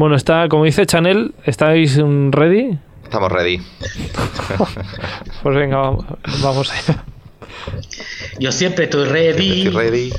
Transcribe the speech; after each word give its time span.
Bueno, 0.00 0.16
está, 0.16 0.48
como 0.48 0.64
dice 0.64 0.86
Chanel, 0.86 1.34
¿estáis 1.44 1.98
mm, 1.98 2.30
ready? 2.30 2.78
Estamos 3.04 3.30
ready. 3.30 3.60
Pues 5.42 5.54
venga, 5.54 5.76
vamos, 5.76 6.06
vamos 6.42 6.72
allá. 6.72 7.04
Yo 8.38 8.50
siempre 8.50 8.84
estoy 8.84 9.06
ready. 9.10 9.66
Estoy 9.66 9.74
ready. 9.74 10.12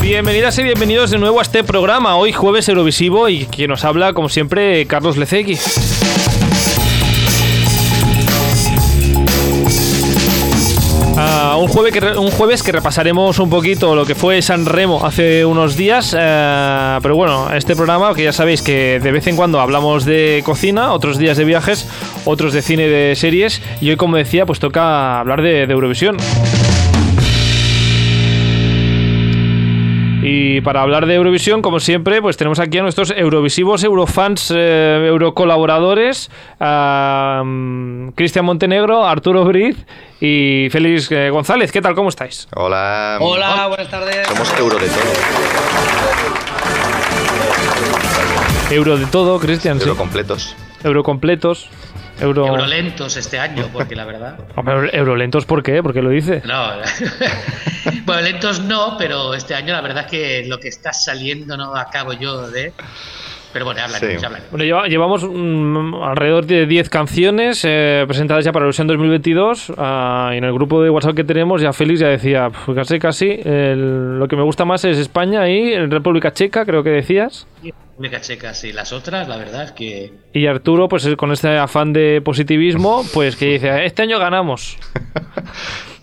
Bienvenidas 0.00 0.56
y 0.56 0.62
bienvenidos 0.62 1.10
de 1.10 1.18
nuevo 1.18 1.40
a 1.40 1.42
este 1.42 1.64
programa, 1.64 2.14
hoy 2.14 2.32
jueves 2.32 2.68
Eurovisivo 2.68 3.28
y 3.28 3.46
quien 3.46 3.70
nos 3.70 3.84
habla, 3.84 4.12
como 4.12 4.28
siempre, 4.28 4.86
Carlos 4.86 5.16
Lecegui. 5.16 5.58
Un, 11.56 11.68
jueves 11.68 11.92
que 11.92 12.18
un 12.18 12.30
jueves 12.30 12.62
que 12.62 12.72
repasaremos 12.72 13.38
un 13.38 13.48
poquito 13.50 13.94
lo 13.94 14.04
que 14.04 14.14
fue 14.14 14.42
San 14.42 14.66
Remo 14.66 15.04
hace 15.04 15.44
unos 15.44 15.76
días, 15.76 16.14
eh, 16.18 16.98
pero 17.02 17.16
bueno, 17.16 17.52
este 17.52 17.76
programa 17.76 18.14
que 18.14 18.24
ya 18.24 18.32
sabéis 18.32 18.62
que 18.62 18.98
de 19.00 19.12
vez 19.12 19.26
en 19.26 19.36
cuando 19.36 19.60
hablamos 19.60 20.04
de 20.04 20.42
cocina, 20.44 20.92
otros 20.92 21.18
días 21.18 21.36
de 21.36 21.44
viajes, 21.44 21.88
otros 22.24 22.52
de 22.52 22.62
cine 22.62 22.88
de 22.88 23.14
series 23.14 23.62
y 23.80 23.90
hoy 23.90 23.96
como 23.96 24.16
decía 24.16 24.46
pues 24.46 24.58
toca 24.58 25.20
hablar 25.20 25.42
de 25.42 25.62
Eurovisión. 25.62 26.16
Y 30.26 30.62
para 30.62 30.80
hablar 30.80 31.04
de 31.04 31.14
Eurovisión, 31.16 31.60
como 31.60 31.80
siempre, 31.80 32.22
pues 32.22 32.38
tenemos 32.38 32.58
aquí 32.58 32.78
a 32.78 32.82
nuestros 32.82 33.10
eurovisivos, 33.10 33.84
eurofans, 33.84 34.50
eh, 34.56 35.04
eurocolaboradores, 35.08 36.30
a, 36.58 37.42
mm, 37.44 38.08
Cristian 38.14 38.46
Montenegro, 38.46 39.06
Arturo 39.06 39.44
Briz 39.44 39.76
y 40.22 40.68
Félix 40.70 41.12
eh, 41.12 41.28
González. 41.28 41.70
¿Qué 41.70 41.82
tal? 41.82 41.94
¿Cómo 41.94 42.08
estáis? 42.08 42.48
Hola. 42.56 43.18
Hola, 43.20 43.66
buenas 43.68 43.90
tardes. 43.90 44.26
Somos 44.26 44.58
euro 44.58 44.78
de 44.78 44.86
todo. 44.86 45.02
Euro 48.70 48.96
de 48.96 49.06
todo, 49.06 49.38
Cristian, 49.38 49.78
sí. 49.78 49.84
Euro 50.84 51.02
completos. 51.02 51.68
Euro... 52.20 52.46
Eurolentos 52.46 53.16
este 53.16 53.38
año, 53.38 53.68
porque 53.72 53.96
la 53.96 54.04
verdad. 54.04 54.38
Eurolentos, 54.92 55.46
¿por 55.46 55.62
qué? 55.62 55.82
¿Por 55.82 55.92
qué 55.92 56.02
lo 56.02 56.10
dice? 56.10 56.42
No. 56.44 56.72
bueno, 58.04 58.22
lentos 58.22 58.60
no, 58.60 58.96
pero 58.96 59.34
este 59.34 59.54
año 59.54 59.72
la 59.72 59.80
verdad 59.80 60.04
es 60.04 60.10
que 60.10 60.44
lo 60.46 60.58
que 60.58 60.68
está 60.68 60.92
saliendo 60.92 61.56
no 61.56 61.74
acabo 61.76 62.12
yo 62.12 62.50
de. 62.50 62.72
Pero 63.54 63.64
bueno, 63.64 63.80
hablaremos, 63.82 64.20
Sí. 64.20 64.26
hablaremos. 64.26 64.50
Bueno, 64.50 64.64
lleva- 64.66 64.86
llevamos 64.88 65.24
mm, 65.24 65.94
alrededor 66.02 66.44
de 66.44 66.66
10 66.66 66.90
canciones 66.90 67.64
eh, 67.66 68.04
presentadas 68.06 68.44
ya 68.44 68.52
para 68.52 68.64
Eurovisión 68.64 68.86
2022 68.88 69.72
ah, 69.78 70.32
y 70.34 70.36
en 70.36 70.44
el 70.44 70.52
grupo 70.52 70.82
de 70.82 70.90
WhatsApp 70.90 71.14
que 71.14 71.24
tenemos 71.24 71.62
ya 71.62 71.72
Félix 71.72 72.00
ya 72.00 72.08
decía, 72.08 72.50
"Pf, 72.50 72.74
casi 72.74 72.98
casi, 72.98 73.30
el- 73.44 74.18
lo 74.18 74.28
que 74.28 74.36
me 74.36 74.42
gusta 74.42 74.64
más 74.66 74.84
es 74.84 74.98
España 74.98 75.48
y 75.48 75.74
República 75.86 76.32
Checa, 76.34 76.66
creo 76.66 76.82
que 76.82 76.90
decías. 76.90 77.46
República 77.62 78.20
Checa, 78.20 78.52
sí. 78.54 78.72
Las 78.72 78.92
otras, 78.92 79.28
la 79.28 79.36
verdad 79.36 79.62
es 79.62 79.72
que. 79.72 80.12
Y 80.32 80.46
Arturo, 80.46 80.88
pues 80.88 81.08
con 81.16 81.30
este 81.30 81.56
afán 81.56 81.92
de 81.92 82.20
positivismo, 82.24 83.04
pues 83.14 83.36
que 83.36 83.46
dice, 83.52 83.84
este 83.86 84.02
año 84.02 84.18
ganamos. 84.18 84.76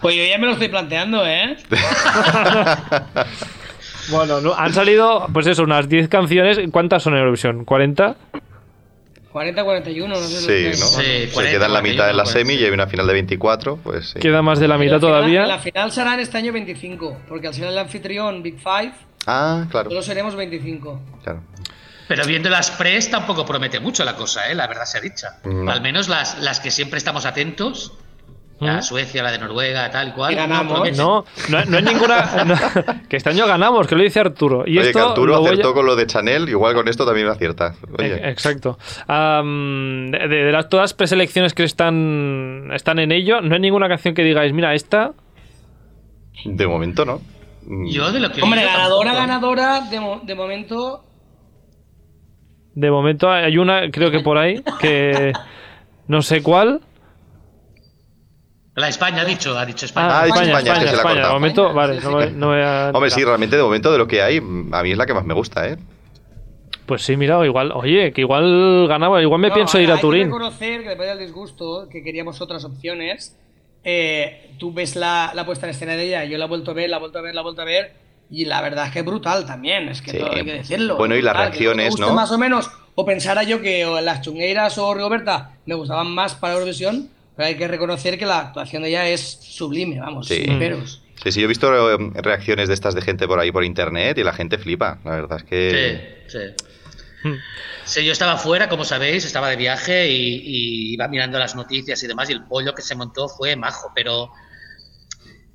Pues 0.01 0.15
yo 0.15 0.23
ya 0.25 0.39
me 0.39 0.47
lo 0.47 0.53
estoy 0.53 0.69
planteando, 0.69 1.23
¿eh? 1.27 1.55
Bueno, 4.09 4.41
no- 4.41 4.53
han 4.53 4.73
salido, 4.73 5.27
pues 5.33 5.47
eso, 5.47 5.63
unas 5.63 5.87
10 5.87 6.07
canciones. 6.09 6.59
¿Cuántas 6.71 7.03
son 7.03 7.13
en 7.13 7.19
Eurovisión? 7.19 7.65
¿40? 7.65 8.15
40-41, 9.33 10.07
no 10.09 10.15
sé. 10.17 10.73
Sí, 10.73 10.79
¿no? 10.81 10.85
Sí, 10.87 11.03
Se 11.27 11.29
40, 11.33 11.51
queda 11.57 11.65
en 11.67 11.73
la 11.73 11.81
mitad 11.81 12.07
de 12.07 12.13
la 12.13 12.23
41, 12.23 12.25
semi 12.25 12.53
y 12.55 12.65
hay 12.65 12.71
una 12.71 12.87
final 12.87 13.07
de 13.07 13.13
24, 13.13 13.77
pues 13.77 14.09
sí. 14.09 14.19
Queda 14.19 14.41
más 14.41 14.59
de 14.59 14.67
la 14.67 14.77
mitad 14.77 14.99
todavía. 14.99 15.45
La 15.45 15.59
final 15.59 15.91
será 15.91 16.15
en 16.15 16.19
este 16.19 16.37
año 16.37 16.51
25, 16.51 17.17
porque 17.29 17.47
al 17.47 17.53
ser 17.53 17.67
el 17.67 17.77
anfitrión 17.77 18.43
Big 18.43 18.57
Five, 18.59 18.91
Ah, 19.27 19.65
claro. 19.71 19.89
solo 19.89 20.01
seremos 20.01 20.35
25. 20.35 21.01
claro. 21.23 21.43
Pero 22.07 22.25
viendo 22.25 22.49
las 22.49 22.71
pres 22.71 23.09
tampoco 23.09 23.45
promete 23.45 23.79
mucho 23.79 24.03
la 24.03 24.17
cosa, 24.17 24.51
¿eh? 24.51 24.55
La 24.55 24.67
verdad 24.67 24.83
sea 24.83 24.99
dicha. 24.99 25.37
No. 25.45 25.71
Al 25.71 25.79
menos 25.81 26.09
las, 26.09 26.39
las 26.41 26.59
que 26.59 26.69
siempre 26.69 26.97
estamos 26.97 27.25
atentos. 27.25 27.93
La 28.61 28.77
¿Mm? 28.77 28.81
Suecia, 28.83 29.23
la 29.23 29.31
de 29.31 29.39
Noruega, 29.39 29.89
tal 29.89 30.09
y 30.09 30.11
cual. 30.11 30.33
Y 30.33 30.35
ganamos. 30.35 30.95
No, 30.95 31.25
no, 31.49 31.65
no 31.65 31.77
hay 31.77 31.83
ninguna. 31.83 32.43
no, 32.45 32.55
que 33.09 33.17
este 33.17 33.31
año 33.31 33.47
ganamos, 33.47 33.87
que 33.87 33.95
lo 33.95 34.03
dice 34.03 34.19
Arturo. 34.19 34.63
Y 34.67 34.77
Oye, 34.77 34.89
esto 34.89 34.99
que 34.99 35.05
Arturo 35.05 35.33
lo 35.33 35.43
a- 35.43 35.49
acertó 35.49 35.73
con 35.73 35.85
lo 35.87 35.95
de 35.95 36.05
Chanel, 36.05 36.47
igual 36.47 36.75
con 36.75 36.87
esto 36.87 37.03
también 37.05 37.27
acierta. 37.27 37.73
Eh, 37.81 37.95
Oye, 37.97 38.29
Exacto. 38.29 38.77
De, 39.07 40.17
de- 40.29 40.43
de 40.45 40.51
las, 40.51 40.69
todas 40.69 40.83
las 40.83 40.93
preselecciones 40.93 41.53
que 41.55 41.63
están, 41.63 42.69
están 42.71 42.99
en 42.99 43.11
ello, 43.11 43.41
no 43.41 43.55
hay 43.55 43.59
ninguna 43.61 43.87
canción 43.87 44.13
que 44.13 44.21
digáis, 44.23 44.53
mira, 44.53 44.75
esta. 44.75 45.13
de 46.45 46.67
momento 46.67 47.03
no. 47.03 47.19
Yo 47.91 48.11
de 48.11 48.19
lo 48.19 48.31
que. 48.31 48.43
Hombre, 48.43 48.63
ganadora, 48.63 49.13
tampoco. 49.13 49.55
ganadora, 49.55 49.81
de, 49.89 49.99
de 50.27 50.35
momento. 50.35 51.03
De 52.75 52.89
momento 52.91 53.29
hay 53.29 53.57
una, 53.57 53.89
creo 53.91 54.11
que 54.11 54.19
por 54.21 54.37
ahí, 54.37 54.61
que 54.79 55.33
no 56.07 56.21
sé 56.21 56.41
cuál. 56.43 56.81
La 58.81 58.89
España 58.89 59.21
ha 59.21 59.25
dicho, 59.25 59.57
ha 59.57 59.65
dicho 59.65 59.85
España. 59.85 60.07
Ah, 60.09 60.21
Ah, 60.23 60.27
España, 60.27 60.45
España, 60.47 60.59
España, 60.59 60.79
que 60.81 60.87
se 60.87 60.95
la 60.95 61.01
ha 61.01 61.05
España. 61.05 61.27
De 61.27 61.33
momento, 61.33 61.73
vale, 61.73 61.99
no, 62.01 62.11
voy- 62.11 62.31
no 62.31 62.47
voy 62.47 62.61
a- 62.61 62.91
Hombre, 62.93 63.09
sí, 63.11 63.23
realmente 63.23 63.55
de 63.55 63.63
momento 63.63 63.91
de 63.91 63.97
lo 63.97 64.07
que 64.07 64.21
hay, 64.21 64.37
a 64.37 64.41
mí 64.83 64.91
es 64.91 64.97
la 64.97 65.05
que 65.05 65.13
más 65.13 65.23
me 65.25 65.33
gusta, 65.33 65.67
¿eh? 65.67 65.77
Pues 66.85 67.03
sí, 67.03 67.15
mira, 67.15 67.45
igual, 67.45 67.71
oye, 67.73 68.11
que 68.11 68.21
igual 68.21 68.87
ganaba, 68.87 69.21
igual 69.21 69.39
me 69.39 69.47
No, 69.49 69.53
pienso 69.53 69.79
ir 69.79 69.89
a 69.91 69.95
hay 69.95 70.01
Turín. 70.01 70.23
que 70.23 70.33
reconocer 70.33 70.81
que 70.83 70.89
después 70.89 71.07
del 71.09 71.19
disgusto, 71.19 71.87
que 71.89 72.03
queríamos 72.03 72.41
otras 72.41 72.65
opciones, 72.65 73.37
eh, 73.83 74.51
tú 74.59 74.73
ves 74.73 74.95
la, 74.95 75.31
la 75.33 75.45
puesta 75.45 75.65
en 75.67 75.69
escena 75.71 75.93
de 75.95 76.07
ella, 76.07 76.25
yo 76.25 76.37
la 76.37 76.45
he 76.45 76.47
vuelto 76.49 76.71
a 76.71 76.73
ver, 76.73 76.89
la 76.89 76.97
he 76.97 76.99
vuelto 76.99 77.19
a 77.19 77.21
ver, 77.21 77.33
la 77.33 77.41
he 77.41 77.43
vuelto 77.43 77.61
a 77.61 77.65
ver, 77.65 77.93
y 78.29 78.45
la 78.45 78.61
verdad 78.61 78.87
es 78.87 78.91
que 78.91 78.99
es 78.99 79.05
brutal 79.05 79.45
también, 79.45 79.87
es 79.89 80.01
que 80.01 80.11
Sí. 80.11 80.17
todo 80.17 80.33
hay 80.33 80.43
que 80.43 80.53
decirlo. 80.53 80.97
Bueno, 80.97 81.15
y 81.15 81.21
las 81.21 81.33
Brutal, 81.33 81.51
reacciones, 81.51 81.99
¿no? 81.99 82.13
Más 82.13 82.31
o 82.31 82.37
menos, 82.37 82.69
o 82.95 83.05
pensara 83.05 83.43
yo 83.43 83.61
que 83.61 83.85
las 84.03 84.21
chungueiras 84.21 84.77
o 84.77 84.93
Rigoberta 84.93 85.51
me 85.65 85.75
gustaban 85.75 86.07
más 86.13 86.35
para 86.35 86.53
Eurovisión, 86.55 87.09
pero 87.41 87.47
hay 87.47 87.55
que 87.57 87.67
reconocer 87.67 88.19
que 88.19 88.25
la 88.27 88.37
actuación 88.39 88.83
de 88.83 88.89
ella 88.89 89.07
es 89.07 89.21
sublime, 89.41 89.99
vamos, 89.99 90.27
Sí. 90.27 90.43
sin 90.45 90.59
peros. 90.59 91.01
Sí, 91.23 91.31
sí, 91.31 91.39
yo 91.41 91.45
he 91.45 91.47
visto 91.47 91.91
eh, 91.91 92.11
reacciones 92.21 92.67
de 92.67 92.75
estas 92.75 92.93
de 92.93 93.01
gente 93.01 93.27
por 93.27 93.39
ahí 93.39 93.51
por 93.51 93.63
internet 93.63 94.15
y 94.19 94.23
la 94.23 94.31
gente 94.31 94.59
flipa. 94.59 94.99
La 95.03 95.11
verdad 95.15 95.39
es 95.39 95.43
que. 95.43 96.23
Sí, 96.27 96.37
sí. 97.23 97.29
Sí, 97.83 98.05
yo 98.05 98.11
estaba 98.11 98.37
fuera, 98.37 98.69
como 98.69 98.85
sabéis, 98.85 99.25
estaba 99.25 99.49
de 99.49 99.55
viaje 99.55 100.07
y, 100.11 100.35
y 100.35 100.93
iba 100.93 101.07
mirando 101.07 101.39
las 101.39 101.55
noticias 101.55 102.03
y 102.03 102.07
demás, 102.07 102.29
y 102.29 102.33
el 102.33 102.43
pollo 102.43 102.75
que 102.75 102.83
se 102.83 102.93
montó 102.93 103.27
fue 103.27 103.55
majo, 103.55 103.91
pero 103.95 104.31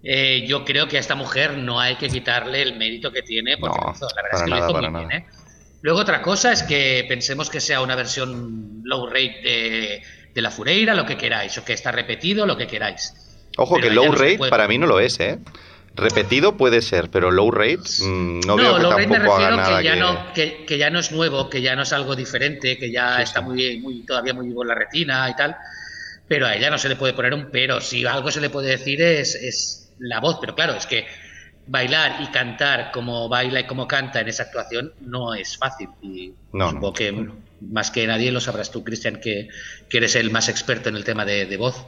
eh, 0.03 0.45
yo 0.47 0.65
creo 0.65 0.89
que 0.89 0.97
a 0.97 1.01
esta 1.01 1.15
mujer 1.15 1.57
no 1.57 1.79
hay 1.81 1.95
que 1.97 2.09
quitarle 2.09 2.63
el 2.63 2.77
mérito 2.77 3.13
que 3.13 3.23
tiene, 3.23 3.57
porque 3.59 3.79
No, 3.79 3.93
la 4.17 4.23
verdad 4.23 4.33
es 4.35 4.43
que 4.43 4.51
nada, 4.51 4.61
lo 4.61 4.71
hizo 4.71 4.81
muy 4.83 4.91
nada. 4.91 5.07
bien. 5.07 5.23
¿eh? 5.23 5.27
Luego 5.83 6.01
otra 6.01 6.21
cosa 6.21 6.51
es 6.53 6.63
que 6.65 7.05
pensemos 7.09 7.49
que 7.49 7.61
sea 7.61 7.81
una 7.81 7.95
versión 7.95 8.81
low 8.85 9.07
rate 9.07 9.41
de, 9.45 10.03
de 10.37 10.43
la 10.43 10.51
Fureira, 10.53 10.95
lo 10.95 11.05
que 11.07 11.17
queráis, 11.17 11.57
o 11.59 11.65
que 11.65 11.73
está 11.73 11.91
repetido, 11.91 12.47
lo 12.47 12.57
que 12.57 12.67
queráis. 12.69 13.15
Ojo, 13.57 13.77
Pero 13.77 13.89
que 13.89 13.95
low 13.95 14.05
no 14.07 14.13
rate 14.13 14.37
puede. 14.39 14.51
para 14.51 14.69
mí 14.69 14.77
no 14.79 14.87
lo 14.87 15.01
es, 15.01 15.19
¿eh? 15.19 15.39
Repetido 15.95 16.59
puede 16.59 16.83
ser, 16.83 17.09
pero 17.11 17.31
low 17.31 17.51
rate 17.51 17.79
mm, 18.03 18.41
no, 18.47 18.57
veo 18.57 18.77
que 18.77 18.83
low 18.83 18.91
rate 18.93 19.07
me 19.07 19.17
haga 19.17 19.25
refiero 19.31 19.57
nada 19.57 19.79
que 19.79 19.85
ya, 19.85 19.95
que. 19.95 20.01
no, 20.01 20.33
que, 20.35 20.65
que 20.67 20.77
ya 20.79 20.91
no 20.91 20.99
es 20.99 21.11
nuevo, 21.11 21.49
que 21.49 21.63
ya 21.63 21.75
no 21.75 21.83
es 21.83 21.93
algo 21.95 22.15
diferente, 22.15 22.77
que 22.77 22.93
ya 22.93 23.17
Sí, 23.17 23.23
está 23.23 23.41
sí. 23.41 23.47
Muy, 23.47 23.79
muy 23.81 24.05
todavía 24.05 24.35
muy 24.35 24.47
vivo 24.47 24.63
en 24.63 24.69
la 24.69 24.75
retina 24.75 25.29
y 25.31 25.35
tal. 25.35 25.57
Pero 26.29 26.47
a 26.47 26.55
ella 26.55 26.69
no 26.69 26.77
se 26.77 26.91
le 26.91 26.97
puede 26.97 27.15
poner 27.15 27.33
un 27.33 27.51
pero. 27.51 27.81
Si 27.81 28.05
algo 28.05 28.31
se 28.31 28.43
le 28.43 28.51
puede 28.51 28.69
decir 28.69 29.01
es, 29.01 29.35
es 29.37 29.91
la 29.99 30.21
voz. 30.21 30.37
Pero 30.39 30.55
claro, 30.55 30.75
es 30.75 30.85
que 30.85 31.07
bailar 31.67 32.17
y 32.21 32.27
cantar 32.27 32.91
como 32.93 33.29
baila 33.31 33.61
y 33.61 33.65
como 33.65 33.89
canta 33.89 34.21
en 34.21 34.29
esa 34.29 34.43
actuación 34.43 34.93
no 35.01 35.33
es 35.35 35.57
fácil. 35.57 35.89
Y 36.03 36.35
No, 36.53 36.67
supongo 36.71 36.89
no. 36.89 36.93
que 36.93 37.13
más 37.61 37.91
que 37.91 38.07
nadie 38.07 38.33
lo 38.33 38.41
sabrás 38.41 38.71
tú, 38.71 38.85
Cristian, 38.85 39.21
que, 39.21 39.49
que 39.89 39.99
eres 39.99 40.17
el 40.17 40.31
más 40.31 40.49
experto 40.49 40.89
en 40.89 40.97
el 40.97 41.05
tema 41.05 41.25
de, 41.25 41.47
de 41.47 41.57
voz. 41.57 41.87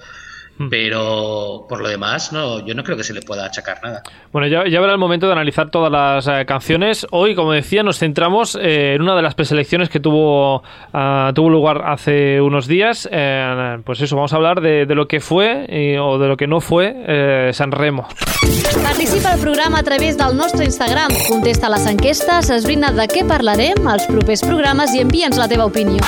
Hmm. 0.58 0.68
Pero 0.70 1.66
por 1.68 1.80
lo 1.80 1.88
demás, 1.88 2.32
no, 2.32 2.66
yo 2.66 2.74
no 2.74 2.82
creo 2.82 2.96
que 2.96 3.04
se 3.04 3.14
le 3.14 3.22
pueda 3.22 3.44
achacar 3.46 3.78
nada. 3.82 4.02
Bueno, 4.32 4.48
ya, 4.48 4.66
ya 4.68 4.78
habrá 4.78 4.92
el 4.92 4.98
momento 4.98 5.26
de 5.26 5.32
analizar 5.32 5.70
todas 5.70 5.90
las 5.92 6.26
eh, 6.26 6.44
canciones. 6.46 7.06
Hoy, 7.12 7.34
como 7.36 7.52
decía, 7.52 7.82
nos 7.84 7.98
centramos 7.98 8.56
eh, 8.60 8.94
en 8.94 9.02
una 9.02 9.14
de 9.14 9.22
las 9.22 9.34
preselecciones 9.36 9.88
que 9.88 10.00
tuvo, 10.00 10.64
ah, 10.92 11.30
tuvo 11.34 11.48
lugar 11.48 11.82
hace 11.86 12.40
unos 12.40 12.66
días. 12.66 13.08
Eh, 13.12 13.78
pues 13.84 14.00
eso, 14.00 14.16
vamos 14.16 14.32
a 14.32 14.36
hablar 14.36 14.60
de, 14.60 14.84
de 14.84 14.94
lo 14.96 15.06
que 15.06 15.20
fue 15.20 15.64
y- 15.68 15.96
o 15.96 16.18
de 16.18 16.26
lo 16.28 16.36
que 16.36 16.46
no 16.48 16.60
fue 16.60 16.92
eh, 17.06 17.50
San 17.52 17.70
Remo. 17.70 18.08
Participa 18.82 19.32
al 19.34 19.40
programa 19.40 19.78
a 19.78 19.82
través 19.84 20.16
del 20.18 20.36
nostre 20.36 20.64
Instagram. 20.64 21.08
Contesta 21.28 21.68
les 21.68 21.86
enquestes, 21.86 22.50
esbrina 22.50 22.90
de 22.90 23.06
què 23.06 23.22
parlarem 23.28 23.86
als 23.86 24.06
propers 24.10 24.42
programes 24.42 24.94
i 24.94 25.04
envia'ns 25.06 25.38
la 25.38 25.46
teva 25.48 25.66
opinió. 25.70 26.02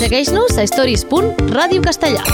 Segueix-nos 0.00 0.56
a 0.56 0.64
stories.radiocastellà. 0.64 2.24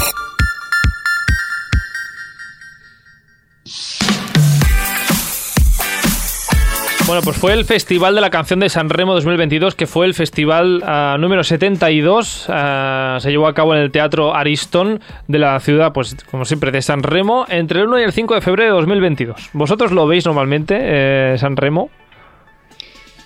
Bueno, 7.13 7.25
pues 7.25 7.37
fue 7.37 7.53
el 7.53 7.67
Festival 7.67 8.15
de 8.15 8.23
la 8.23 8.31
Canción 8.31 8.59
de 8.61 8.71
San 8.71 8.89
Remo 8.89 9.13
2022, 9.13 9.75
que 9.75 9.87
fue 9.87 10.07
el 10.07 10.15
festival 10.15 10.83
ah, 10.87 11.19
número 11.21 11.45
72. 11.45 12.47
ah, 12.49 13.19
se 13.21 13.31
llevó 13.31 13.49
a 13.49 13.53
cabo 13.53 13.75
en 13.75 13.83
el 13.83 13.91
Teatro 13.91 14.35
Ariston 14.35 14.99
de 15.29 15.39
la 15.39 15.61
ciudad, 15.61 15.93
pues 15.93 16.17
como 16.31 16.47
siempre, 16.47 16.71
de 16.71 16.81
San 16.81 17.03
Remo, 17.03 17.45
entre 17.51 17.81
el 17.81 17.89
1 17.89 18.01
y 18.01 18.03
el 18.05 18.15
5 18.15 18.35
de 18.37 18.41
febrero 18.41 18.71
de 18.71 18.81
2022. 18.81 19.51
¿Vosotros 19.53 19.93
lo 19.93 20.07
veis 20.07 20.25
normalmente, 20.25 20.79
eh, 20.81 21.37
San 21.37 21.55
Remo? 21.59 21.91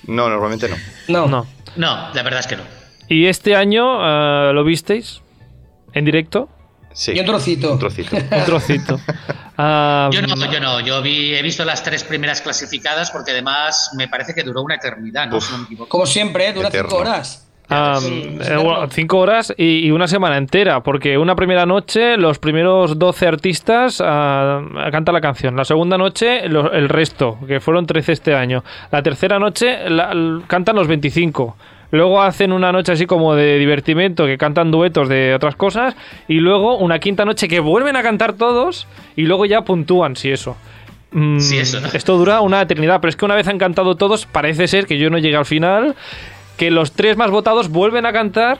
No, 0.08 0.28
normalmente 0.28 0.68
no. 0.68 0.76
No. 1.06 1.28
No. 1.28 1.46
No, 1.76 2.12
la 2.12 2.22
verdad 2.24 2.40
es 2.40 2.48
que 2.48 2.56
no. 2.56 2.64
¿Y 3.08 3.26
este 3.26 3.54
año 3.54 4.02
ah, 4.02 4.50
lo 4.52 4.64
visteis 4.64 5.22
en 5.92 6.04
directo? 6.04 6.48
Sí. 6.98 7.12
Y 7.12 7.20
un 7.20 7.26
trocito. 7.26 7.72
Un 7.74 7.78
trocito. 7.78 8.16
Un 8.32 8.44
trocito. 8.46 8.98
Ah, 9.58 10.08
Yo 10.10 10.22
no, 10.22 10.50
yo 10.50 10.60
no. 10.60 10.80
Yo 10.80 11.02
vi, 11.02 11.34
he 11.34 11.42
visto 11.42 11.62
las 11.64 11.82
tres 11.82 12.04
primeras 12.04 12.40
clasificadas 12.40 13.10
porque 13.10 13.32
además 13.32 13.90
me 13.96 14.08
parece 14.08 14.34
que 14.34 14.42
duró 14.42 14.62
una 14.62 14.76
eternidad, 14.76 15.28
¿no? 15.28 15.36
Uf. 15.36 15.44
Si 15.46 15.52
no 15.52 15.58
me 15.58 15.64
equivoco. 15.64 15.88
Como 15.90 16.06
siempre, 16.06 16.52
dura 16.54 16.68
Eterno. 16.68 16.88
cinco 16.88 17.00
horas. 17.02 17.42
Ah, 17.68 17.98
Sí, 18.00 18.38
eh, 18.40 18.56
bueno, 18.56 18.86
cinco 18.90 19.18
horas 19.18 19.52
y, 19.58 19.86
y 19.86 19.90
una 19.90 20.06
semana 20.06 20.36
entera, 20.38 20.82
porque 20.84 21.18
una 21.18 21.34
primera 21.34 21.66
noche 21.66 22.16
los 22.16 22.38
primeros 22.38 22.96
12 22.96 23.26
artistas 23.26 24.00
ah, 24.04 24.62
cantan 24.92 25.12
la 25.14 25.20
canción, 25.20 25.56
la 25.56 25.64
segunda 25.64 25.98
noche 25.98 26.48
lo- 26.48 26.72
el 26.72 26.88
resto, 26.88 27.38
que 27.46 27.58
fueron 27.58 27.84
13 27.84 28.12
este 28.12 28.34
año, 28.36 28.62
la 28.92 29.02
tercera 29.02 29.40
noche 29.40 29.90
la- 29.90 30.42
cantan 30.46 30.76
los 30.76 30.86
25. 30.86 31.56
Luego 31.90 32.20
hacen 32.22 32.52
una 32.52 32.72
noche 32.72 32.92
así 32.92 33.06
como 33.06 33.34
de 33.34 33.58
divertimento, 33.58 34.26
que 34.26 34.38
cantan 34.38 34.70
duetos 34.70 35.08
de 35.08 35.34
otras 35.34 35.54
cosas, 35.56 35.94
y 36.28 36.34
luego 36.40 36.76
una 36.78 36.98
quinta 36.98 37.24
noche 37.24 37.46
que 37.48 37.60
vuelven 37.60 37.96
a 37.96 38.02
cantar 38.02 38.32
todos, 38.34 38.86
y 39.14 39.22
luego 39.22 39.46
ya 39.46 39.62
puntúan, 39.62 40.16
si 40.16 40.30
eso. 40.30 40.56
Mm, 41.12 41.38
Sí, 41.38 41.58
eso. 41.58 41.78
Esto 41.94 42.18
dura 42.18 42.40
una 42.40 42.60
eternidad, 42.62 43.00
pero 43.00 43.08
es 43.10 43.16
que 43.16 43.24
una 43.24 43.36
vez 43.36 43.46
han 43.48 43.58
cantado 43.58 43.94
todos, 43.94 44.26
parece 44.26 44.66
ser 44.68 44.86
que 44.86 44.98
yo 44.98 45.10
no 45.10 45.18
llegué 45.18 45.36
al 45.36 45.46
final, 45.46 45.94
que 46.56 46.70
los 46.70 46.92
tres 46.92 47.16
más 47.16 47.30
votados 47.30 47.68
vuelven 47.70 48.04
a 48.06 48.12
cantar 48.12 48.58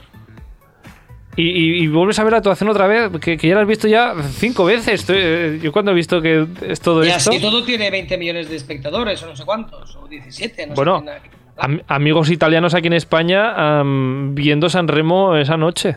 y, 1.35 1.49
y- 1.51 1.83
y 1.83 1.87
vuelves 1.89 2.19
a 2.19 2.25
ver 2.25 2.33
la 2.33 2.39
actuación 2.39 2.71
otra 2.71 2.87
vez, 2.87 3.11
que, 3.21 3.37
que 3.37 3.49
ya 3.49 3.57
la 3.57 3.61
has 3.63 3.67
visto 3.67 3.89
ya 3.89 4.15
cinco 4.39 4.65
veces. 4.65 5.01
Estoy- 5.01 5.17
eh, 5.19 5.61
yo 5.63 5.71
cuando 5.73 5.91
he 5.91 5.95
visto 5.95 6.23
que 6.23 6.47
es 6.67 6.81
todo 6.81 7.05
Y 7.05 7.09
esto... 7.09 7.31
así 7.31 7.41
todo 7.41 7.63
tiene 7.65 7.91
20 7.91 8.17
millones 8.17 8.49
de 8.49 8.57
espectadores, 8.57 9.23
o 9.23 9.27
no 9.27 9.37
sé 9.37 9.45
cuántos, 9.45 9.97
o 9.97 10.07
17, 10.09 10.69
no 10.69 10.75
Bueno, 10.75 11.01
sé. 11.05 11.36
Am- 11.59 11.83
amigos 11.89 12.31
italianos 12.31 12.75
aquí 12.75 12.87
en 12.87 12.93
España 12.95 13.81
am, 13.81 14.35
viendo 14.35 14.69
San 14.69 14.89
Remo 14.89 15.37
esa 15.37 15.57
noche. 15.57 15.97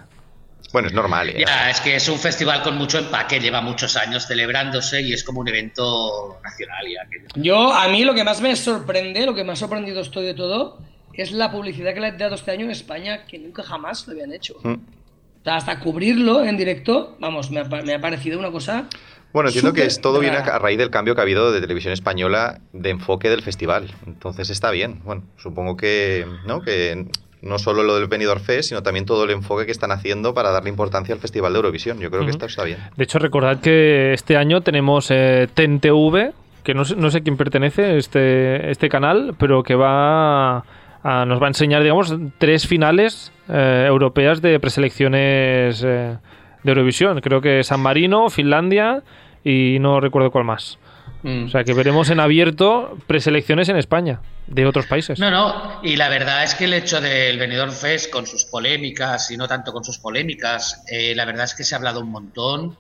Bueno, 0.72 0.88
es 0.88 0.94
normal. 0.94 1.30
¿eh? 1.30 1.44
Ya, 1.48 1.70
es 1.72 1.82
que 1.82 1.96
es 1.96 2.08
un 2.10 2.20
festival 2.20 2.62
con 2.62 2.78
mucho 2.78 3.00
empaque, 3.00 3.40
lleva 3.40 3.60
muchos 3.60 3.98
años 3.98 4.28
celebrándose 4.28 5.02
y 5.02 5.14
es 5.14 5.24
como 5.24 5.40
un 5.40 5.48
evento 5.48 6.40
nacional 6.44 6.86
ya. 6.88 7.42
Yo, 7.42 7.74
a 7.74 7.88
mí 7.88 8.04
lo 8.04 8.14
que 8.14 8.24
más 8.24 8.40
me 8.40 8.56
sorprende, 8.56 9.26
lo 9.26 9.34
que 9.34 9.44
más 9.44 9.58
sorprendido 9.58 10.02
estoy 10.02 10.26
de 10.26 10.36
todo, 10.36 10.78
es 11.14 11.32
la 11.32 11.52
publicidad 11.52 11.94
que 11.96 12.00
le 12.02 12.08
han 12.08 12.18
dado 12.20 12.36
este 12.36 12.52
año 12.52 12.66
en 12.66 12.72
España, 12.72 13.26
que 13.26 13.40
nunca 13.40 13.64
jamás 13.64 14.06
lo 14.08 14.14
habían 14.14 14.32
hecho. 14.32 14.56
Mm. 14.64 14.74
O 14.74 15.44
sea, 15.44 15.56
hasta 15.56 15.80
cubrirlo 15.80 16.44
en 16.44 16.56
directo, 16.56 17.16
vamos, 17.20 17.50
me 17.50 17.62
ha, 17.62 17.66
pa- 17.66 17.82
me 17.82 17.96
ha 17.96 18.02
parecido 18.02 18.38
una 18.38 18.52
cosa... 18.52 18.86
Bueno, 19.34 19.50
entiendo 19.50 19.74
que 19.74 19.86
es 19.86 20.02
todo 20.02 20.20
viene 20.20 20.38
rara. 20.40 20.56
a 20.56 20.60
raíz 20.60 20.78
del 20.78 20.90
cambio 20.90 21.14
que 21.16 21.22
ha 21.22 21.24
habido 21.24 21.52
de 21.52 21.62
televisión 21.62 21.94
española 21.94 22.60
de 22.74 22.90
enfoque 22.90 23.30
del 23.30 23.42
festival. 23.44 23.92
Entonces 24.08 24.50
está 24.50 24.72
bien. 24.72 25.02
Bueno, 25.04 25.24
supongo 25.38 25.78
que, 25.78 26.26
¿no? 26.48 26.62
que 26.62 27.06
no 27.42 27.60
solo 27.60 27.84
lo 27.84 27.96
del 27.96 28.08
Benidorm 28.08 28.42
Fest, 28.42 28.70
sino 28.70 28.82
también 28.84 29.06
todo 29.06 29.24
el 29.24 29.30
enfoque 29.30 29.66
que 29.66 29.72
están 29.72 29.92
haciendo 29.92 30.34
para 30.34 30.50
darle 30.52 30.70
importancia 30.70 31.14
al 31.14 31.22
Festival 31.22 31.54
de 31.54 31.58
Eurovisión. 31.58 32.00
Yo 32.00 32.10
creo 32.10 32.26
que 32.26 32.32
esto 32.32 32.48
está 32.48 32.64
bien. 32.64 32.80
De 32.98 33.04
hecho, 33.04 33.20
recordad 33.20 33.60
que 33.62 34.14
este 34.14 34.36
año 34.36 34.62
tenemos 34.62 35.10
eh, 35.12 35.48
TNTV, 35.54 36.34
que 36.64 36.74
no 36.74 36.84
sé, 36.84 36.96
no 36.96 37.10
sé 37.12 37.22
quién 37.22 37.38
pertenece 37.38 37.98
este, 37.98 38.70
este 38.72 38.90
canal, 38.90 39.36
pero 39.40 39.64
que 39.64 39.76
va 39.76 40.58
a- 40.58 41.26
nos 41.26 41.40
va 41.42 41.46
a 41.46 41.50
enseñar, 41.50 41.82
digamos, 41.84 42.14
tres 42.40 42.68
finales 42.68 43.32
eh, 43.48 43.86
europeas 43.88 44.42
de 44.42 44.60
preselecciones 44.60 45.82
eh, 45.86 46.18
de 46.64 46.72
Eurovisión. 46.72 47.22
Creo 47.22 47.42
que 47.42 47.64
San 47.64 47.80
Marino, 47.80 48.30
Finlandia 48.30 49.04
y 49.44 49.78
no 49.80 50.00
recuerdo 50.00 50.32
cuál 50.32 50.46
más. 50.46 50.78
Mm. 51.24 51.46
O 51.46 51.50
sea, 51.50 51.64
que 51.64 51.74
veremos 51.74 52.10
en 52.10 52.20
abierto 52.20 52.98
preselecciones 53.08 53.68
en 53.70 53.78
España, 53.78 54.22
de 54.48 54.66
otros 54.66 54.86
países. 54.86 55.20
No, 55.20 55.30
no, 55.30 55.82
y 55.84 55.96
la 55.98 56.10
verdad 56.10 56.44
es 56.44 56.56
que 56.56 56.66
el 56.66 56.74
hecho 56.74 57.02
del 57.02 57.38
Benidorm 57.38 57.72
Fest 57.72 58.10
con 58.10 58.26
sus 58.26 58.46
polémicas 58.46 59.30
y 59.32 59.38
no 59.38 59.48
tanto 59.48 59.74
con 59.74 59.84
sus 59.84 60.00
polémicas, 60.00 60.84
eh, 60.88 61.14
la 61.16 61.26
verdad 61.26 61.46
es 61.46 61.56
que 61.56 61.64
se 61.64 61.76
ha 61.76 61.78
hablado 61.78 62.00
un 62.00 62.10
montón 62.10 62.78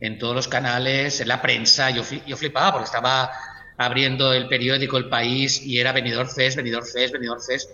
en 0.00 0.18
todos 0.18 0.34
los 0.34 0.48
canales, 0.48 1.20
en 1.20 1.28
la 1.28 1.42
prensa, 1.42 1.90
yo, 1.90 2.02
yo 2.26 2.36
flipaba 2.36 2.72
porque 2.72 2.86
estaba 2.86 3.30
abriendo 3.76 4.32
el 4.32 4.48
periódico 4.48 4.96
El 4.96 5.08
País 5.08 5.62
y 5.62 5.78
era 5.78 5.92
Benidorm 5.92 6.28
Fest, 6.28 6.56
Benidorm 6.56 6.86
Fest, 6.86 7.12
Benidorm 7.12 7.40
Fest, 7.40 7.70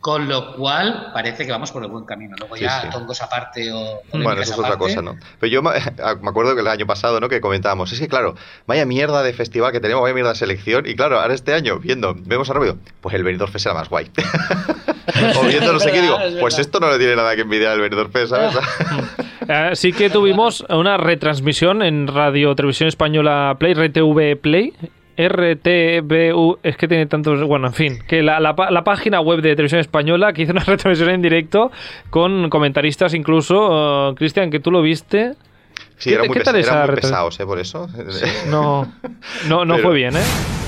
con 0.00 0.28
lo 0.28 0.54
cual 0.54 1.10
parece 1.12 1.44
que 1.44 1.50
vamos 1.50 1.72
por 1.72 1.82
el 1.82 1.90
buen 1.90 2.04
camino. 2.04 2.36
Luego 2.38 2.56
Sí, 2.56 2.62
ya 2.62 2.82
sí. 2.82 2.88
tongos 2.90 3.20
aparte 3.20 3.72
o 3.72 4.00
Bueno, 4.12 4.40
eso 4.40 4.52
es 4.52 4.58
otra 4.58 4.76
cosa, 4.76 5.02
¿no? 5.02 5.16
Pero 5.40 5.50
yo 5.50 5.62
me 5.62 5.70
me 6.22 6.30
acuerdo 6.30 6.54
que 6.54 6.60
el 6.60 6.68
año 6.68 6.86
pasado, 6.86 7.20
¿no? 7.20 7.28
Que 7.28 7.40
comentábamos, 7.40 7.92
es 7.92 7.98
que 7.98 8.08
claro, 8.08 8.36
vaya 8.66 8.86
mierda 8.86 9.22
de 9.22 9.32
festival 9.32 9.72
que 9.72 9.80
tenemos, 9.80 10.02
vaya 10.02 10.14
mierda 10.14 10.30
de 10.30 10.36
selección, 10.36 10.86
y 10.86 10.94
claro, 10.94 11.20
ahora 11.20 11.34
este 11.34 11.52
año, 11.52 11.78
viendo, 11.78 12.14
vemos 12.16 12.48
a 12.50 12.54
rápido, 12.54 12.76
pues 13.00 13.14
el 13.14 13.24
Benidorm 13.24 13.50
Fest 13.50 13.66
era 13.66 13.74
más 13.74 13.88
guay. 13.88 14.10
o 15.36 15.46
viendo 15.46 15.72
no 15.72 15.80
sé 15.80 15.90
qué, 15.90 16.02
digo, 16.02 16.18
es 16.20 16.34
pues 16.36 16.58
esto 16.58 16.78
no 16.78 16.90
le 16.90 16.98
tiene 16.98 17.16
nada 17.16 17.34
que 17.34 17.42
envidiar 17.42 17.72
al 17.72 17.80
Benidorm 17.80 18.10
Fest, 18.10 18.30
¿sabes? 18.30 18.56
Eh, 19.50 19.70
sí 19.76 19.94
que 19.94 20.10
tuvimos 20.10 20.62
una 20.68 20.98
retransmisión 20.98 21.80
en 21.80 22.06
Radio 22.06 22.54
Televisión 22.54 22.86
Española 22.86 23.56
Play, 23.58 23.72
RTV 23.72 24.38
Play. 24.38 24.74
RTBU, 25.18 26.58
es 26.62 26.76
que 26.76 26.86
tiene 26.88 27.06
tantos. 27.06 27.42
Bueno, 27.42 27.66
en 27.68 27.72
fin, 27.74 27.98
que 28.06 28.22
la, 28.22 28.38
la 28.40 28.84
página 28.84 29.20
web 29.20 29.40
de 29.40 29.50
Televisión 29.56 29.80
Española 29.80 30.32
que 30.32 30.42
hizo 30.42 30.52
una 30.52 30.60
retransmisión 30.64 31.10
en 31.10 31.22
directo 31.22 31.70
con 32.10 32.48
comentaristas, 32.50 33.14
incluso. 33.14 34.10
eh, 34.10 34.14
Cristian, 34.16 34.50
que 34.50 34.60
tú 34.60 34.70
lo 34.70 34.80
viste. 34.82 35.34
Sí, 35.96 36.10
¿Qué 36.10 36.14
eran 36.14 36.26
muy, 36.28 36.36
pesa- 36.38 36.56
eran 36.58 36.86
muy 36.86 36.94
pesados, 36.96 37.40
¿eh? 37.40 37.46
Por 37.46 37.58
eso. 37.58 37.88
No, 38.48 38.90
no, 39.48 39.64
no 39.64 39.74
Pero- 39.76 39.88
fue 39.88 39.96
bien, 39.96 40.14
¿eh? 40.16 40.22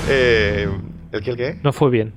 Eh, 0.09 0.69
¿El 1.11 1.21
qué, 1.21 1.29
el 1.31 1.37
qué? 1.37 1.55
No 1.63 1.71
fue 1.71 1.89
bien. 1.89 2.13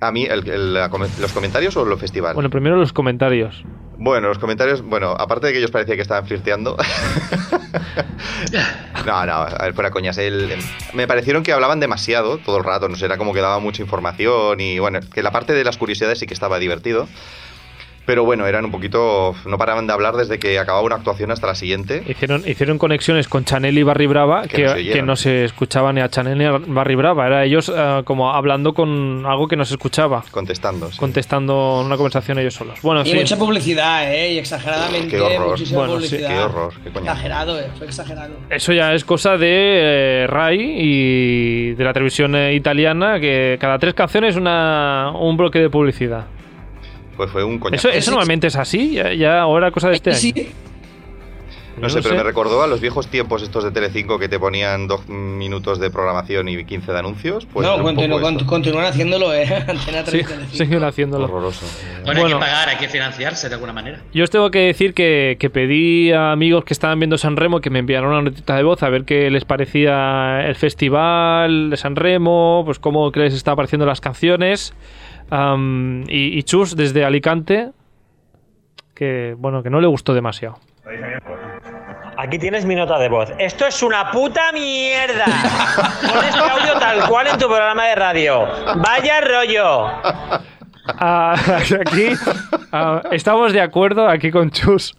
A 0.00 0.10
mí, 0.12 0.24
el- 0.24 0.48
el- 0.48 0.74
la 0.74 0.88
come- 0.88 1.08
¿los 1.20 1.32
comentarios 1.32 1.76
o 1.76 1.84
los 1.84 2.00
festivales? 2.00 2.34
Bueno, 2.34 2.50
primero 2.50 2.76
los 2.76 2.92
comentarios. 2.92 3.62
Bueno, 4.02 4.28
los 4.28 4.38
comentarios, 4.38 4.80
bueno, 4.80 5.10
aparte 5.10 5.48
de 5.48 5.52
que 5.52 5.58
ellos 5.58 5.70
parecía 5.70 5.94
que 5.94 6.00
estaban 6.00 6.26
flirteando. 6.26 6.74
no, 9.06 9.26
no, 9.26 9.32
a 9.34 9.58
ver, 9.62 9.74
fuera 9.74 9.90
coñas. 9.90 10.16
El- 10.16 10.56
me 10.94 11.06
parecieron 11.06 11.42
que 11.42 11.52
hablaban 11.52 11.80
demasiado 11.80 12.38
todo 12.38 12.56
el 12.56 12.64
rato, 12.64 12.88
no 12.88 12.96
sé, 12.96 13.04
era 13.04 13.18
como 13.18 13.34
que 13.34 13.40
daba 13.40 13.58
mucha 13.58 13.82
información 13.82 14.58
y 14.60 14.78
bueno, 14.78 15.00
que 15.12 15.22
la 15.22 15.30
parte 15.30 15.52
de 15.52 15.64
las 15.64 15.76
curiosidades 15.76 16.18
sí 16.18 16.26
que 16.26 16.32
estaba 16.32 16.58
divertido. 16.58 17.08
Pero 18.10 18.24
bueno, 18.24 18.44
eran 18.48 18.64
un 18.64 18.72
poquito. 18.72 19.36
No 19.46 19.56
paraban 19.56 19.86
de 19.86 19.92
hablar 19.92 20.16
desde 20.16 20.40
que 20.40 20.58
acababa 20.58 20.84
una 20.84 20.96
actuación 20.96 21.30
hasta 21.30 21.46
la 21.46 21.54
siguiente. 21.54 22.02
Hicieron, 22.08 22.42
hicieron 22.44 22.76
conexiones 22.76 23.28
con 23.28 23.44
Chanel 23.44 23.78
y 23.78 23.84
Barry 23.84 24.08
Brava 24.08 24.48
Que 24.48 24.48
que, 24.48 24.64
no 24.64 24.66
se 24.66 24.74
que 24.74 24.80
oyeron. 24.80 25.06
no 25.06 25.14
se 25.14 25.44
escuchaba 25.44 25.92
ni 25.92 26.00
a 26.00 26.08
Chanel 26.08 26.36
ni 26.36 26.44
a 26.44 26.58
Barry 26.58 26.96
Brava. 26.96 27.28
Era 27.28 27.44
ellos 27.44 27.72
eh, 27.72 28.02
como 28.04 28.32
hablando 28.32 28.74
con 28.74 29.24
algo 29.24 29.46
que 29.46 29.54
no 29.54 29.64
se 29.64 29.74
escuchaba. 29.74 30.24
Contestando. 30.32 30.90
sí. 30.90 30.98
contestando 30.98 31.82
una 31.86 31.96
conversación 31.96 32.40
ellos 32.40 32.54
solos. 32.54 32.80
Bueno, 32.82 33.02
en 33.02 33.06
Y 33.06 33.14
mucha 33.14 33.36
publicidad, 33.36 34.12
¿eh? 34.12 34.32
Y 34.32 34.38
exageradamente, 34.38 35.16
Qué 35.16 35.20
horror. 35.20 35.50
muchísima 35.50 35.78
Bueno, 35.78 36.00
sí, 36.00 36.08
publicidad. 36.08 36.30
Qué 36.30 36.38
horror, 36.40 36.72
qué 36.82 36.90
coñazo. 36.90 37.12
Exagerado, 37.12 37.60
eh, 37.60 37.70
fue 37.78 37.86
exagerado. 37.86 38.34
Eso 38.50 38.72
ya 38.72 38.92
es 38.92 39.04
cosa 39.04 39.36
de 39.36 40.24
eh, 40.24 40.26
Rai 40.26 40.58
y 40.60 41.74
de 41.74 41.84
la 41.84 41.92
televisión 41.92 42.34
eh, 42.34 42.54
italiana, 42.54 43.20
que 43.20 43.56
cada 43.60 43.78
tres 43.78 43.94
canciones 43.94 44.34
una, 44.34 45.12
un 45.14 45.36
bloque 45.36 45.60
de 45.60 45.70
publicidad. 45.70 46.24
Pues 47.20 47.32
fue 47.32 47.44
un 47.44 47.58
coñazo. 47.58 47.88
Eso, 47.90 47.98
eso 47.98 48.10
normalmente 48.12 48.46
es 48.46 48.56
así, 48.56 48.92
ya, 48.94 49.12
ya 49.12 49.42
ahora 49.42 49.70
cosa 49.72 49.90
de 49.90 49.96
este 49.96 50.14
Sí, 50.14 50.32
año. 50.34 50.46
No 51.76 51.82
Yo 51.88 51.90
sé, 51.90 52.02
pero 52.02 52.14
me 52.14 52.22
recordó 52.22 52.62
a 52.62 52.66
los 52.66 52.80
viejos 52.80 53.08
tiempos 53.08 53.42
estos 53.42 53.62
de 53.62 53.70
Telecinco 53.70 54.18
que 54.18 54.28
te 54.28 54.38
ponían 54.38 54.86
dos 54.86 55.06
minutos 55.08 55.78
de 55.80 55.90
programación 55.90 56.48
y 56.48 56.64
15 56.64 56.92
de 56.92 56.98
anuncios. 56.98 57.46
Pues 57.52 57.66
no, 57.66 57.78
continu- 57.78 58.20
cont- 58.20 58.44
continúan 58.46 58.86
haciéndolo, 58.86 59.34
¿eh? 59.34 59.44
Antena 59.68 60.04
Sí, 60.04 60.10
3 60.12 60.26
Telecinco. 60.28 60.56
siguen 60.64 60.84
haciéndolo. 60.84 61.24
Horroroso. 61.26 61.66
Bueno, 62.04 62.20
Bueno. 62.22 62.26
hay 62.26 62.32
que 62.32 62.38
pagar, 62.38 62.68
hay 62.70 62.76
que 62.78 62.88
financiarse 62.88 63.48
de 63.50 63.54
alguna 63.54 63.72
manera. 63.74 64.00
Yo 64.14 64.24
os 64.24 64.30
tengo 64.30 64.50
que 64.50 64.60
decir 64.60 64.94
que, 64.94 65.36
que 65.38 65.50
pedí 65.50 66.10
a 66.12 66.32
amigos 66.32 66.64
que 66.64 66.72
estaban 66.72 66.98
viendo 66.98 67.18
San 67.18 67.36
Remo 67.36 67.60
que 67.60 67.68
me 67.68 67.78
enviaron 67.80 68.10
una 68.12 68.22
notita 68.22 68.56
de 68.56 68.62
voz 68.62 68.82
a 68.82 68.88
ver 68.88 69.04
qué 69.04 69.30
les 69.30 69.44
parecía 69.44 70.42
el 70.46 70.56
festival 70.56 71.68
de 71.70 71.76
San 71.76 71.96
Remo, 71.96 72.62
pues 72.64 72.78
cómo 72.78 73.12
que 73.12 73.20
les 73.20 73.34
estaba 73.34 73.56
pareciendo 73.56 73.84
las 73.84 74.00
canciones. 74.00 74.72
Y, 75.30 76.38
y 76.38 76.42
Chus, 76.42 76.76
desde 76.76 77.04
Alicante, 77.04 77.70
que 78.94 79.34
bueno, 79.38 79.62
que 79.62 79.70
no 79.70 79.80
le 79.80 79.86
gustó 79.86 80.14
demasiado. 80.14 80.58
Aquí 82.16 82.38
tienes 82.38 82.66
mi 82.66 82.74
nota 82.74 82.98
de 82.98 83.08
voz. 83.08 83.30
Esto 83.38 83.66
es 83.66 83.82
una 83.82 84.10
puta 84.10 84.52
mierda. 84.52 85.24
Pon 86.12 86.24
este 86.24 86.38
audio 86.38 86.78
tal 86.78 87.08
cual 87.08 87.28
en 87.28 87.38
tu 87.38 87.46
programa 87.46 87.86
de 87.86 87.94
radio. 87.94 88.46
Vaya 88.76 89.20
rollo. 89.22 89.86
Ah, 90.98 91.34
aquí 91.80 92.08
ah, 92.72 93.02
estamos 93.12 93.52
de 93.52 93.60
acuerdo 93.62 94.06
aquí 94.08 94.30
con 94.30 94.50
Chus. 94.50 94.94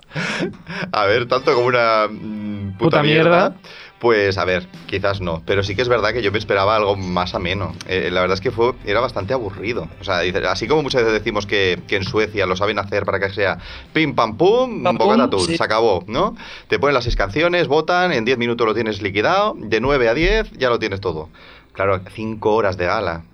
A 0.92 1.06
ver, 1.06 1.28
tanto 1.28 1.54
como 1.54 1.68
una 1.68 2.08
mm, 2.10 2.72
puta, 2.78 2.86
Puta 2.86 3.04
mierda. 3.04 3.50
mierda. 3.50 3.54
Pues 4.02 4.40
a 4.40 4.46
ver, 4.46 4.68
quizás 4.88 5.22
no, 5.22 5.44
pero 5.46 5.62
sí 5.62 5.76
que 5.76 5.84
es 5.84 5.88
verdad 5.88 6.12
que 6.12 6.24
yo 6.24 6.32
me 6.32 6.40
esperaba 6.40 6.76
algo 6.76 6.96
más 6.96 7.36
ameno. 7.36 7.76
Eh, 7.88 8.10
la 8.12 8.22
verdad 8.22 8.34
es 8.34 8.42
que 8.42 8.50
fue, 8.50 8.74
era 8.84 9.00
bastante 9.00 9.32
aburrido. 9.32 9.88
O 10.00 10.04
sea, 10.04 10.22
así 10.50 10.68
como 10.68 10.82
muchas 10.82 11.04
veces 11.04 11.20
decimos 11.20 11.46
que, 11.46 11.80
que 11.88 11.98
en 11.98 12.04
Suecia 12.04 12.48
lo 12.48 12.56
saben 12.56 12.80
hacer 12.80 13.06
para 13.06 13.20
que 13.20 13.30
sea 13.30 13.60
pim 13.94 14.16
pam 14.16 14.38
pum, 14.38 14.82
Pam, 14.82 14.98
bocata 14.98 15.30
tú, 15.30 15.38
sí. 15.42 15.56
se 15.56 15.64
acabó, 15.64 16.04
¿no? 16.08 16.36
Te 16.68 16.80
ponen 16.80 16.96
las 16.96 17.04
seis 17.04 17.16
canciones, 17.16 17.68
votan, 17.68 18.12
en 18.12 18.26
10 18.26 18.40
minutos 18.40 18.66
lo 18.66 18.74
tienes 18.74 19.04
liquidado, 19.04 19.54
de 19.56 19.80
9 19.80 20.10
a 20.10 20.16
10 20.16 20.54
ya 20.54 20.70
lo 20.70 20.80
tienes 20.80 21.00
todo. 21.00 21.30
Claro, 21.74 22.02
5 22.12 22.56
horas 22.56 22.78
de 22.78 22.88
gala 22.88 23.26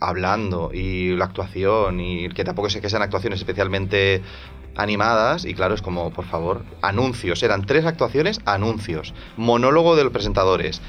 hablando 0.00 0.70
y 0.72 1.14
la 1.16 1.26
actuación 1.26 2.00
y 2.00 2.28
que 2.30 2.44
tampoco 2.44 2.70
sé 2.70 2.80
que 2.80 2.90
sean 2.90 3.02
actuaciones 3.02 3.38
especialmente 3.38 4.22
animadas 4.76 5.44
y 5.44 5.54
claro 5.54 5.74
es 5.74 5.82
como 5.82 6.10
por 6.10 6.26
favor 6.26 6.64
anuncios. 6.82 7.42
Eran 7.42 7.66
tres 7.66 7.84
actuaciones 7.84 8.40
anuncios. 8.44 9.14
Monólogo 9.36 9.96
de 9.96 10.04
los 10.04 10.12
presentadores. 10.12 10.80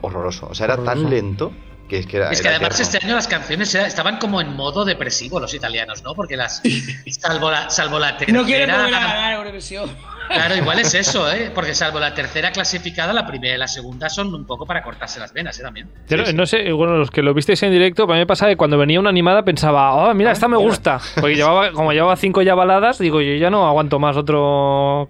Horroroso. 0.00 0.48
O 0.50 0.54
sea 0.54 0.66
era 0.66 0.78
tan 0.78 1.10
lento 1.10 1.52
que 1.88 1.98
es 1.98 2.06
que 2.06 2.16
era 2.16 2.30
Es 2.30 2.40
que 2.40 2.48
era 2.48 2.56
además 2.56 2.80
este 2.80 2.98
año 3.02 3.14
las 3.14 3.28
canciones 3.28 3.74
estaban 3.74 4.18
como 4.18 4.40
en 4.40 4.56
modo 4.56 4.84
depresivo 4.84 5.40
los 5.40 5.52
italianos, 5.52 6.02
¿no? 6.02 6.14
Porque 6.14 6.36
las 6.36 6.62
salvo 7.20 7.50
la 7.50 7.68
salvo 7.70 7.98
la 7.98 8.16
tercera 8.16 8.38
No 8.38 8.46
quieren 8.46 8.70
volver 8.70 8.94
a 8.94 9.00
ganar 9.00 9.34
Eurovisión. 9.34 9.90
Claro, 10.32 10.56
igual 10.56 10.78
es 10.78 10.94
eso, 10.94 11.30
¿eh? 11.30 11.50
Porque 11.54 11.74
salvo 11.74 11.98
la 12.00 12.14
tercera 12.14 12.50
clasificada, 12.52 13.12
la 13.12 13.26
primera 13.26 13.54
y 13.54 13.58
la 13.58 13.68
segunda 13.68 14.08
son 14.08 14.34
un 14.34 14.46
poco 14.46 14.66
para 14.66 14.82
cortarse 14.82 15.20
las 15.20 15.32
venas, 15.32 15.58
¿eh? 15.60 15.62
También. 15.62 15.88
Yo 16.08 16.16
no- 16.16 16.24
Sí, 16.24 16.30
sí. 16.30 16.36
no 16.36 16.46
sé, 16.46 16.72
bueno, 16.72 16.96
los 16.96 17.10
que 17.10 17.22
lo 17.22 17.34
visteis 17.34 17.62
en 17.62 17.70
directo, 17.72 18.06
para 18.06 18.16
mí 18.16 18.22
me 18.22 18.26
pasa 18.26 18.46
que 18.48 18.56
cuando 18.56 18.78
venía 18.78 18.98
una 18.98 19.10
animada 19.10 19.44
pensaba, 19.44 19.94
oh, 19.94 20.14
mira, 20.14 20.32
esta 20.32 20.48
me 20.48 20.56
gusta. 20.56 21.00
Porque 21.20 21.34
llevaba, 21.36 21.72
como 21.72 21.92
llevaba 21.92 22.16
cinco 22.16 22.42
ya 22.42 22.54
baladas, 22.54 22.98
digo, 22.98 23.20
yo 23.20 23.34
ya 23.34 23.50
no 23.50 23.66
aguanto 23.66 23.98
más 23.98 24.16
otro 24.16 25.08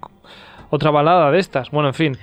otra 0.70 0.90
balada 0.90 1.30
de 1.30 1.38
estas. 1.38 1.70
Bueno, 1.70 1.88
en 1.90 1.94
fin. 1.94 2.18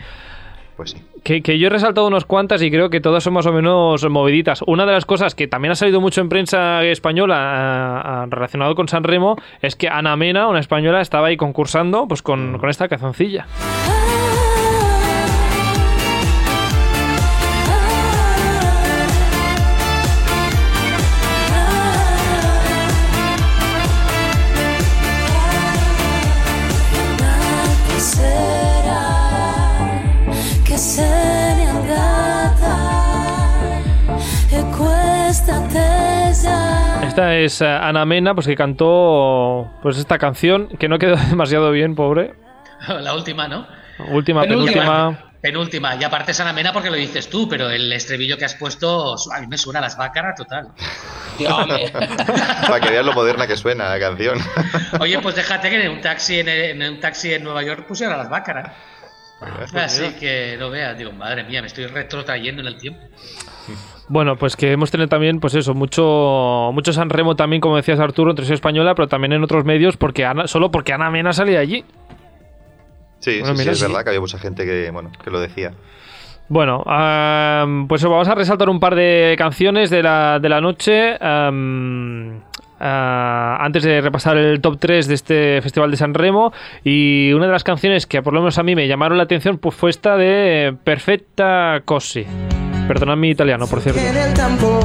pues 0.75 0.91
sí 0.91 0.97
Que, 1.23 1.41
que 1.41 1.59
yo 1.59 1.67
he 1.67 1.69
resaltado 1.69 2.07
unas 2.07 2.25
cuantas 2.25 2.61
y 2.61 2.71
creo 2.71 2.89
que 2.89 3.01
todas 3.01 3.23
son 3.23 3.33
más 3.33 3.45
o 3.45 3.51
menos 3.51 4.07
moviditas. 4.09 4.61
Una 4.65 4.85
de 4.85 4.93
las 4.93 5.05
cosas 5.05 5.35
que 5.35 5.47
también 5.47 5.71
ha 5.71 5.75
salido 5.75 6.01
mucho 6.01 6.21
en 6.21 6.29
prensa 6.29 6.83
española 6.83 7.35
ah, 7.37 8.01
ah, 8.05 8.25
relacionado 8.29 8.75
con 8.75 8.87
San 8.87 9.03
Remo 9.03 9.35
es 9.61 9.75
que 9.75 9.89
Ana 9.89 10.15
Mena, 10.15 10.47
una 10.47 10.59
española, 10.59 11.01
estaba 11.01 11.27
ahí 11.27 11.37
concursando 11.37 12.07
pues 12.07 12.21
con, 12.21 12.57
con 12.57 12.69
esta 12.69 12.87
canzoncilla. 12.87 13.45
Esta 37.19 37.35
es 37.35 37.59
eh, 37.59 37.67
Ana 37.67 38.05
Mena, 38.05 38.33
pues 38.33 38.47
que 38.47 38.55
cantó 38.55 39.69
pues 39.81 39.97
esta 39.97 40.17
canción, 40.17 40.69
que 40.79 40.87
no 40.87 40.97
quedó 40.97 41.17
demasiado 41.29 41.69
bien, 41.69 41.93
pobre. 41.93 42.33
La 42.87 43.13
última, 43.13 43.45
¿no? 43.49 43.67
Última, 44.07 44.43
Penúltima. 44.43 44.73
penúltima. 44.73 45.31
Penúltima. 45.41 45.95
Y 45.95 46.05
aparte 46.05 46.31
es 46.31 46.39
Ana 46.39 46.53
Mena 46.53 46.71
porque 46.71 46.89
lo 46.89 46.95
dices 46.95 47.29
tú, 47.29 47.49
pero 47.49 47.69
el 47.69 47.91
estribillo 47.91 48.37
que 48.37 48.45
has 48.45 48.55
puesto 48.55 49.15
a 49.33 49.41
mí 49.41 49.47
me 49.47 49.57
suena 49.57 49.79
a 49.79 49.81
las 49.81 49.97
bácaras 49.97 50.35
total. 50.37 50.69
Para 52.69 52.79
que 52.79 52.89
veas 52.89 53.05
lo 53.05 53.11
moderna 53.11 53.47
que 53.47 53.55
suena 53.55 53.89
la 53.89 53.99
canción 53.99 54.37
Oye, 54.99 55.19
pues 55.19 55.35
déjate 55.35 55.69
que 55.69 55.85
en 55.85 55.91
un 55.91 56.01
taxi 56.01 56.39
en, 56.39 56.47
en 56.47 56.81
un 56.93 56.99
taxi 57.01 57.33
en 57.33 57.43
Nueva 57.43 57.63
York 57.63 57.85
pusieran 57.85 58.17
las 58.17 58.29
bácaras. 58.29 58.71
Así 59.73 60.13
que 60.13 60.55
no 60.57 60.69
veas, 60.69 60.97
digo, 60.97 61.11
madre 61.11 61.43
mía, 61.43 61.59
me 61.59 61.67
estoy 61.67 61.87
retrotrayendo 61.87 62.61
en 62.61 62.67
el 62.67 62.77
tiempo. 62.77 63.01
Bueno, 64.11 64.35
pues 64.37 64.55
que 64.55 64.71
hemos 64.71 64.89
tenido 64.89 65.07
también, 65.07 65.39
pues 65.39 65.53
eso, 65.53 65.75
mucho, 65.75 66.71
mucho 66.73 66.91
San 66.93 67.09
Remo 67.11 67.35
también, 67.35 67.61
como 67.61 67.75
decías 67.75 67.99
Arturo, 67.99 68.31
en 68.31 68.35
televisión 68.35 68.55
española, 68.55 68.95
pero 68.95 69.07
también 69.07 69.33
en 69.33 69.43
otros 69.43 69.63
medios, 69.65 69.97
porque 69.97 70.25
Ana- 70.25 70.47
solo 70.47 70.71
porque 70.71 70.93
Ana 70.93 71.11
Mena 71.11 71.31
salía 71.31 71.59
allí. 71.59 71.85
sí 73.19 73.39
Bueno, 73.41 73.55
sí, 73.55 73.63
sí 73.65 73.69
es 73.69 73.79
sí. 73.79 73.85
verdad 73.85 74.03
que 74.03 74.09
había 74.09 74.19
mucha 74.21 74.39
gente 74.39 74.65
que 74.65 74.89
bueno 74.91 75.11
que 75.23 75.29
lo 75.29 75.39
decía 75.39 75.73
Bueno, 76.47 76.83
pues 77.87 78.03
vamos 78.03 78.27
a 78.27 78.33
resaltar 78.33 78.67
un 78.69 78.79
par 78.79 78.95
de 78.95 79.35
canciones 79.37 79.91
de 79.91 80.01
la, 80.01 80.39
de 80.39 80.49
la 80.49 80.59
noche. 80.59 81.15
ah, 81.21 81.51
antes 83.59 83.83
de 83.83 84.01
repasar 84.01 84.37
el 84.37 84.61
top 84.61 84.77
3 84.79 85.07
de 85.07 85.13
este 85.13 85.61
Festival 85.61 85.91
de 85.91 85.97
San 85.97 86.13
Remo. 86.15 86.51
Y 86.83 87.31
una 87.33 87.45
de 87.45 87.51
las 87.51 87.63
canciones 87.63 88.05
que 88.07 88.21
por 88.23 88.33
lo 88.33 88.39
menos 88.39 88.57
a 88.57 88.63
mí 88.63 88.73
me 88.75 88.87
llamaron 88.87 89.17
la 89.17 89.25
atención 89.25 89.57
pues, 89.59 89.75
fue 89.75 89.89
esta 89.91 90.17
de 90.17 90.75
Perfecta 90.83 91.81
Così. 91.85 92.25
Perdonad 92.89 93.17
mi 93.19 93.29
italiano, 93.29 93.67
por 93.67 93.83
cierto. 93.83 94.01
nel 94.01 94.31
tempo 94.31 94.79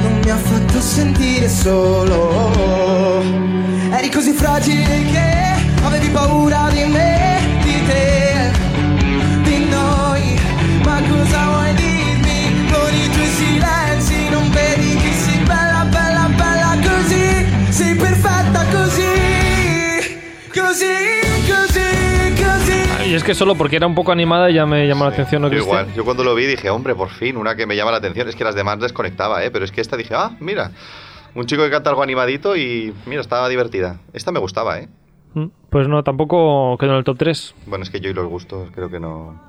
non 0.00 0.20
mi 0.24 0.30
ha 0.30 0.36
fatto 0.36 0.80
sentire 0.80 1.46
solo. 1.46 3.22
Eri 3.90 4.08
così 4.08 4.32
fragile 4.32 5.04
che 5.12 5.84
avevi 5.84 6.08
paura 6.08 6.70
di 6.72 6.84
me, 6.84 7.40
di 7.62 7.84
te, 7.86 8.50
di 9.42 9.68
noi. 9.68 10.40
Ma 10.84 11.02
cosa 11.06 11.44
vuoi 11.48 11.74
dirmi 11.74 12.70
con 12.72 12.94
i 12.94 13.10
tuoi 13.10 13.26
silenzi? 13.26 14.28
Non 14.30 14.50
vedi 14.52 14.96
che 14.96 15.12
sei 15.12 15.38
bella, 15.44 15.86
bella, 15.90 16.30
bella 16.34 16.78
così? 16.80 17.44
Sei 17.68 17.94
perfetta 17.94 18.64
così, 18.72 20.18
così. 20.50 21.19
Y 23.10 23.14
es 23.14 23.24
que 23.24 23.34
solo 23.34 23.56
porque 23.56 23.76
era 23.76 23.86
un 23.86 23.94
poco 23.94 24.12
animada 24.12 24.50
ya 24.50 24.66
me 24.66 24.86
llamó 24.86 25.04
la 25.04 25.10
atención, 25.10 25.42
¿no, 25.42 25.48
Yo 25.48 25.52
Cristian? 25.56 25.80
igual 25.82 25.94
yo 25.96 26.04
cuando 26.04 26.22
lo 26.24 26.34
vi 26.34 26.46
dije 26.46 26.70
hombre 26.70 26.94
por 26.94 27.08
fin 27.08 27.36
una 27.36 27.56
que 27.56 27.66
me 27.66 27.74
llama 27.74 27.90
la 27.90 27.96
atención 27.96 28.28
es 28.28 28.36
que 28.36 28.44
las 28.44 28.54
demás 28.54 28.78
desconectaba 28.78 29.42
eh 29.44 29.50
pero 29.50 29.64
es 29.64 29.72
que 29.72 29.80
esta 29.80 29.96
dije 29.96 30.14
ah 30.16 30.30
mira 30.40 30.70
un 31.34 31.44
chico 31.46 31.62
que 31.64 31.70
canta 31.70 31.90
algo 31.90 32.02
animadito 32.02 32.54
y 32.56 32.94
mira 33.06 33.20
estaba 33.20 33.48
divertida 33.48 33.98
esta 34.12 34.30
me 34.32 34.38
gustaba 34.40 34.78
eh 34.78 34.88
Mm, 35.32 35.46
Pues 35.70 35.86
no, 35.86 36.02
tampoco 36.02 36.76
quedó 36.78 36.90
en 36.90 36.96
el 36.98 37.04
top 37.04 37.16
3. 37.18 37.54
bueno 37.66 37.84
es 37.84 37.90
que 37.90 38.00
yo 38.00 38.10
y 38.10 38.14
los 38.14 38.26
gustos 38.26 38.68
creo 38.74 38.90
que 38.90 38.98
no 38.98 39.40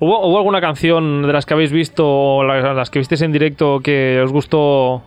¿Hubo, 0.00 0.26
hubo 0.28 0.36
alguna 0.38 0.60
canción 0.60 1.22
de 1.22 1.32
las 1.32 1.44
que 1.46 1.54
habéis 1.54 1.72
visto 1.72 2.04
o 2.06 2.44
la- 2.44 2.72
las, 2.74 2.90
que 2.90 2.98
visteis 3.00 3.22
en 3.22 3.32
directo 3.32 3.80
que 3.80 4.20
os 4.22 4.30
gustó 4.32 5.02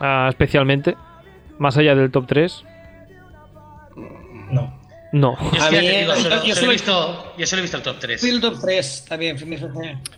ah, 0.00 0.26
especialmente? 0.28 0.96
Más 1.58 1.76
allá 1.78 1.94
del 1.94 2.10
top 2.10 2.26
3. 2.26 2.64
No. 4.50 4.72
No. 5.12 5.36
Yo, 5.70 5.78
digo, 5.80 6.14
solo, 6.16 6.36
yo 6.36 6.40
solo 6.40 6.54
solo- 6.54 6.66
he 6.68 6.72
visto, 6.72 7.34
yo 7.36 7.46
solo 7.46 7.60
he 7.60 7.62
visto 7.62 7.76
el 7.76 7.82
top 7.82 7.96
3. 8.00 8.20
Fui 8.20 8.30
el 8.30 8.40
top 8.40 8.54
3 8.62 9.04
también. 9.08 9.36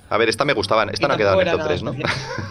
a 0.08 0.16
ver 0.18 0.28
esta 0.28 0.44
me 0.44 0.52
gustaban 0.52 0.88
esta 0.90 1.06
Y 1.06 1.08
no 1.08 1.14
ha 1.14 1.16
quedado 1.16 1.40
en 1.40 1.48
el 1.48 1.52
top 1.52 1.60
era 1.60 1.68
3 1.68 1.82
no 1.82 1.94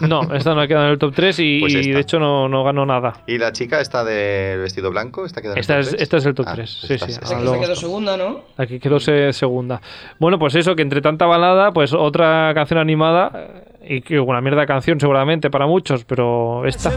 No, 0.06 0.34
esta 0.34 0.54
no 0.54 0.60
ha 0.60 0.66
quedado 0.66 0.84
en 0.86 0.92
el 0.92 0.98
top 0.98 1.14
3 1.14 1.38
y, 1.38 1.60
Pues 1.60 1.72
y 1.72 1.90
de 1.92 2.00
hecho 2.00 2.18
no, 2.18 2.46
no 2.48 2.62
ganó 2.62 2.84
nada. 2.84 3.14
y 3.26 3.38
la 3.38 3.50
chica 3.52 3.80
esta 3.80 4.04
del 4.04 4.60
vestido 4.60 4.90
blanco 4.90 5.24
esta 5.24 5.40
queda 5.40 5.52
en 5.52 5.56
el 5.58 5.60
Esta 5.62 5.74
top 5.74 5.80
es- 5.80 5.88
3? 5.90 6.02
esta 6.02 6.16
es 6.18 6.26
el 6.26 6.34
top 6.34 6.46
Ah, 6.48 6.52
tres, 6.54 6.76
pues 6.80 6.88
sí, 6.88 6.94
esta 6.94 7.06
sí. 7.06 7.12
es- 7.12 7.18
Ah, 7.22 7.26
se 7.54 7.60
quedó 7.60 7.76
segunda, 7.76 8.16
¿no? 8.18 8.40
Aquí 8.58 8.78
quedó 8.78 9.00
se- 9.00 9.32
segunda. 9.32 9.80
Bueno, 10.18 10.38
pues 10.38 10.54
eso, 10.54 10.76
que 10.76 10.82
entre 10.82 11.00
tanta 11.00 11.24
balada, 11.24 11.72
pues 11.72 11.94
otra 11.94 12.52
canción 12.54 12.78
animada 12.78 13.30
eh, 13.82 13.96
y 13.96 14.00
que 14.02 14.20
una 14.20 14.42
mierda 14.42 14.60
de 14.60 14.66
canción 14.66 15.00
seguramente 15.00 15.48
para 15.48 15.66
muchos, 15.66 16.04
pero 16.04 16.66
esta. 16.66 16.92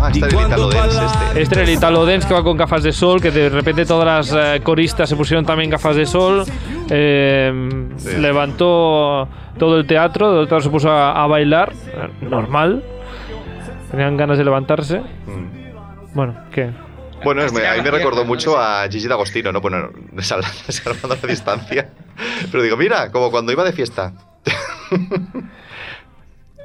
sai 0.00 0.12
di 0.12 0.20
te 0.20 0.26
ah 0.26 0.30
esta 0.30 0.36
del 0.36 0.46
Italo 0.46 0.68
Dance 0.68 1.04
este 1.04 1.40
Este 1.42 1.54
era 1.54 1.62
el 1.64 1.70
Italo 1.70 2.06
Dance 2.06 2.28
que 2.28 2.34
va 2.34 2.42
con 2.44 2.56
gafas 2.56 2.82
de 2.82 2.92
sol, 2.92 3.20
que 3.20 3.30
de 3.30 3.48
repente 3.48 3.84
todas 3.86 4.04
las 4.32 4.56
eh, 4.56 4.60
coristas 4.62 5.08
se 5.08 5.16
pusieron 5.16 5.44
también 5.44 5.70
gafas 5.70 5.96
de 5.96 6.06
sol. 6.06 6.44
eh, 6.90 7.88
Sí. 7.96 8.16
Levantó 8.18 9.28
todo 9.58 9.78
el 9.78 9.86
teatro, 9.86 10.26
todo 10.26 10.40
el 10.42 10.48
teatro 10.48 10.62
se 10.64 10.70
puso 10.70 10.90
a, 10.90 11.22
a 11.22 11.26
bailar, 11.26 11.72
eh, 11.72 12.08
normal. 12.22 12.82
Tenían 13.90 14.16
ganas 14.16 14.36
de 14.38 14.44
levantarse. 14.44 14.98
Mm. 15.00 16.14
Bueno, 16.14 16.36
¿qué? 16.52 16.70
Bueno, 17.24 17.42
es- 17.42 17.52
me- 17.52 17.66
a 17.66 17.74
mí 17.74 17.80
me 17.82 17.90
recordó 17.90 18.24
mucho 18.24 18.58
a 18.58 18.86
Gigi 18.90 19.08
D'Agostino, 19.08 19.50
¿no? 19.52 19.60
Bueno, 19.62 19.88
sal- 20.18 20.44
salvando 20.68 21.16
la 21.22 21.28
distancia. 21.28 21.88
Pero 22.50 22.62
digo, 22.62 22.76
mira, 22.76 23.10
como 23.10 23.30
cuando 23.30 23.52
iba 23.52 23.64
de 23.64 23.72
fiesta. 23.72 24.12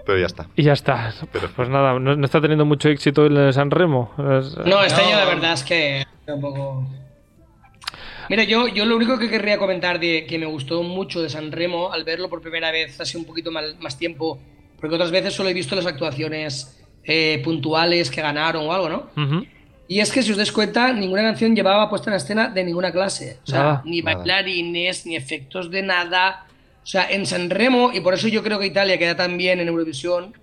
Pero 0.06 0.18
ya 0.20 0.26
está. 0.26 0.48
Y 0.56 0.64
ya 0.64 0.74
está. 0.74 1.14
Pero- 1.32 1.50
Pues 1.56 1.70
nada, 1.70 2.00
no, 2.00 2.16
no 2.16 2.26
está 2.26 2.42
teniendo 2.42 2.66
mucho 2.66 2.90
éxito 2.90 3.26
el 3.26 3.54
San 3.54 3.70
Remo. 3.72 4.12
No, 4.18 4.40
este 4.42 4.62
No. 4.70 4.78
año 5.08 5.16
la 5.18 5.26
verdad 5.26 5.54
es 5.54 5.64
que 5.64 6.06
tampoco. 6.26 6.88
Mira, 8.30 8.44
yo, 8.46 8.68
yo 8.68 8.86
lo 8.86 8.96
único 8.96 9.20
que 9.20 9.30
querría 9.30 9.58
comentar 9.58 10.00
de 10.00 10.26
que 10.26 10.38
me 10.40 10.46
gustó 10.46 10.84
mucho 10.84 11.22
de 11.22 11.30
San 11.30 11.52
Remo 11.52 11.92
al 11.92 12.04
verlo 12.04 12.30
por 12.30 12.42
primera 12.42 12.72
vez 12.72 13.00
hace 13.02 13.18
un 13.18 13.26
poquito 13.26 13.52
mal- 13.52 13.76
más 13.82 13.98
tiempo, 13.98 14.40
porque 14.80 14.96
otras 14.96 15.12
veces 15.12 15.34
solo 15.34 15.50
he 15.50 15.54
visto 15.54 15.76
las 15.76 15.86
actuaciones 15.86 16.78
eh, 17.04 17.42
puntuales 17.44 18.10
que 18.12 18.22
ganaron 18.22 18.68
o 18.68 18.74
algo, 18.74 18.88
¿no? 18.90 19.10
Ujú. 19.22 19.46
Y 19.88 20.00
es 20.00 20.12
que 20.12 20.22
si 20.24 20.32
os 20.32 20.38
dais 20.38 20.52
cuenta, 20.52 20.94
ninguna 20.94 21.24
canción 21.24 21.54
llevaba 21.56 21.90
puesta 21.90 22.10
en 22.10 22.16
escena 22.16 22.48
de 22.48 22.64
ninguna 22.64 22.92
clase. 22.92 23.40
O 23.44 23.48
sea, 23.48 23.60
Nada. 23.60 23.82
ni 23.84 24.02
Nada. 24.02 24.18
bailarines, 24.20 25.06
ni 25.06 25.16
efectos 25.18 25.70
de 25.70 25.82
nada. 25.82 26.46
O 26.84 26.86
sea, 26.86 27.10
en 27.10 27.26
San 27.26 27.50
Remo, 27.50 27.92
y 27.94 28.00
por 28.00 28.14
eso 28.14 28.28
yo 28.28 28.42
creo 28.44 28.60
que 28.60 28.66
Italia 28.66 28.98
queda 28.98 29.16
tan 29.16 29.38
bien 29.38 29.60
en 29.60 29.68
Eurovisión, 29.68 30.34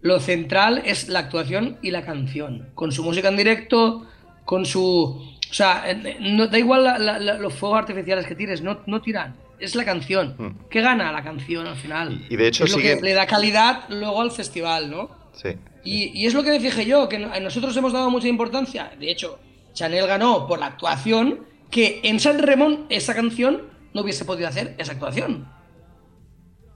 lo 0.00 0.18
central 0.20 0.82
es 0.84 1.08
la 1.08 1.20
actuación 1.20 1.78
y 1.82 1.90
la 1.90 2.04
canción. 2.04 2.70
Con 2.74 2.92
su 2.92 3.02
música 3.04 3.28
en 3.28 3.36
directo, 3.36 4.06
con 4.44 4.64
su 4.66 5.30
O 5.50 5.54
sea, 5.54 5.84
eh, 5.86 6.16
no, 6.18 6.46
da 6.46 6.58
igual 6.58 6.82
la- 6.82 6.98
la- 6.98 7.18
la- 7.18 7.34
los 7.34 7.52
fuegos 7.52 7.78
artificiales 7.80 8.26
que 8.26 8.34
tires, 8.34 8.62
no, 8.62 8.80
no 8.86 9.02
tiran. 9.02 9.36
Es 9.60 9.74
la 9.74 9.84
canción. 9.84 10.34
Mm. 10.38 10.68
¿Qué 10.70 10.80
gana 10.80 11.12
la 11.12 11.22
canción 11.22 11.66
al 11.66 11.76
final? 11.76 12.24
Y 12.30 12.36
de 12.36 12.46
hecho 12.48 12.64
es 12.64 12.70
lo 12.72 12.78
siguen- 12.78 12.96
que 13.00 13.04
le 13.04 13.12
da 13.12 13.26
calidad 13.26 13.82
luego 13.90 14.22
al 14.22 14.30
festival, 14.30 14.90
¿no? 14.90 15.10
Sí. 15.34 15.50
Y, 15.84 16.18
y 16.18 16.24
es 16.26 16.32
lo 16.32 16.42
que 16.42 16.50
me 16.52 16.58
fijé 16.58 16.86
yo, 16.86 17.06
que 17.06 17.18
no- 17.18 17.38
nosotros 17.38 17.76
hemos 17.76 17.92
dado 17.92 18.08
mucha 18.08 18.28
importancia. 18.28 18.92
De 18.98 19.10
hecho, 19.10 19.38
Chanel 19.74 20.06
ganó 20.06 20.46
por 20.48 20.58
la 20.58 20.66
actuación, 20.66 21.40
que 21.70 22.00
en 22.02 22.18
San 22.18 22.38
Ramón 22.38 22.86
esa 22.88 23.14
canción 23.14 23.64
no 23.92 24.00
hubiese 24.00 24.24
podido 24.24 24.48
hacer 24.48 24.74
esa 24.78 24.92
actuación. 24.92 25.46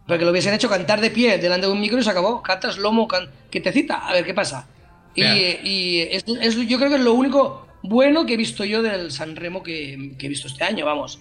Porque 0.07 0.25
lo 0.25 0.31
hubiesen 0.31 0.55
hecho 0.55 0.69
cantar 0.69 1.01
de 1.01 1.11
pie 1.11 1.39
delante 1.39 1.67
de 1.67 1.73
un 1.73 1.81
micro 1.81 1.99
y 1.99 2.03
se 2.03 2.11
acabó. 2.11 2.43
Cantas 2.43 2.79
lomo, 2.79 3.09
can... 3.09 3.29
que 3.51 3.61
te 3.61 3.73
cita, 3.73 4.07
a 4.07 4.13
ver 4.13 4.25
qué 4.25 4.35
pasa. 4.35 4.69
Y, 5.15 5.21
Claro. 5.23 5.37
y 5.65 6.01
es, 6.11 6.25
es- 6.41 6.69
yo 6.69 6.79
creo 6.79 6.91
que 6.91 6.97
es 6.97 7.01
lo 7.03 7.15
único 7.15 7.67
bueno 7.83 8.27
que 8.27 8.35
he 8.35 8.37
visto 8.37 8.65
yo 8.65 8.83
del 8.83 9.11
San 9.11 9.35
Remo 9.37 9.63
que, 9.63 10.13
que 10.19 10.27
he 10.27 10.29
visto 10.29 10.47
este 10.49 10.63
año, 10.65 10.85
vamos. 10.87 11.19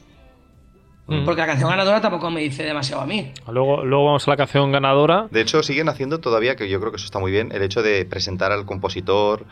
Mm. 1.08 1.24
Porque 1.24 1.42
la 1.42 1.48
canción 1.48 1.70
ganadora 1.70 2.01
tampoco 2.01 2.30
me 2.32 2.42
dice 2.42 2.63
demasiado 2.63 3.01
a 3.01 3.06
mí. 3.06 3.32
Luego, 3.48 3.84
luego 3.86 4.06
vamos 4.06 4.27
a 4.27 4.32
la 4.32 4.38
canción 4.38 4.72
ganadora. 4.72 5.27
De 5.32 5.42
hecho, 5.42 5.62
siguen 5.63 5.88
haciendo 5.89 6.20
todavía, 6.20 6.56
que 6.56 6.68
yo 6.68 6.80
creo 6.80 6.92
que 6.92 6.98
eso 6.98 7.06
está 7.06 7.20
muy 7.20 7.32
bien, 7.32 7.51
el 7.51 7.62
hecho 7.62 7.82
de 7.84 8.06
presentar 8.06 8.51
al 8.51 8.65
compositor 8.65 9.46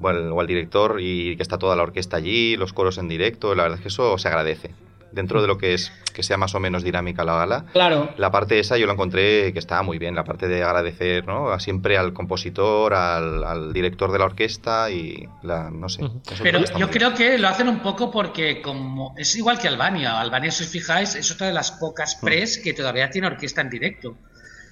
o 0.00 0.08
al, 0.08 0.30
o 0.32 0.40
al 0.40 0.46
director 0.46 0.98
y 1.00 1.34
que 1.36 1.42
está 1.42 1.58
toda 1.58 1.76
la 1.76 1.82
orquesta 1.82 2.18
allí, 2.18 2.56
los 2.56 2.72
coros 2.74 2.98
en 2.98 3.08
directo. 3.08 3.54
La 3.54 3.62
verdad 3.64 3.78
es 3.78 3.82
que 3.82 3.88
eso 3.88 4.16
se 4.18 4.28
agradece. 4.28 4.70
Dentro 5.12 5.40
de 5.40 5.48
lo 5.48 5.56
que 5.58 5.74
es 5.74 5.90
que 6.12 6.22
sea 6.22 6.36
más 6.36 6.54
o 6.54 6.60
menos 6.60 6.82
dinámica 6.82 7.24
la 7.24 7.34
gala, 7.38 7.64
Claro. 7.72 8.12
la 8.18 8.30
parte 8.30 8.58
esa 8.58 8.76
yo 8.76 8.86
la 8.86 8.92
encontré 8.94 9.52
que 9.52 9.58
estaba 9.58 9.82
muy 9.82 9.98
bien, 9.98 10.14
la 10.14 10.24
parte 10.24 10.48
de 10.48 10.62
agradecer 10.64 11.26
¿no? 11.26 11.50
A 11.50 11.60
siempre 11.60 11.96
al 11.96 12.12
compositor, 12.12 12.92
al, 12.94 13.44
al 13.44 13.72
director 13.72 14.10
de 14.12 14.18
la 14.18 14.24
orquesta 14.26 14.90
y 14.90 15.26
la, 15.42 15.70
no 15.70 15.88
sé. 15.88 16.02
Pero 16.42 16.60
yo 16.76 16.90
creo 16.90 17.14
que 17.14 17.38
lo 17.38 17.48
hacen 17.48 17.68
un 17.68 17.80
poco 17.80 18.10
porque 18.10 18.60
como 18.60 19.14
es 19.16 19.34
igual 19.36 19.58
que 19.58 19.68
Albania. 19.68 20.20
Albania, 20.20 20.50
si 20.50 20.64
os 20.64 20.70
fijáis, 20.70 21.14
es 21.14 21.30
otra 21.32 21.46
de 21.46 21.52
las 21.52 21.70
pocas 21.72 22.18
Mm. 22.20 22.24
pres 22.26 22.58
que 22.58 22.74
todavía 22.74 23.08
tiene 23.10 23.28
orquesta 23.28 23.60
en 23.60 23.70
directo. 23.70 24.16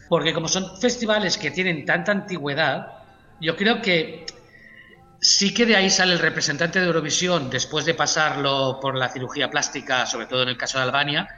Porque 0.08 0.32
como 0.34 0.48
son 0.48 0.64
festivales 0.80 1.38
que 1.38 1.50
tienen 1.50 1.84
tanta 1.84 2.12
antigüedad, 2.12 2.88
yo 3.40 3.56
creo 3.56 3.80
que 3.82 4.24
sí 5.20 5.52
que 5.54 5.66
de 5.66 5.76
ahí 5.76 5.90
sale 5.90 6.12
el 6.12 6.18
representante 6.18 6.80
de 6.80 6.86
Eurovisión 6.86 7.50
después 7.50 7.84
de 7.84 7.94
pasarlo 7.94 8.78
por 8.80 8.96
la 8.96 9.08
cirugía 9.08 9.50
plástica, 9.50 10.06
sobre 10.06 10.26
todo 10.26 10.42
en 10.42 10.48
el 10.50 10.56
caso 10.56 10.78
de 10.78 10.84
Albania. 10.84 11.28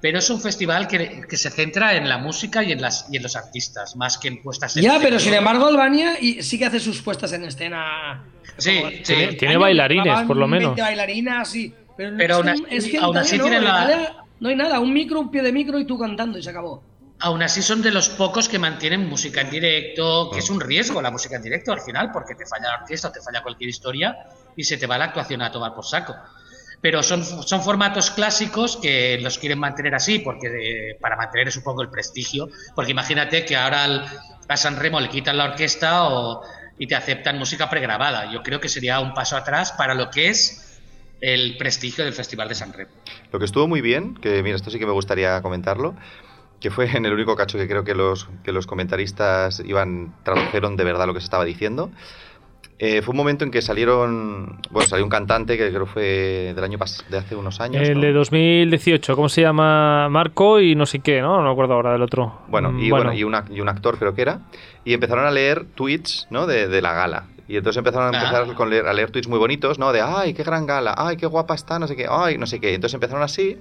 Pero 0.00 0.18
es 0.18 0.28
un 0.30 0.40
festival 0.40 0.88
que, 0.88 1.22
que 1.28 1.36
se 1.36 1.48
centra 1.48 1.94
en 1.94 2.08
la 2.08 2.18
música 2.18 2.64
y 2.64 2.72
en, 2.72 2.82
las, 2.82 3.06
y 3.12 3.18
en 3.18 3.22
los 3.22 3.36
artistas, 3.36 3.94
más 3.94 4.18
que 4.18 4.26
en 4.28 4.42
puestas 4.42 4.76
en 4.76 4.82
Ya, 4.82 4.88
escena. 4.94 5.04
pero 5.04 5.20
sin 5.20 5.34
embargo 5.34 5.66
Albania 5.68 6.14
y 6.20 6.42
sí 6.42 6.58
que 6.58 6.64
hace 6.66 6.80
sus 6.80 7.00
puestas 7.02 7.32
en 7.34 7.44
escena. 7.44 8.24
Sí, 8.58 8.78
como- 8.78 8.90
sí. 9.04 9.36
Tiene- 9.38 9.56
bailarines, 9.56 10.22
por 10.26 10.36
lo 10.36 10.48
20 10.48 10.58
menos. 10.70 10.76
bailarinas, 10.76 11.48
sí. 11.48 11.72
Pero, 11.96 12.16
Pero 12.16 12.34
es 12.34 12.36
aún 12.38 12.46
que- 12.46 12.50
así- 12.52 12.64
es 12.76 12.84
que 12.90 12.96
en 12.96 13.02
aún 13.04 13.10
Italia 13.16 13.28
así 13.28 13.38
no, 13.38 13.44
tiene 13.44 13.56
en 13.58 13.64
la- 13.64 14.24
no 14.40 14.48
hay 14.48 14.56
nada, 14.56 14.80
un 14.80 14.92
micro, 14.92 15.20
un 15.20 15.30
pie 15.30 15.40
de 15.42 15.52
micro 15.52 15.78
y 15.78 15.84
tú 15.86 15.96
cantando 15.96 16.36
y 16.36 16.42
se 16.42 16.50
acabó. 16.50 16.82
Aún 17.24 17.40
así 17.42 17.62
son 17.62 17.82
de 17.82 17.92
los 17.92 18.08
pocos 18.08 18.48
que 18.48 18.58
mantienen 18.58 19.08
música 19.08 19.40
en 19.42 19.50
directo, 19.50 20.28
que 20.32 20.40
es 20.40 20.50
Mm. 20.50 20.54
un 20.54 20.60
riesgo 20.60 21.00
la 21.00 21.10
música 21.12 21.36
en 21.36 21.42
directo 21.42 21.72
al 21.72 21.80
final, 21.80 22.10
porque 22.12 22.34
te 22.34 22.44
falla 22.46 22.68
la 22.68 22.82
orquesta 22.82 23.08
o 23.08 23.12
te 23.12 23.20
falla 23.20 23.42
cualquier 23.42 23.70
historia 23.70 24.16
y 24.56 24.64
se 24.64 24.76
te 24.76 24.86
va 24.88 24.98
la 24.98 25.04
actuación 25.06 25.40
a 25.40 25.52
tomar 25.52 25.72
por 25.72 25.84
saco. 25.84 26.14
Pero 26.80 27.00
son, 27.04 27.24
son 27.24 27.62
formatos 27.62 28.10
clásicos 28.10 28.76
que 28.76 29.20
los 29.22 29.38
quieren 29.38 29.60
mantener 29.60 29.94
así, 29.94 30.18
porque 30.18 30.48
de- 30.48 30.98
para 31.00 31.14
mantener 31.16 31.52
supongo 31.52 31.82
el 31.82 31.90
prestigio, 31.90 32.48
porque 32.74 32.90
imagínate 32.90 33.44
que 33.44 33.54
ahora 33.56 33.84
al- 33.84 34.04
a 34.48 34.56
San 34.56 34.76
Remo 34.76 34.98
le 34.98 35.08
quitan 35.08 35.36
la 35.36 35.44
orquesta 35.44 36.08
o, 36.08 36.42
y 36.76 36.88
te 36.88 36.96
aceptan 36.96 37.38
música 37.38 37.70
pregrabada. 37.70 38.32
Yo 38.32 38.42
creo 38.42 38.58
que 38.58 38.68
sería 38.68 38.98
un 38.98 39.14
paso 39.14 39.36
atrás 39.36 39.70
para 39.72 39.94
lo 39.94 40.10
que 40.10 40.28
es 40.28 40.80
el 41.20 41.56
prestigio 41.56 42.02
del 42.04 42.14
Festival 42.14 42.48
de 42.48 42.56
San 42.56 42.72
Remo. 42.72 42.90
Lo 43.30 43.38
que 43.38 43.44
estuvo 43.44 43.68
muy 43.68 43.80
bien, 43.80 44.16
que 44.16 44.42
mira, 44.42 44.56
esto 44.56 44.70
sí 44.70 44.80
que 44.80 44.86
me 44.86 44.92
gustaría 44.92 45.40
comentarlo, 45.40 45.94
que 46.62 46.70
fue 46.70 46.88
en 46.96 47.04
el 47.04 47.12
único 47.12 47.34
cacho 47.36 47.58
que 47.58 47.66
creo 47.68 47.84
que 47.84 47.94
los, 47.94 48.28
que 48.44 48.52
los 48.52 48.66
comentaristas 48.66 49.60
iban, 49.66 50.14
tradujeron 50.22 50.76
de 50.76 50.84
verdad 50.84 51.06
lo 51.06 51.14
que 51.14 51.20
se 51.20 51.24
estaba 51.24 51.44
diciendo. 51.44 51.90
Eh, 52.78 53.00
fue 53.02 53.12
un 53.12 53.16
momento 53.18 53.44
en 53.44 53.52
que 53.52 53.62
salieron, 53.62 54.60
bueno, 54.70 54.88
salió 54.88 55.04
un 55.04 55.10
cantante 55.10 55.56
que 55.56 55.68
creo 55.70 55.86
fue 55.86 56.52
del 56.54 56.64
año 56.64 56.78
pas- 56.78 57.04
de 57.08 57.18
hace 57.18 57.36
unos 57.36 57.60
años. 57.60 57.86
El 57.88 57.94
¿no? 57.96 58.00
de 58.00 58.12
2018, 58.12 59.14
¿cómo 59.14 59.28
se 59.28 59.40
llama? 59.42 60.08
Marco 60.08 60.58
y 60.60 60.74
no 60.74 60.84
sé 60.86 60.98
qué, 60.98 61.20
¿no? 61.20 61.36
No 61.36 61.44
me 61.44 61.50
acuerdo 61.52 61.74
ahora 61.74 61.92
del 61.92 62.02
otro. 62.02 62.40
Bueno, 62.48 62.72
Mm, 62.72 62.80
y, 62.80 62.90
bueno. 62.90 63.12
y, 63.12 63.22
una- 63.22 63.44
y 63.50 63.60
un 63.60 63.68
actor 63.68 63.98
creo 63.98 64.14
que 64.14 64.22
era, 64.22 64.40
y 64.84 64.94
empezaron 64.94 65.26
a 65.26 65.30
leer 65.30 65.64
tweets 65.76 66.26
¿no? 66.30 66.46
de, 66.48 66.66
de 66.66 66.82
la 66.82 66.92
gala. 66.92 67.24
Y 67.46 67.56
entonces 67.56 67.78
empezaron 67.78 68.12
a, 68.14 68.18
Ah. 68.18 68.22
empezar 68.24 68.54
con 68.56 68.70
leer, 68.70 68.86
a 68.88 68.92
leer 68.92 69.10
tweets 69.12 69.28
muy 69.28 69.38
bonitos, 69.38 69.78
¿no? 69.78 69.92
De, 69.92 70.00
ay, 70.00 70.32
qué 70.34 70.42
gran 70.42 70.66
gala, 70.66 70.94
ay, 70.96 71.16
qué 71.16 71.26
guapa 71.26 71.54
está, 71.54 71.78
no 71.78 71.86
sé 71.86 71.94
qué, 71.94 72.06
ay, 72.10 72.36
no 72.38 72.46
sé 72.46 72.58
qué. 72.60 72.74
Entonces 72.74 72.94
empezaron 72.94 73.22
así, 73.22 73.58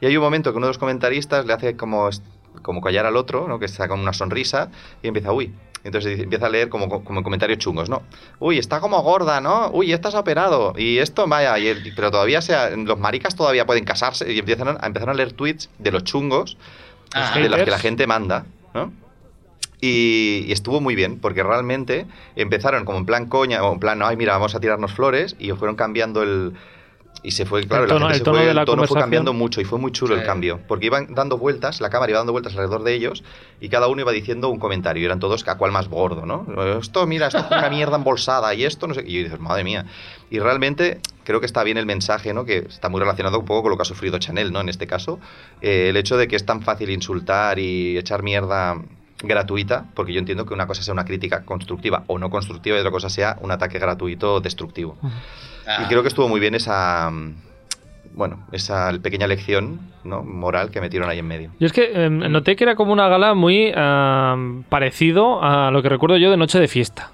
y 0.00 0.06
hay 0.06 0.16
un 0.16 0.22
momento 0.24 0.50
que 0.50 0.56
uno 0.56 0.66
de 0.66 0.70
los 0.70 0.78
comentaristas 0.78 1.44
le 1.46 1.52
hace 1.52 1.76
como, 1.76 2.08
como 2.62 2.80
callar 2.80 3.06
al 3.06 3.16
otro, 3.16 3.46
¿no? 3.48 3.58
Que 3.58 3.66
está 3.66 3.88
con 3.88 4.00
una 4.00 4.12
sonrisa, 4.12 4.70
y 5.02 5.08
empieza, 5.08 5.32
uy. 5.32 5.52
Entonces 5.84 6.18
empieza 6.18 6.46
a 6.46 6.48
leer 6.48 6.70
como, 6.70 7.04
como 7.04 7.22
comentarios 7.22 7.58
chungos, 7.58 7.90
¿no? 7.90 8.02
Uy, 8.38 8.56
está 8.58 8.80
como 8.80 9.02
gorda, 9.02 9.42
¿no? 9.42 9.68
Uy, 9.70 9.92
ha 9.92 10.18
operado. 10.18 10.72
Y 10.78 10.96
esto, 10.98 11.26
vaya, 11.26 11.58
y 11.58 11.66
el- 11.68 11.92
pero 11.94 12.10
todavía 12.10 12.40
sea, 12.40 12.70
los 12.70 12.98
maricas 12.98 13.36
todavía 13.36 13.66
pueden 13.66 13.84
casarse. 13.84 14.32
Y 14.32 14.38
empiezan 14.38 14.68
a, 14.68 14.86
empezaron 14.86 15.10
a 15.10 15.14
leer 15.18 15.32
tweets 15.34 15.68
de 15.78 15.90
los 15.92 16.04
chungos 16.04 16.56
Ah. 17.14 17.32
de 17.38 17.48
las 17.50 17.62
que 17.64 17.70
la 17.70 17.78
gente 17.78 18.06
manda, 18.06 18.46
¿no? 18.72 18.92
Y, 19.80 20.44
y 20.48 20.52
estuvo 20.52 20.80
muy 20.80 20.94
bien, 20.94 21.18
porque 21.20 21.42
realmente 21.42 22.06
empezaron 22.34 22.86
como 22.86 22.98
en 22.98 23.04
plan 23.06 23.26
coña, 23.26 23.62
o 23.62 23.72
en 23.74 23.78
plan, 23.78 24.02
ay, 24.02 24.16
mira, 24.16 24.32
vamos 24.32 24.54
a 24.54 24.60
tirarnos 24.60 24.92
flores, 24.94 25.36
y 25.38 25.50
fueron 25.52 25.76
cambiando 25.76 26.22
el... 26.22 26.54
Y 27.24 27.30
se 27.30 27.46
fue, 27.46 27.66
claro, 27.66 27.84
El 27.84 27.88
tono- 27.88 28.08
la 28.08 28.14
gente 28.14 28.18
el 28.18 28.24
se 28.26 28.30
fue, 28.30 28.44
de 28.44 28.50
el 28.60 28.64
tono 28.66 28.82
fue 28.86 29.00
cambiando 29.00 29.32
mucho 29.32 29.60
y 29.62 29.64
fue 29.64 29.78
muy 29.78 29.90
chulo 29.92 30.14
el 30.14 30.24
cambio, 30.24 30.60
porque 30.68 30.86
iban 30.86 31.14
dando 31.14 31.38
vueltas, 31.38 31.80
la 31.80 31.88
cámara 31.88 32.10
iba 32.10 32.18
dando 32.18 32.32
vueltas 32.32 32.52
alrededor 32.52 32.82
de 32.84 32.92
ellos 32.92 33.24
y 33.60 33.70
cada 33.70 33.88
uno 33.88 34.02
iba 34.02 34.12
diciendo 34.12 34.50
un 34.50 34.58
comentario, 34.58 35.02
y 35.02 35.06
eran 35.06 35.20
todos 35.20 35.48
a 35.48 35.56
cuál 35.56 35.72
más 35.72 35.88
gordo, 35.88 36.26
¿no? 36.26 36.46
Esto, 36.78 37.06
mira, 37.06 37.28
esto 37.28 37.38
es 37.38 37.46
una 37.50 37.70
mierda 37.70 37.96
embolsada 37.96 38.52
y 38.54 38.64
esto, 38.64 38.86
no 38.86 38.92
sé, 38.92 39.02
y 39.06 39.22
dices, 39.24 39.40
madre 39.40 39.64
mía. 39.64 39.86
Y 40.30 40.38
realmente 40.38 41.00
creo 41.24 41.40
que 41.40 41.46
está 41.46 41.64
bien 41.64 41.78
el 41.78 41.86
mensaje, 41.86 42.34
¿no? 42.34 42.44
Que 42.44 42.58
está 42.58 42.90
muy 42.90 43.00
relacionado 43.00 43.38
un 43.38 43.46
poco 43.46 43.62
con 43.62 43.70
lo 43.70 43.76
que 43.78 43.82
ha 43.82 43.86
sufrido 43.86 44.18
Chanel, 44.18 44.52
¿no? 44.52 44.60
En 44.60 44.68
este 44.68 44.86
caso, 44.86 45.18
eh, 45.62 45.86
el 45.88 45.96
hecho 45.96 46.18
de 46.18 46.28
que 46.28 46.36
es 46.36 46.44
tan 46.44 46.60
fácil 46.60 46.90
insultar 46.90 47.58
y 47.58 47.96
echar 47.96 48.22
mierda 48.22 48.76
gratuita, 49.26 49.86
porque 49.94 50.12
yo 50.12 50.18
entiendo 50.18 50.46
que 50.46 50.54
una 50.54 50.66
cosa 50.66 50.82
sea 50.82 50.92
una 50.92 51.04
crítica 51.04 51.44
constructiva 51.44 52.04
o 52.06 52.18
no 52.18 52.30
constructiva 52.30 52.76
y 52.76 52.80
otra 52.80 52.90
cosa 52.90 53.08
sea 53.08 53.36
un 53.40 53.50
ataque 53.50 53.78
gratuito 53.78 54.40
destructivo. 54.40 54.96
Ah. 55.66 55.82
Y 55.82 55.88
creo 55.88 56.02
que 56.02 56.08
estuvo 56.08 56.28
muy 56.28 56.40
bien 56.40 56.54
esa, 56.54 57.10
mm, 57.10 57.34
bueno, 58.14 58.46
esa 58.52 58.92
pequeña 59.02 59.26
lección 59.26 59.80
¿no? 60.04 60.22
moral 60.22 60.70
que 60.70 60.80
metieron 60.80 61.08
ahí 61.08 61.18
en 61.18 61.26
medio. 61.26 61.50
Yo 61.58 61.66
es 61.66 61.72
que 61.72 61.90
eh, 61.92 62.10
noté 62.10 62.56
que 62.56 62.64
era 62.64 62.76
como 62.76 62.92
una 62.92 63.08
gala 63.08 63.34
muy 63.34 63.72
ah, 63.74 64.36
parecido 64.68 65.42
a 65.42 65.70
lo 65.70 65.82
que 65.82 65.88
recuerdo 65.88 66.16
yo 66.16 66.30
de 66.30 66.36
Noche 66.36 66.60
de 66.60 66.68
Fiesta. 66.68 67.10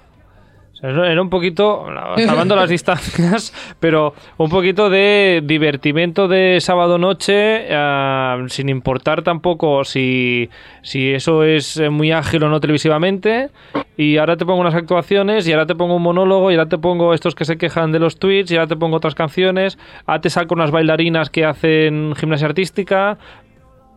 Era 0.81 1.21
un 1.21 1.29
poquito, 1.29 1.85
salvando 2.17 2.55
las 2.55 2.69
distancias, 2.77 3.53
pero 3.79 4.15
un 4.37 4.49
poquito 4.49 4.89
de 4.89 5.43
divertimento 5.43 6.27
de 6.27 6.57
sábado 6.59 6.97
noche, 6.97 7.67
ah, 7.71 8.43
sin 8.47 8.67
importar 8.67 9.21
tampoco 9.21 9.83
si, 9.83 10.49
si 10.81 11.11
eso 11.13 11.43
es 11.43 11.79
muy 11.91 12.11
ágil 12.11 12.43
o 12.43 12.49
no 12.49 12.59
televisivamente. 12.59 13.49
Y 13.95 14.17
ahora 14.17 14.37
te 14.37 14.45
pongo 14.45 14.61
unas 14.61 14.73
actuaciones, 14.73 15.47
y 15.47 15.51
ahora 15.51 15.67
te 15.67 15.75
pongo 15.75 15.97
un 15.97 16.01
monólogo, 16.01 16.49
y 16.49 16.55
ahora 16.55 16.67
te 16.67 16.79
pongo 16.79 17.13
estos 17.13 17.35
que 17.35 17.45
se 17.45 17.57
quejan 17.57 17.91
de 17.91 17.99
los 17.99 18.17
tweets, 18.17 18.49
y 18.49 18.55
ahora 18.55 18.67
te 18.67 18.75
pongo 18.75 18.97
otras 18.97 19.13
canciones, 19.13 19.77
ahora 20.07 20.21
te 20.21 20.31
saco 20.31 20.55
unas 20.55 20.71
bailarinas 20.71 21.29
que 21.29 21.45
hacen 21.45 22.15
gimnasia 22.15 22.47
artística. 22.47 23.19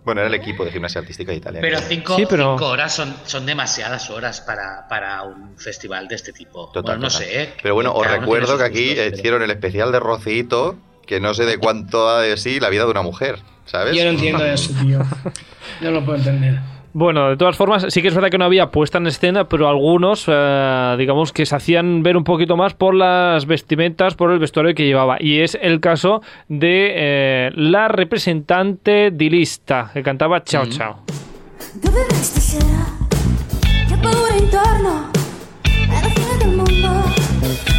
Bueno, 0.04 0.20
era 0.20 0.28
el 0.28 0.34
equipo 0.34 0.64
de 0.64 0.70
gimnasia 0.72 1.00
artística 1.00 1.32
de 1.32 1.38
Italia. 1.38 1.60
Pero 1.62 1.78
cinco, 1.80 2.16
Sí, 2.16 2.26
pero- 2.28 2.52
cinco 2.54 2.68
horas 2.68 2.94
son, 2.94 3.14
son 3.24 3.46
demasiadas 3.46 4.10
horas 4.10 4.40
para, 4.42 4.86
para 4.88 5.22
un 5.22 5.56
festival 5.58 6.08
de 6.08 6.14
este 6.16 6.32
tipo. 6.32 6.66
Total, 6.66 6.82
Bueno, 6.82 7.00
no 7.02 7.08
total. 7.08 7.26
sé. 7.26 7.42
¿eh? 7.42 7.54
Pero 7.62 7.74
bueno, 7.74 7.92
os 7.94 8.06
recuerdo 8.06 8.58
que 8.58 8.64
aquí 8.64 8.88
gustos, 8.88 9.04
pero- 9.04 9.16
hicieron 9.16 9.42
el 9.42 9.50
especial 9.50 9.92
de 9.92 10.00
Rocito, 10.00 10.76
que 11.06 11.20
no 11.20 11.32
sé 11.34 11.44
de 11.46 11.58
cuánto 11.58 12.04
da 12.06 12.20
de 12.20 12.36
sí 12.36 12.60
la 12.60 12.68
vida 12.68 12.84
de 12.84 12.90
una 12.90 13.02
mujer, 13.02 13.38
¿sabes? 13.66 13.96
Yo 13.96 14.04
no 14.04 14.10
entiendo 14.10 14.44
eso, 14.44 14.72
tío. 14.80 15.00
No 15.80 15.90
lo 15.90 16.04
puedo 16.04 16.18
entender. 16.18 16.60
Bueno, 16.96 17.28
de 17.30 17.36
todas 17.36 17.56
formas, 17.56 17.86
sí 17.88 18.02
que 18.02 18.08
es 18.08 18.14
verdad 18.14 18.30
que 18.30 18.38
no 18.38 18.44
había 18.44 18.70
puesta 18.70 18.98
en 18.98 19.08
escena, 19.08 19.48
pero 19.48 19.68
algunos, 19.68 20.26
eh, 20.28 20.94
digamos, 20.96 21.32
que 21.32 21.44
se 21.44 21.56
hacían 21.56 22.04
ver 22.04 22.16
un 22.16 22.22
poquito 22.22 22.56
más 22.56 22.74
por 22.74 22.94
las 22.94 23.46
vestimentas, 23.46 24.14
por 24.14 24.30
el 24.30 24.38
vestuario 24.38 24.76
que 24.76 24.86
llevaba. 24.86 25.16
Y 25.18 25.40
es 25.40 25.58
el 25.60 25.80
caso 25.80 26.22
de 26.46 26.92
eh, 26.94 27.50
la 27.56 27.88
representante 27.88 29.10
di 29.10 29.28
lista, 29.28 29.90
que 29.92 30.04
cantaba 30.04 30.44
Chao 30.44 30.66
Chao. 30.66 31.00
Dove 31.82 32.06
vai 32.08 32.22
stasera? 32.22 32.86
Che 33.88 33.96
paura 34.00 34.34
intorno, 34.38 35.10
è 35.62 36.00
la 36.00 36.08
fine 36.10 36.36
del 36.38 36.54
mondo. 36.54 37.10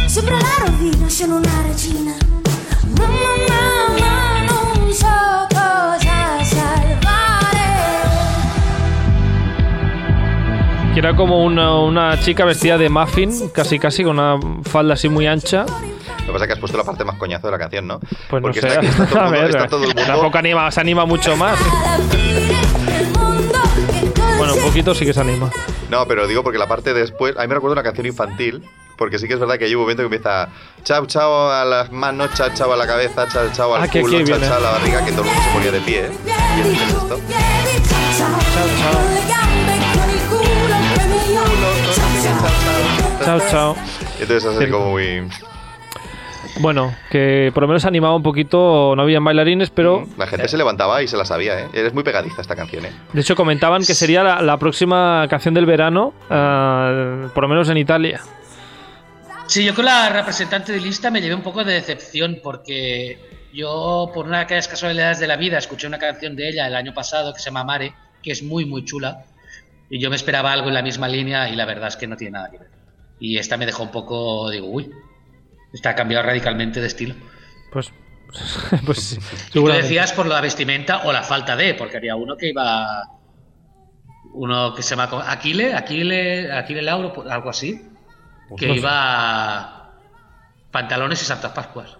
Sopra 0.06 0.34
la 0.34 0.66
rovina 0.66 1.06
c'è 1.06 1.24
una 1.24 1.62
regina. 1.66 2.14
Mamma, 2.98 3.75
Que 10.96 11.00
era 11.00 11.14
como 11.14 11.44
una, 11.44 11.74
una 11.78 12.18
chica 12.18 12.46
vestida 12.46 12.78
de 12.78 12.88
muffin, 12.88 13.50
casi 13.50 13.78
casi, 13.78 14.02
con 14.02 14.18
una 14.18 14.38
falda 14.64 14.94
así 14.94 15.10
muy 15.10 15.26
ancha. 15.26 15.66
Lo 16.20 16.26
que 16.28 16.32
pasa 16.32 16.44
es 16.44 16.46
que 16.46 16.52
has 16.54 16.58
puesto 16.58 16.78
la 16.78 16.84
parte 16.84 17.04
más 17.04 17.16
coñazo 17.16 17.48
de 17.48 17.50
la 17.50 17.58
canción, 17.58 17.86
¿no? 17.86 18.00
Pues 18.00 18.40
no 18.40 18.40
Porque 18.40 18.62
sé. 18.62 18.68
está, 18.68 18.78
aquí, 18.80 18.86
está 18.88 19.04
todo 19.06 19.18
el 19.18 19.20
A 19.20 19.24
mundo, 19.24 19.40
ver, 19.42 19.50
está 19.50 19.66
todo 19.68 19.80
el 19.82 19.86
mundo- 19.88 20.02
tampoco 20.06 20.38
anima, 20.38 20.70
se 20.70 20.80
anima 20.80 21.04
mucho 21.04 21.36
más. 21.36 21.58
Bueno, 24.38 24.54
un 24.54 24.62
poquito 24.62 24.94
sí 24.94 25.04
que 25.04 25.12
se 25.12 25.20
anima. 25.20 25.50
No, 25.90 26.06
pero 26.06 26.26
digo 26.26 26.42
porque 26.42 26.58
la 26.58 26.66
parte 26.66 26.94
después. 26.94 27.36
A 27.36 27.42
mí 27.42 27.48
me 27.48 27.54
recuerda 27.56 27.74
una 27.74 27.82
canción 27.82 28.06
infantil. 28.06 28.64
Porque 28.96 29.18
sí 29.18 29.28
que 29.28 29.34
es 29.34 29.38
verdad 29.40 29.58
que 29.58 29.66
hay 29.66 29.74
un 29.74 29.82
momento 29.82 30.00
que 30.00 30.06
empieza. 30.16 30.48
Chao, 30.82 31.04
chao 31.04 31.50
a 31.52 31.66
las 31.66 31.92
manos, 31.92 32.30
chao, 32.32 32.48
chao 32.54 32.72
a 32.72 32.76
la 32.78 32.86
cabeza, 32.86 33.28
chao, 33.30 33.44
chao 33.52 33.74
al 33.74 33.82
Ah, 33.82 33.88
culo, 33.88 34.24
chao 34.24 34.36
a 34.56 34.60
la 34.60 34.70
barriga, 34.70 35.04
que 35.04 35.12
todo 35.12 35.24
el 35.24 35.26
mundo 35.28 35.42
se 35.42 35.50
ponía 35.52 35.72
de 35.72 35.80
pie. 35.80 36.06
¿eh? 36.06 36.10
Y 36.56 36.60
es 36.62 36.80
esto. 36.88 37.20
Chao, 38.16 38.30
chao. 38.80 39.15
Y 44.18 44.22
entonces 44.22 44.44
es 44.44 44.46
así 44.46 44.58
Cierto. 44.58 44.78
como 44.78 44.90
muy. 44.92 45.28
Bueno, 46.58 46.94
que 47.10 47.50
por 47.52 47.64
lo 47.64 47.68
menos 47.68 47.84
animaba 47.84 48.14
un 48.16 48.22
poquito, 48.22 48.94
no 48.96 49.02
habían 49.02 49.22
bailarines, 49.22 49.68
pero 49.70 50.06
La 50.16 50.26
gente 50.26 50.48
se 50.48 50.56
levantaba 50.56 51.02
y 51.02 51.08
se 51.08 51.16
la 51.16 51.24
sabía, 51.26 51.60
¿eh? 51.60 51.68
Eres 51.74 51.92
muy 51.92 52.02
pegadiza 52.02 52.40
esta 52.40 52.56
canción, 52.56 52.86
¿eh? 52.86 52.92
de 53.12 53.20
hecho 53.20 53.36
comentaban 53.36 53.84
que 53.84 53.92
sería 53.94 54.22
la, 54.22 54.40
la 54.40 54.56
próxima 54.56 55.26
canción 55.28 55.52
del 55.52 55.66
verano, 55.66 56.14
ah, 56.30 57.28
por 57.34 57.42
lo 57.42 57.48
menos 57.48 57.68
en 57.68 57.76
Italia. 57.76 58.20
Sí, 59.46 59.64
yo 59.64 59.74
con 59.74 59.84
la 59.84 60.08
representante 60.08 60.72
de 60.72 60.80
lista 60.80 61.10
me 61.10 61.20
llevé 61.20 61.34
un 61.34 61.42
poco 61.42 61.62
de 61.62 61.74
decepción 61.74 62.38
porque 62.42 63.18
yo, 63.52 64.10
por 64.14 64.26
una 64.26 64.38
de 64.38 64.44
aquellas 64.44 64.66
casualidades 64.68 65.18
de 65.20 65.26
la 65.26 65.36
vida, 65.36 65.58
escuché 65.58 65.86
una 65.86 65.98
canción 65.98 66.36
de 66.36 66.48
ella 66.48 66.66
el 66.66 66.74
año 66.74 66.94
pasado 66.94 67.32
que 67.32 67.38
se 67.38 67.46
llama 67.46 67.64
Mare, 67.64 67.92
que 68.22 68.32
es 68.32 68.42
muy, 68.42 68.64
muy 68.64 68.84
chula. 68.84 69.24
Y 69.88 70.00
yo 70.00 70.10
me 70.10 70.16
esperaba 70.16 70.52
algo 70.52 70.68
en 70.68 70.74
la 70.74 70.82
misma 70.82 71.06
línea 71.06 71.48
y 71.48 71.54
la 71.54 71.64
verdad 71.64 71.88
es 71.88 71.96
que 71.96 72.06
no 72.06 72.16
tiene 72.16 72.32
nada 72.32 72.50
que 72.50 72.58
ver. 72.58 72.65
Y 73.18 73.38
esta 73.38 73.56
me 73.56 73.66
dejó 73.66 73.82
un 73.82 73.90
poco, 73.90 74.50
digo, 74.50 74.66
uy, 74.68 74.90
esta 75.72 75.90
ha 75.90 75.94
cambiado 75.94 76.26
radicalmente 76.26 76.80
de 76.80 76.86
estilo. 76.86 77.14
Pues, 77.72 77.92
pues 78.86 78.98
sí, 78.98 79.18
Tú 79.52 79.66
decías 79.66 80.12
por 80.12 80.26
la 80.26 80.40
vestimenta 80.40 81.02
o 81.04 81.12
la 81.12 81.22
falta 81.22 81.56
de, 81.56 81.74
porque 81.74 81.96
había 81.96 82.16
uno 82.16 82.36
que 82.36 82.48
iba. 82.48 83.02
Uno 84.34 84.74
que 84.74 84.82
se 84.82 84.96
llama. 84.96 85.08
Aquile, 85.30 85.74
Aquile, 85.74 86.52
Aquile 86.52 86.82
Lauro, 86.82 87.12
pues, 87.12 87.28
algo 87.30 87.50
así. 87.50 87.82
Que 88.56 88.68
no 88.68 88.74
sé. 88.74 88.80
iba. 88.80 89.92
Pantalones 90.70 91.22
y 91.22 91.24
Santas 91.24 91.52
Pascuas. 91.52 91.96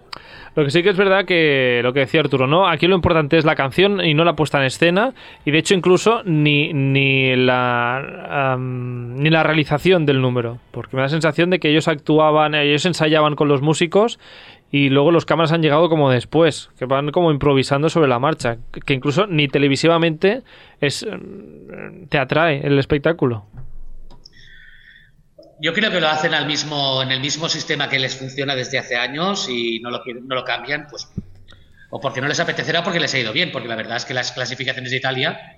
Lo 0.57 0.65
que 0.65 0.71
sí 0.71 0.83
que 0.83 0.89
es 0.89 0.97
verdad 0.97 1.27
que 1.27 1.81
lo 1.83 1.93
que 1.93 2.01
decía 2.01 2.21
Arturo, 2.21 2.47
¿no? 2.47 2.67
Aquí 2.67 2.87
lo 2.87 2.97
importante 2.97 3.37
es 3.37 3.45
la 3.45 3.55
canción 3.55 4.03
y 4.03 4.15
no 4.15 4.25
la 4.25 4.37
puesta 4.37 4.59
en 4.59 4.65
escena. 4.65 5.13
Y 5.45 5.51
de 5.51 5.59
hecho, 5.59 5.75
incluso 5.75 6.23
ni, 6.25 6.73
ni 6.73 7.37
la 7.37 8.57
ni 8.59 9.29
la 9.29 9.43
realización 9.43 10.07
del 10.07 10.23
número. 10.23 10.59
Porque 10.71 10.97
me 10.97 11.03
da 11.03 11.07
la 11.07 11.11
sensación 11.11 11.51
de 11.51 11.61
que 11.61 11.69
ellos 11.69 11.89
actuaban, 11.89 12.55
ellos 12.55 12.87
ensayaban 12.87 13.37
con 13.37 13.49
los 13.49 13.61
músicos 13.61 14.19
y 14.73 14.89
luego 14.89 15.11
los 15.11 15.27
cámaras 15.27 15.53
han 15.53 15.63
llegado 15.63 15.91
como 15.91 16.11
después, 16.11 16.71
que 16.79 16.87
van 16.87 17.11
como 17.11 17.31
improvisando 17.31 17.91
sobre 17.91 18.09
la 18.09 18.19
marcha. 18.19 18.57
Que 18.87 18.95
incluso 18.95 19.27
ni 19.27 19.49
televisivamente 19.49 20.43
es 20.81 21.07
mm, 21.07 22.07
te 22.09 22.19
atrae 22.19 22.67
el 22.67 22.79
espectáculo. 22.79 23.45
Yo 25.61 25.73
creo 25.73 25.91
que 25.91 26.01
lo 26.01 26.09
hacen 26.09 26.35
al 26.35 26.47
mismo, 26.47 27.03
en 27.03 27.11
el 27.11 27.21
mismo 27.21 27.49
sistema 27.49 27.89
que 27.89 27.99
les 27.99 28.17
funciona 28.17 28.55
desde 28.55 28.79
hace 28.79 28.97
años 28.97 29.49
y 29.49 29.81
no 29.81 29.91
lo, 29.91 30.03
no 30.05 30.35
lo 30.35 30.45
cambian, 30.45 30.87
pues. 30.91 31.09
O 31.91 32.01
porque 32.01 32.21
no 32.21 32.29
les 32.29 32.41
apetecerá 32.41 32.83
porque 32.85 33.01
les 33.01 33.15
ha 33.15 33.19
ido 33.19 33.33
bien, 33.33 33.53
porque 33.53 33.69
la 33.69 33.77
verdad 33.77 33.97
es 33.97 34.05
que 34.05 34.13
las 34.13 34.33
clasificaciones 34.33 34.91
de 34.91 34.99
Italia, 34.99 35.57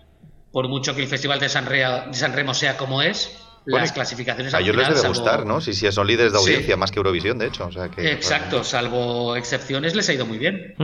por 0.53 0.69
mucho 0.69 0.95
que 0.95 1.03
el 1.03 1.09
Festival 1.09 1.41
de 1.41 1.49
San, 1.49 1.67
Rea- 1.67 2.07
de 2.07 2.15
San 2.15 2.33
Remo 2.33 2.55
sea 2.55 2.77
como 2.77 3.03
es, 3.03 3.37
Bueno, 3.71 3.85
las 3.85 3.93
clasificaciones 3.93 4.55
A 4.55 4.61
ellos 4.61 4.75
les 4.77 4.89
debe 4.89 5.01
salvo- 5.01 5.09
gustar, 5.15 5.47
¿no? 5.47 5.61
Si, 5.61 5.73
si 5.75 5.91
son 5.93 6.07
líderes 6.07 6.33
de 6.33 6.39
Sí. 6.39 6.45
audiencia, 6.45 6.77
más 6.77 6.91
que 6.91 6.99
Eurovisión, 6.99 7.39
de 7.39 7.47
hecho. 7.47 7.67
O 7.67 7.73
sea 7.73 7.89
que, 7.89 8.13
Exacto, 8.13 8.65
salvo 8.65 9.37
excepciones, 9.37 9.95
les 9.95 10.09
ha 10.09 10.13
ido 10.15 10.27
muy 10.27 10.39
bien. 10.39 10.75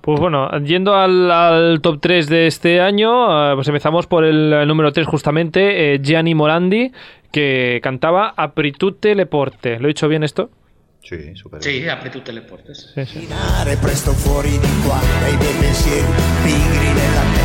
Pues 0.00 0.20
bueno, 0.20 0.48
yendo 0.64 0.94
al, 0.94 1.30
al 1.30 1.80
top 1.80 1.98
3 2.00 2.28
de 2.28 2.46
este 2.46 2.80
año, 2.80 3.52
eh, 3.52 3.54
pues 3.56 3.66
empezamos 3.68 4.06
por 4.06 4.24
el 4.24 4.52
eh, 4.52 4.66
número 4.66 4.92
3 4.92 5.06
justamente, 5.06 5.94
eh, 5.94 6.00
Gianni 6.02 6.34
Morandi, 6.34 6.92
que 7.32 7.80
cantaba 7.82 8.32
Apritute 8.36 9.14
le 9.14 9.26
porte. 9.26 9.78
¿Lo 9.80 9.86
he 9.86 9.88
dicho 9.88 10.08
bien 10.08 10.22
esto? 10.22 10.50
Sí, 11.02 11.34
súper 11.36 11.62
Sí, 11.62 11.88
apri 11.88 12.10
tu 12.10 12.20
teleportes. 12.20 12.90
Sí, 12.94 13.04
sí. 13.06 13.26
Camminare 13.26 13.76
presto 13.78 14.12
fuori 14.12 14.50
di 14.50 14.68
qua 14.84 15.00
dai 15.20 15.36
miei 15.38 15.54
pensieri 15.54 16.04
pigri 16.44 16.88
nella 16.92 17.22
testa 17.32 17.37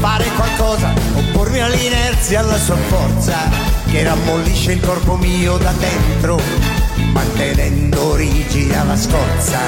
fare 0.00 0.24
qualcosa 0.36 0.92
oppormi 1.14 1.60
all'inerzia 1.60 2.40
alla 2.40 2.56
sua 2.56 2.76
forza 2.76 3.36
che 3.90 4.02
rammollisce 4.02 4.72
il 4.72 4.80
corpo 4.80 5.16
mio 5.16 5.56
da 5.56 5.72
dentro 5.72 6.38
mantenendo 7.12 8.16
rigida 8.16 8.84
la 8.84 8.96
scorza 8.96 9.58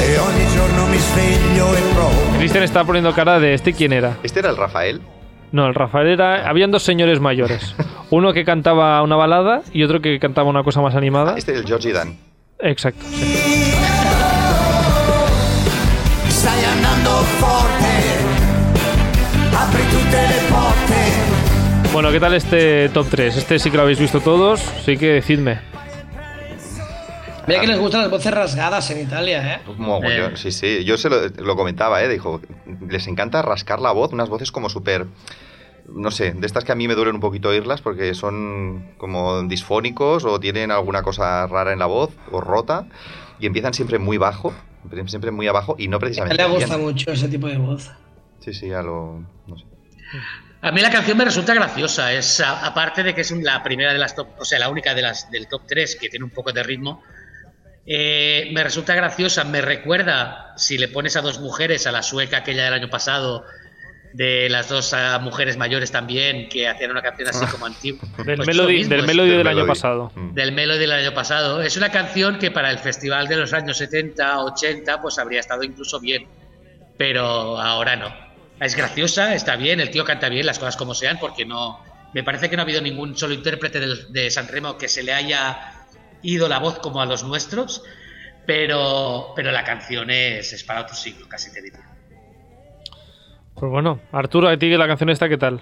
e 0.00 0.18
ogni 0.18 0.46
giorno 0.48 0.86
mi 0.86 0.98
sveglio 0.98 1.74
e 1.74 1.80
provo 1.94 2.38
Cristian 2.38 2.64
está 2.64 2.84
poniendo 2.84 3.12
cara 3.12 3.38
de 3.38 3.54
este 3.54 3.72
quién 3.72 3.92
era. 3.92 4.18
¿Este 4.22 4.40
era 4.40 4.50
el 4.50 4.56
Rafael? 4.56 5.00
No, 5.52 5.66
el 5.66 5.74
Rafael 5.74 6.06
era. 6.08 6.48
Habían 6.48 6.70
dos 6.70 6.82
señores 6.82 7.18
mayores. 7.18 7.74
Uno 8.10 8.32
que 8.32 8.44
cantaba 8.44 9.02
una 9.02 9.16
balada 9.16 9.62
y 9.72 9.82
otro 9.82 10.00
que 10.00 10.18
cantaba 10.18 10.50
una 10.50 10.62
cosa 10.62 10.82
más 10.82 10.94
animada. 10.94 11.36
Este 11.38 11.52
es 11.52 11.60
el 11.60 11.66
Georgie 11.66 11.92
Dan. 11.92 12.18
Exacto. 12.60 13.04
sí. 13.10 13.85
Bueno, 21.96 22.12
¿qué 22.12 22.20
tal 22.20 22.34
este 22.34 22.90
top 22.90 23.06
3? 23.08 23.38
Este 23.38 23.58
sí 23.58 23.70
que 23.70 23.78
lo 23.78 23.84
habéis 23.84 23.98
visto 23.98 24.20
todos, 24.20 24.60
sí 24.84 24.98
que 24.98 25.12
decidme. 25.12 25.60
Mira 27.46 27.58
que 27.62 27.66
les 27.66 27.78
gustan 27.78 28.02
las 28.02 28.10
voces 28.10 28.34
rasgadas 28.34 28.90
en 28.90 29.00
Italia, 29.06 29.54
¿eh? 29.54 29.60
Mogollón, 29.78 30.34
Eh. 30.34 30.36
sí, 30.36 30.52
sí. 30.52 30.84
Yo 30.84 30.98
se 30.98 31.08
lo, 31.08 31.26
lo 31.26 31.56
comentaba, 31.56 32.02
¿eh? 32.02 32.08
Dijo, 32.10 32.42
les 32.86 33.06
encanta 33.06 33.40
rascar 33.40 33.80
la 33.80 33.92
voz, 33.92 34.12
unas 34.12 34.28
voces 34.28 34.52
como 34.52 34.68
súper... 34.68 35.06
No 35.88 36.10
sé, 36.10 36.32
de 36.32 36.46
estas 36.46 36.64
que 36.64 36.72
a 36.72 36.74
mí 36.74 36.86
me 36.86 36.94
duelen 36.96 37.14
un 37.14 37.20
poquito 37.22 37.48
oírlas 37.48 37.80
porque 37.80 38.12
son 38.12 38.90
como 38.98 39.40
disfónicos 39.44 40.26
o 40.26 40.38
tienen 40.38 40.70
alguna 40.72 41.00
cosa 41.02 41.46
rara 41.46 41.72
en 41.72 41.78
la 41.78 41.86
voz 41.86 42.10
o 42.30 42.42
rota 42.42 42.88
y 43.40 43.46
empiezan 43.46 43.72
siempre 43.72 43.98
muy 43.98 44.18
bajo, 44.18 44.52
siempre 45.06 45.30
muy 45.30 45.46
abajo 45.48 45.76
y 45.78 45.88
no 45.88 45.94
A 45.94 45.96
él 45.96 46.00
precisamente 46.00 46.42
le 46.42 46.48
gusta 46.50 46.76
bien. 46.76 46.88
mucho 46.88 47.10
ese 47.12 47.28
tipo 47.28 47.46
de 47.46 47.56
voz. 47.56 47.90
Sí, 48.40 48.52
sí, 48.52 48.70
a 48.72 48.82
lo... 48.82 49.22
No 49.46 49.56
sé. 49.56 49.64
A 50.62 50.72
mí 50.72 50.80
la 50.80 50.90
canción 50.90 51.16
me 51.18 51.24
resulta 51.24 51.54
graciosa, 51.54 52.12
es 52.12 52.40
a- 52.40 52.66
aparte 52.66 53.02
de 53.02 53.14
que 53.14 53.20
es 53.20 53.30
la 53.30 53.62
primera 53.62 53.92
de 53.92 53.98
las 53.98 54.14
top, 54.14 54.28
o 54.38 54.44
sea, 54.44 54.58
la 54.58 54.68
única 54.68 54.94
de 54.94 55.02
las 55.02 55.30
del 55.30 55.46
top 55.48 55.62
3 55.66 55.96
que 56.00 56.08
tiene 56.08 56.24
un 56.24 56.30
poco 56.30 56.52
de 56.52 56.62
ritmo. 56.62 57.02
eh, 57.88 58.50
me 58.52 58.64
resulta 58.64 58.96
graciosa, 58.96 59.44
me 59.44 59.60
recuerda 59.60 60.54
si 60.56 60.76
le 60.76 60.88
pones 60.88 61.14
a 61.16 61.20
dos 61.20 61.38
mujeres, 61.38 61.86
a 61.86 61.92
la 61.92 62.02
sueca 62.02 62.38
aquella 62.38 62.64
del 62.64 62.72
año 62.72 62.90
pasado, 62.90 63.44
de 64.12 64.48
las 64.48 64.68
dos 64.68 64.92
ah, 64.92 65.20
mujeres 65.20 65.56
mayores 65.56 65.92
también, 65.92 66.48
que 66.48 66.66
hacían 66.68 66.90
una 66.90 67.00
canción 67.02 67.28
así 67.28 67.46
como 67.46 67.66
antigua. 67.66 68.00
Del 68.24 68.36
Pues 68.38 68.48
Melody, 68.48 68.72
mismo, 68.78 68.90
del 68.90 69.00
es- 69.02 69.06
melody 69.06 69.28
Del 69.28 69.38
del 69.38 69.46
año 69.46 69.56
Melody. 69.58 69.68
pasado. 69.68 70.12
Mm. 70.16 70.34
del 70.34 70.50
Melody 70.52 70.78
del 70.80 70.92
año 70.92 71.14
pasado. 71.14 71.62
Es 71.62 71.76
una 71.76 71.90
canción 71.92 72.38
que 72.40 72.50
para 72.50 72.72
el 72.72 72.78
festival 72.80 73.28
de 73.28 73.36
los 73.36 73.52
años 73.52 73.76
70, 73.76 74.40
80, 74.42 75.00
pues 75.00 75.16
habría 75.20 75.38
estado 75.38 75.62
incluso 75.62 76.00
bien. 76.00 76.26
Pero 76.98 77.60
ahora 77.60 77.94
no. 77.94 78.25
Es 78.60 78.74
graciosa, 78.74 79.34
está 79.34 79.56
bien, 79.56 79.80
el 79.80 79.90
tío 79.90 80.04
canta 80.04 80.28
bien, 80.28 80.46
las 80.46 80.58
cosas 80.58 80.76
como 80.76 80.94
sean, 80.94 81.18
porque 81.18 81.44
no. 81.44 81.84
Me 82.14 82.22
parece 82.22 82.48
que 82.48 82.56
no 82.56 82.62
ha 82.62 82.64
habido 82.64 82.80
ningún 82.80 83.16
solo 83.16 83.34
intérprete 83.34 83.80
de 84.08 84.30
San 84.30 84.48
Remo 84.48 84.78
que 84.78 84.88
se 84.88 85.02
le 85.02 85.12
haya 85.12 85.84
ido 86.22 86.48
la 86.48 86.58
voz 86.58 86.78
como 86.78 87.00
a 87.00 87.06
los 87.06 87.24
nuestros. 87.24 87.82
Pero, 88.46 89.32
pero 89.34 89.50
la 89.50 89.64
canción 89.64 90.08
es, 90.08 90.52
es 90.52 90.62
para 90.62 90.82
otro 90.82 90.94
siglo, 90.94 91.28
casi 91.28 91.52
te 91.52 91.60
diría. 91.60 91.80
Pues 93.54 93.70
bueno, 93.70 94.00
Arturo, 94.12 94.48
a 94.48 94.56
ti 94.56 94.68
la 94.70 94.86
canción 94.86 95.10
esta, 95.10 95.28
¿qué 95.28 95.36
tal? 95.36 95.60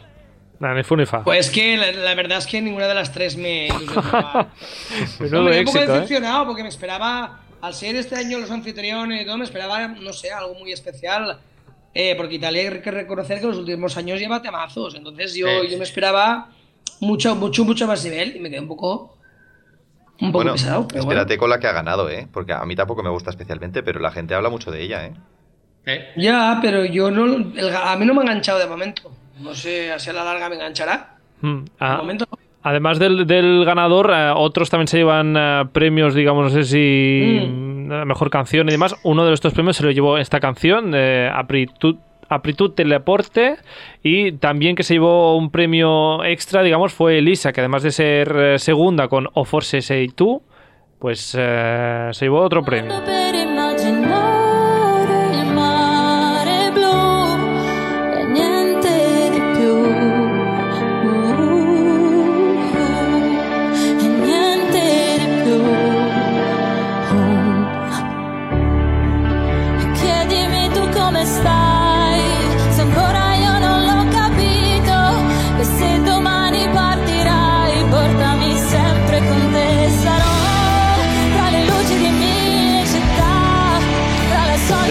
Nada, 0.61 0.74
ni 0.74 0.83
fu 0.83 0.94
ni 0.94 1.07
fa. 1.07 1.24
Pues 1.24 1.50
que 1.50 1.76
la, 1.76 1.90
la 1.92 2.14
verdad 2.14 2.38
es 2.38 2.46
que 2.46 2.61
ninguna 2.61 2.87
de 2.87 2.94
las 2.94 3.11
tres 3.12 3.37
me 3.37 3.68
No, 5.30 5.42
me 5.42 5.50
quedé 5.50 5.61
un 5.61 5.64
poco 5.64 5.78
éxito, 5.78 5.83
¿eh? 5.83 5.87
decepcionado 5.87 6.46
porque 6.46 6.62
me 6.62 6.68
esperaba, 6.68 7.40
al 7.62 7.74
ser 7.74 7.96
este 7.96 8.16
año 8.16 8.38
los 8.38 8.50
anfitriones 8.50 9.22
y 9.22 9.24
todo, 9.24 9.38
me 9.38 9.44
esperaba, 9.44 9.88
no 9.88 10.12
sé, 10.12 10.30
algo 10.30 10.54
muy 10.54 10.72
especial. 10.72 11.38
Eh, 11.94 12.14
porque 12.16 12.35
Italia 12.35 12.62
hay 12.70 12.80
que 12.80 12.90
reconocer 12.90 13.38
que 13.38 13.44
en 13.44 13.50
los 13.50 13.59
últimos 13.61 13.96
años 13.96 14.18
lleva 14.18 14.42
temazos. 14.42 14.94
Entonces 14.96 15.35
yo, 15.35 15.46
Sí. 15.62 15.68
yo 15.70 15.78
me 15.78 15.85
esperaba 15.85 16.48
mucho, 17.00 17.37
mucho, 17.37 17.64
mucho 17.64 17.87
más 17.87 18.04
nivel 18.04 18.37
y 18.37 18.40
me 18.40 18.50
quedé 18.50 18.61
un 18.61 18.68
poco. 18.68 19.16
Un 20.20 20.30
poco 20.33 20.38
Bueno, 20.44 20.52
pesado. 20.52 20.87
Pero 20.88 21.00
espérate 21.00 21.37
con 21.38 21.50
la 21.50 21.59
que 21.61 21.66
ha 21.66 21.72
ganado, 21.72 22.09
¿eh? 22.11 22.26
Porque 22.33 22.52
a 22.52 22.64
mí 22.64 22.74
tampoco 22.76 23.02
me 23.02 23.11
gusta 23.11 23.30
especialmente, 23.30 23.83
pero 23.83 24.00
la 24.00 24.11
gente 24.11 24.35
habla 24.35 24.48
mucho 24.48 24.70
de 24.70 24.83
ella, 24.83 25.07
¿eh? 25.07 25.12
¿Eh? 25.87 25.98
bueno. 26.16 26.22
Ya, 26.22 26.59
pero 26.62 26.85
yo 26.85 27.11
no. 27.11 27.24
el- 27.26 27.74
a 27.76 27.96
mí 27.96 28.07
no 28.07 28.14
me 28.14 28.20
ha 28.20 28.22
enganchado 28.22 28.59
de 28.59 28.66
momento. 28.66 29.11
No 29.40 29.54
sé, 29.54 29.92
así 29.92 30.11
a 30.11 30.12
la 30.14 30.24
larga 30.24 30.48
me 30.48 30.54
enganchará. 30.54 31.16
Mm, 31.40 31.64
De 31.64 31.70
ah, 31.80 31.96
momento. 31.98 32.26
Además 32.62 32.98
del, 32.98 33.26
del 33.26 33.64
ganador, 33.64 34.11
eh, 34.14 34.33
otros 34.35 34.70
también 34.70 34.88
se 34.88 34.96
llevan 34.98 35.37
eh, 35.37 35.64
premios, 35.72 36.14
digamos, 36.14 36.44
no 36.44 36.50
sé 36.50 36.64
si 36.64 37.40
Mm. 37.46 37.73
Eh, 37.90 38.05
mejor 38.05 38.31
canción 38.31 38.68
y 38.68 38.73
demás. 38.73 38.97
Uno 39.03 39.25
de 39.25 39.35
estos 39.35 39.53
premios 39.53 39.77
se 39.77 39.85
lo 39.85 39.90
llevó 39.90 40.18
esta 40.18 40.40
canción, 40.40 40.90
de 40.90 41.31
Apritud, 41.33 41.97
Apritud 42.29 42.73
Teleporte, 42.73 43.57
y 44.03 44.33
también 44.33 44.77
que 44.77 44.83
se 44.83 44.94
llevó 44.94 45.37
un 45.37 45.51
premio 45.51 46.25
extra, 46.25 46.62
digamos, 46.62 46.92
fue 46.92 47.18
Elisa, 47.18 47.53
que 47.53 47.61
además 47.61 47.83
de 47.83 47.90
ser 47.90 48.37
eh, 48.37 48.59
segunda 48.59 49.09
con 49.09 49.29
O 49.35 49.44
Force 49.44 49.83
Say 49.83 50.09
Tú, 50.09 50.42
pues 50.99 51.37
eh, 51.38 52.09
se 52.12 52.25
llevó 52.25 52.40
otro 52.40 52.62
premio. 52.62 52.92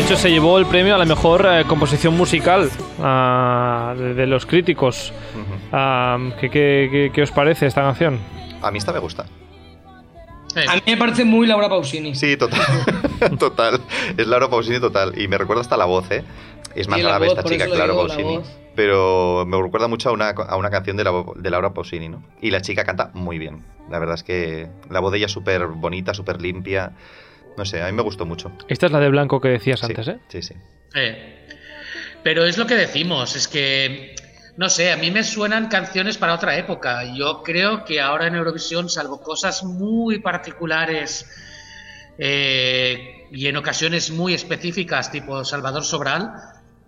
Hecho, 0.05 0.15
se 0.17 0.29
llevó 0.31 0.57
el 0.57 0.65
premio 0.65 0.95
a 0.95 0.97
la 0.97 1.05
mejor 1.05 1.45
eh, 1.49 1.63
composición 1.67 2.15
musical 2.17 2.69
ah, 3.01 3.93
de, 3.97 4.13
de 4.13 4.27
los 4.27 4.45
críticos. 4.45 5.13
Ah, 5.71 6.17
¿qué, 6.39 6.49
qué, 6.49 6.89
qué- 6.91 7.11
qué 7.13 7.21
os 7.21 7.31
parece 7.31 7.65
esta 7.67 7.81
canción? 7.81 8.19
A 8.61 8.71
mí 8.71 8.77
esta 8.77 8.91
me 8.93 8.99
gusta. 8.99 9.25
Eh, 10.55 10.65
A 10.67 10.75
mí 10.75 10.81
me 10.85 10.97
parece 10.97 11.25
muy 11.25 11.47
Laura 11.47 11.69
Pausini. 11.69 12.15
Sí, 12.15 12.37
total. 12.37 12.61
total. 13.39 13.81
Es 14.17 14.27
Laura 14.27 14.49
Pausini 14.49 14.79
total. 14.79 15.19
Y 15.19 15.27
me 15.27 15.37
recuerda 15.37 15.61
hasta 15.61 15.77
la 15.77 15.85
voz, 15.85 16.09
¿eh? 16.11 16.23
Es 16.75 16.87
más 16.87 16.99
Sí, 16.99 17.05
grave 17.05 17.27
voz, 17.27 17.37
esta 17.37 17.49
chica, 17.49 17.63
eso 17.65 17.73
lo 17.73 17.75
claro, 17.75 17.93
digo, 17.93 18.07
la 18.07 18.13
Pausini. 18.15 18.39
Pero 18.75 19.45
me 19.47 19.61
recuerda 19.61 19.87
mucho 19.87 20.09
a 20.09 20.11
una, 20.11 20.29
a 20.29 20.55
una 20.57 20.69
canción 20.69 20.97
de, 20.97 21.03
la- 21.03 21.23
de 21.35 21.49
Laura 21.49 21.73
Pausini, 21.73 22.09
¿no? 22.09 22.23
Y 22.41 22.51
la 22.51 22.61
chica 22.61 22.83
canta 22.83 23.09
muy 23.13 23.37
bien. 23.37 23.63
La 23.89 23.99
verdad 23.99 24.15
es 24.15 24.23
que 24.23 24.67
la 24.89 24.99
voz 24.99 25.11
de 25.11 25.17
ella 25.19 25.27
es 25.27 25.31
súper 25.31 25.65
bonita, 25.67 26.13
súper 26.13 26.41
limpia. 26.41 26.91
No 27.57 27.65
sé, 27.65 27.81
a 27.81 27.85
mí 27.87 27.91
me 27.93 28.01
gustó 28.01 28.25
mucho. 28.25 28.51
Esta 28.67 28.87
es 28.87 28.91
la 28.91 28.99
de 28.99 29.09
blanco 29.09 29.39
que 29.39 29.49
decías 29.49 29.79
Sí, 29.79 29.85
antes, 29.87 30.07
¿eh? 30.07 30.19
Sí, 30.27 30.41
sí. 30.41 30.53
eh. 30.95 31.39
Pero 32.23 32.45
es 32.45 32.57
lo 32.57 32.65
que 32.65 32.75
decimos, 32.75 33.35
es 33.35 33.49
que, 33.49 34.15
no 34.55 34.69
sé, 34.69 34.91
a 34.93 34.97
mí 34.97 35.11
me 35.11 35.23
suenan 35.23 35.67
canciones 35.67 36.17
para 36.17 36.33
otra 36.33 36.57
época. 36.57 37.03
Yo 37.13 37.43
creo 37.43 37.83
que 37.83 37.99
ahora 37.99 38.27
en 38.27 38.35
Eurovisión, 38.35 38.89
salvo 38.89 39.21
cosas 39.21 39.63
muy 39.65 40.19
particulares 40.19 41.25
eh, 42.17 43.27
y 43.31 43.47
en 43.47 43.57
ocasiones 43.57 44.11
muy 44.11 44.33
específicas, 44.33 45.11
tipo 45.11 45.43
Salvador 45.43 45.83
Sobral, 45.83 46.31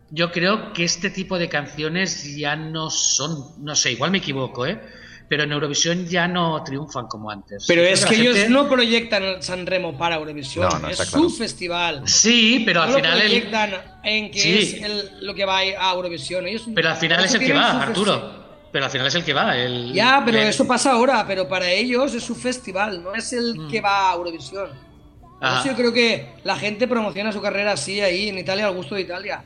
yo 0.09 0.31
creo 0.31 0.71
que 0.71 0.83
este 0.85 1.09
tipo 1.09 1.37
de 1.37 1.49
canciones 1.49 2.35
ya 2.37 2.55
no 2.55 2.89
son, 2.89 3.63
no 3.65 3.75
sé, 3.75 3.91
igual 3.91 4.11
me 4.11 4.19
equivoco, 4.19 4.65
¿eh? 4.65 4.79
Pero 5.27 5.43
en 5.43 5.51
Eurovisión 5.51 6.05
ya 6.07 6.27
no 6.27 6.63
triunfan 6.63 7.07
como 7.07 7.31
antes. 7.31 7.65
Pero 7.67 7.81
es 7.81 8.05
que 8.05 8.15
ellos 8.15 8.35
gente- 8.35 8.49
no 8.51 8.69
proyectan 8.69 9.41
San 9.41 9.65
Remo 9.65 9.97
para 9.97 10.15
Eurovisión, 10.17 10.69
No, 10.71 10.79
no, 10.79 10.87
es 10.87 10.93
está 10.99 11.05
su 11.05 11.11
claro. 11.17 11.29
festival. 11.31 12.01
Sí, 12.07 12.61
pero 12.65 12.83
al 12.83 12.89
no 12.91 12.95
final 12.97 13.11
lo 13.17 13.23
el, 13.23 13.31
proyectan 13.31 13.71
en 14.03 14.31
que 14.31 14.39
Sí. 14.39 14.57
es 14.59 14.83
el- 14.83 15.09
lo 15.25 15.33
que 15.33 15.45
va 15.45 15.57
a 15.59 15.93
Eurovisión. 15.93 16.45
Ellos 16.47 16.63
pero 16.75 16.89
al 16.89 16.97
final 16.97 17.25
es 17.25 17.33
el 17.33 17.39
que 17.39 17.53
va, 17.53 17.81
Arturo. 17.81 18.45
Pero 18.71 18.85
al 18.85 18.91
final 18.91 19.07
es 19.07 19.15
el 19.15 19.23
que 19.23 19.33
va. 19.33 19.57
El, 19.57 19.93
Ya, 19.93 20.21
pero 20.25 20.37
el- 20.37 20.47
eso 20.47 20.67
pasa 20.67 20.91
ahora, 20.91 21.25
pero 21.25 21.47
para 21.47 21.71
ellos 21.71 22.13
es 22.13 22.23
su 22.23 22.35
festival, 22.35 23.01
no 23.03 23.15
es 23.15 23.33
el 23.33 23.55
Mm. 23.57 23.69
que 23.71 23.81
va 23.81 24.11
a 24.11 24.15
Eurovisión. 24.15 24.69
Por 25.39 25.49
eso 25.49 25.65
yo 25.67 25.75
creo 25.75 25.93
que 25.93 26.33
la 26.43 26.55
gente 26.55 26.87
promociona 26.87 27.31
su 27.31 27.41
carrera 27.41 27.71
así 27.73 27.99
ahí 28.01 28.29
en 28.29 28.37
Italia 28.37 28.67
al 28.67 28.73
gusto 28.75 28.95
de 28.95 29.01
Italia. 29.01 29.43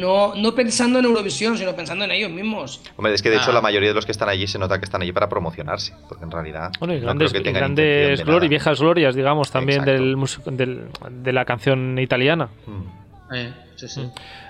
No, 0.00 0.34
no 0.34 0.54
pensando 0.54 0.98
en 1.00 1.04
Eurovisión, 1.04 1.58
sino 1.58 1.74
pensando 1.76 2.04
en 2.04 2.12
ellos 2.12 2.30
mismos. 2.30 2.80
Hombre, 2.96 3.12
es 3.14 3.20
que 3.22 3.28
de 3.30 3.36
hecho 3.36 3.50
Ah. 3.50 3.54
la 3.54 3.60
mayoría 3.60 3.90
de 3.90 3.94
los 3.94 4.06
que 4.06 4.12
están 4.12 4.28
allí 4.28 4.46
se 4.46 4.58
nota 4.58 4.78
que 4.78 4.84
están 4.86 5.02
allí 5.02 5.12
para 5.12 5.28
promocionarse. 5.28 5.92
Porque 6.08 6.24
en 6.24 6.30
realidad. 6.30 6.70
Bueno, 6.78 6.94
y 6.94 6.98
no 6.98 7.02
grandes, 7.04 7.30
creo 7.30 7.42
que 7.42 7.44
tengan 7.44 7.74
grandes 7.74 8.48
viejas 8.48 8.80
glorias, 8.80 9.14
digamos, 9.14 9.50
también 9.50 9.84
del, 9.84 10.16
del- 10.52 10.84
de 11.10 11.32
la 11.32 11.44
canción 11.44 11.98
italiana. 11.98 12.48
Mm. 12.66 13.34
Eh, 13.34 13.52
sí, 13.76 13.88
sí. 13.88 14.08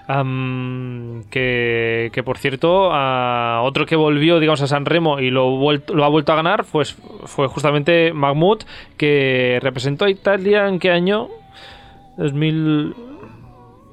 Am, 0.09 1.25
que, 1.31 2.11
que, 2.13 2.23
por 2.23 2.37
cierto, 2.39 2.93
a 2.93 3.63
otro 3.63 3.87
que 3.87 3.97
volvió, 3.97 4.39
digamos, 4.41 4.61
a 4.63 4.67
San 4.67 4.85
Remo 4.85 5.19
y 5.21 5.31
lo, 5.31 5.51
vuelto- 5.57 5.95
lo 5.95 6.05
ha 6.05 6.09
vuelto 6.09 6.33
a 6.33 6.37
ganar, 6.37 6.65
pues 6.71 6.97
fue 7.27 7.47
justamente 7.49 8.13
Mahmoud, 8.13 8.63
que 8.97 9.59
representó 9.63 10.05
a 10.05 10.11
Italia 10.11 10.69
en 10.69 10.79
qué 10.79 10.91
año? 10.91 11.29
2000. 12.17 12.95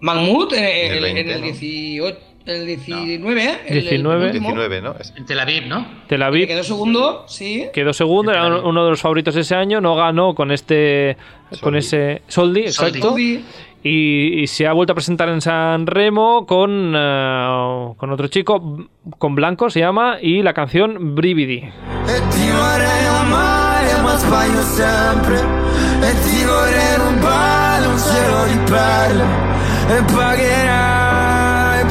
Mahmoud 0.02 0.54
en, 0.54 0.64
en- 0.64 0.92
El 0.92 1.06
en 1.06 1.14
20, 1.16 1.34
el 1.34 1.40
¿no? 1.42 1.46
18, 1.48 2.18
el 2.46 2.66
19, 2.66 3.44
¿eh? 3.44 3.58
El- 3.68 3.78
el 3.78 3.84
19. 3.84 4.26
último. 4.26 4.48
19, 4.50 4.82
¿no? 4.82 4.96
Es- 5.00 5.14
En 5.18 5.26
Tel 5.26 5.40
Aviv, 5.40 5.68
¿no? 5.68 5.86
Tel 6.08 6.24
Aviv 6.24 6.48
quedó 6.48 6.64
segundo, 6.64 7.26
sí. 7.28 7.66
quedó 7.74 7.94
segundo, 7.94 8.32
era 8.32 8.48
uno 8.48 8.84
de 8.86 8.90
los 8.92 9.02
favoritos 9.02 9.36
ese 9.36 9.56
año, 9.56 9.82
no 9.82 9.96
ganó 9.96 10.34
con 10.36 10.52
este. 10.52 11.18
Con 11.62 11.74
Soldi. 11.74 11.78
ese. 11.80 12.22
Soldi, 12.28 12.62
Soldi. 12.72 12.90
exacto. 12.92 13.10
Soldi. 13.10 13.44
Y, 13.82 14.42
y 14.42 14.48
se 14.48 14.68
ha 14.68 14.74
vuelto 14.74 14.92
a 14.92 14.96
presentar 14.96 15.30
en 15.30 15.40
San 15.40 15.88
Remo 15.88 16.46
con, 16.46 16.94
eh, 16.94 17.94
con 17.96 18.12
otro 18.12 18.28
chico, 18.28 18.88
con 19.18 19.36
Blanco 19.36 19.70
se 19.70 19.80
llama, 19.80 20.18
y 20.22 20.42
la 20.44 20.54
canción 20.54 21.16
Brividi. 21.16 21.64
Pagherai 29.90 31.82
E 31.82 31.86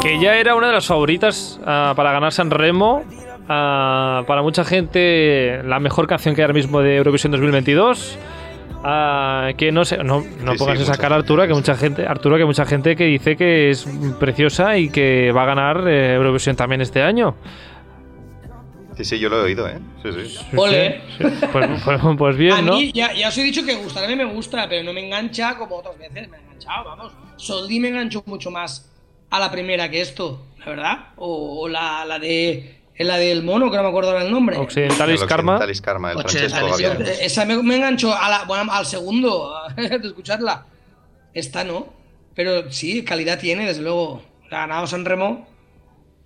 Que 0.00 0.20
ya 0.20 0.34
era 0.34 0.54
una 0.54 0.66
de 0.66 0.72
las 0.74 0.86
favoritas 0.86 1.58
ah, 1.64 1.94
para 1.96 2.12
ganar 2.12 2.32
San 2.32 2.50
Remo. 2.50 3.02
Ah, 3.48 4.24
para 4.26 4.42
mucha 4.42 4.64
gente, 4.64 5.62
la 5.64 5.80
mejor 5.80 6.06
canción 6.06 6.34
que 6.34 6.42
hay 6.42 6.44
ahora 6.44 6.54
mismo 6.54 6.80
de 6.80 6.96
Eurovisión 6.96 7.30
2022. 7.32 8.18
Ah, 8.84 9.50
que 9.56 9.72
no 9.72 9.84
sé, 9.84 9.96
no, 9.98 10.22
no 10.44 10.52
Sí, 10.52 10.58
pongas 10.58 10.76
sí, 10.78 10.84
esa 10.84 10.96
cara, 10.96 11.16
Arturo, 11.16 11.46
que 11.46 11.54
mucha 11.54 11.74
gente, 11.74 12.06
Arturo, 12.06 12.36
que 12.36 12.44
mucha 12.44 12.64
gente 12.64 12.94
que 12.94 13.04
dice 13.04 13.36
que 13.36 13.70
es 13.70 13.88
preciosa 14.20 14.76
y 14.78 14.88
que 14.90 15.32
va 15.32 15.42
a 15.42 15.46
ganar 15.46 15.88
eh, 15.88 16.14
Eurovisión 16.14 16.54
también 16.54 16.80
este 16.82 17.02
año. 17.02 17.34
Sí, 18.96 19.04
sí, 19.04 19.18
yo 19.18 19.28
lo 19.28 19.38
he 19.40 19.42
oído, 19.44 19.66
¿eh? 19.68 19.78
Sí, 20.02 20.10
sí. 20.12 20.26
Sí, 20.28 20.56
Ole. 20.56 21.00
sí, 21.18 21.24
sí. 21.24 21.46
Pues, 21.52 21.68
pues- 21.84 22.00
pues 22.18 22.36
bien, 22.36 22.52
A 22.52 22.62
¿no? 22.62 22.74
mí 22.76 22.92
ya, 22.92 23.12
ya 23.14 23.28
os 23.28 23.38
he 23.38 23.42
dicho 23.42 23.64
que 23.64 23.74
gustarme 23.76 24.14
me 24.16 24.24
gusta, 24.26 24.68
pero 24.68 24.82
no 24.84 24.92
me 24.92 25.04
engancha 25.06 25.56
como 25.56 25.76
otras 25.76 25.96
veces 25.98 26.28
me 26.28 26.36
ha 26.36 26.40
enganchado, 26.40 26.84
vamos. 26.84 27.12
Soldi 27.36 27.80
me 27.80 27.88
enganchó 27.88 28.22
mucho 28.26 28.50
más 28.50 28.92
a 29.30 29.38
la 29.40 29.50
primera 29.50 29.88
que 29.90 30.00
esto, 30.00 30.46
la 30.58 30.66
verdad. 30.66 30.98
O, 31.16 31.62
o 31.62 31.68
la, 31.68 32.04
la 32.04 32.18
de 32.18 32.77
la 33.06 33.16
del 33.16 33.42
mono, 33.44 33.70
que 33.70 33.76
no 33.76 33.82
me 33.84 33.88
acuerdo 33.90 34.10
ahora 34.10 34.24
el 34.24 34.30
nombre. 34.30 34.56
Occidentalis 34.56 35.22
El 35.22 35.28
Karma. 35.28 35.52
Occidentalis 35.54 35.80
Karma, 35.82 36.12
el 36.12 36.18
Francesco 36.18 36.66
Occidentalis, 36.66 37.18
Esa 37.20 37.44
me, 37.44 37.62
me 37.62 37.76
enganchó 37.76 38.12
a 38.16 38.28
la- 38.28 38.44
bueno, 38.44 38.72
al 38.72 38.86
segundo 38.86 39.54
de 39.76 39.96
escucharla. 40.08 40.66
Esta 41.34 41.62
no. 41.64 41.92
Pero 42.34 42.70
sí, 42.72 43.04
calidad 43.04 43.38
tiene, 43.38 43.66
desde 43.66 43.82
luego. 43.82 44.22
Ganado 44.50 44.86
San 44.86 45.04
Remo. 45.04 45.46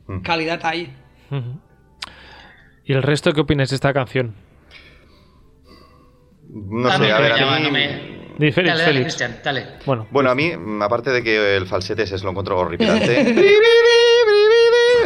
Mm. 0.06 0.20
Calidad 0.20 0.60
hay. 0.64 0.94
¿Y 2.84 2.92
el 2.92 3.02
resto 3.02 3.32
qué 3.32 3.40
opinas 3.40 3.70
de 3.70 3.76
esta 3.76 3.92
canción? 3.92 4.34
No 6.50 6.90
sé, 6.98 7.10
a 7.12 7.18
ver, 7.20 7.32
a 7.32 7.58
mí... 7.58 7.62
no 7.64 7.70
me- 7.70 8.12
Di, 8.38 8.50
Félix, 8.50 8.54
dale, 8.54 8.82
dale, 8.82 8.84
Félix. 8.84 9.04
Cristian, 9.04 9.40
dale. 9.44 9.66
Bueno, 9.86 10.06
Bueno, 10.10 10.30
a 10.30 10.34
mí, 10.34 10.52
aparte 10.80 11.10
de 11.10 11.22
que 11.22 11.56
el 11.56 11.66
falsete 11.66 12.02
ese 12.04 12.16
se 12.18 12.24
lo 12.24 12.30
encuentro 12.30 12.58
horripilante. 12.58 13.34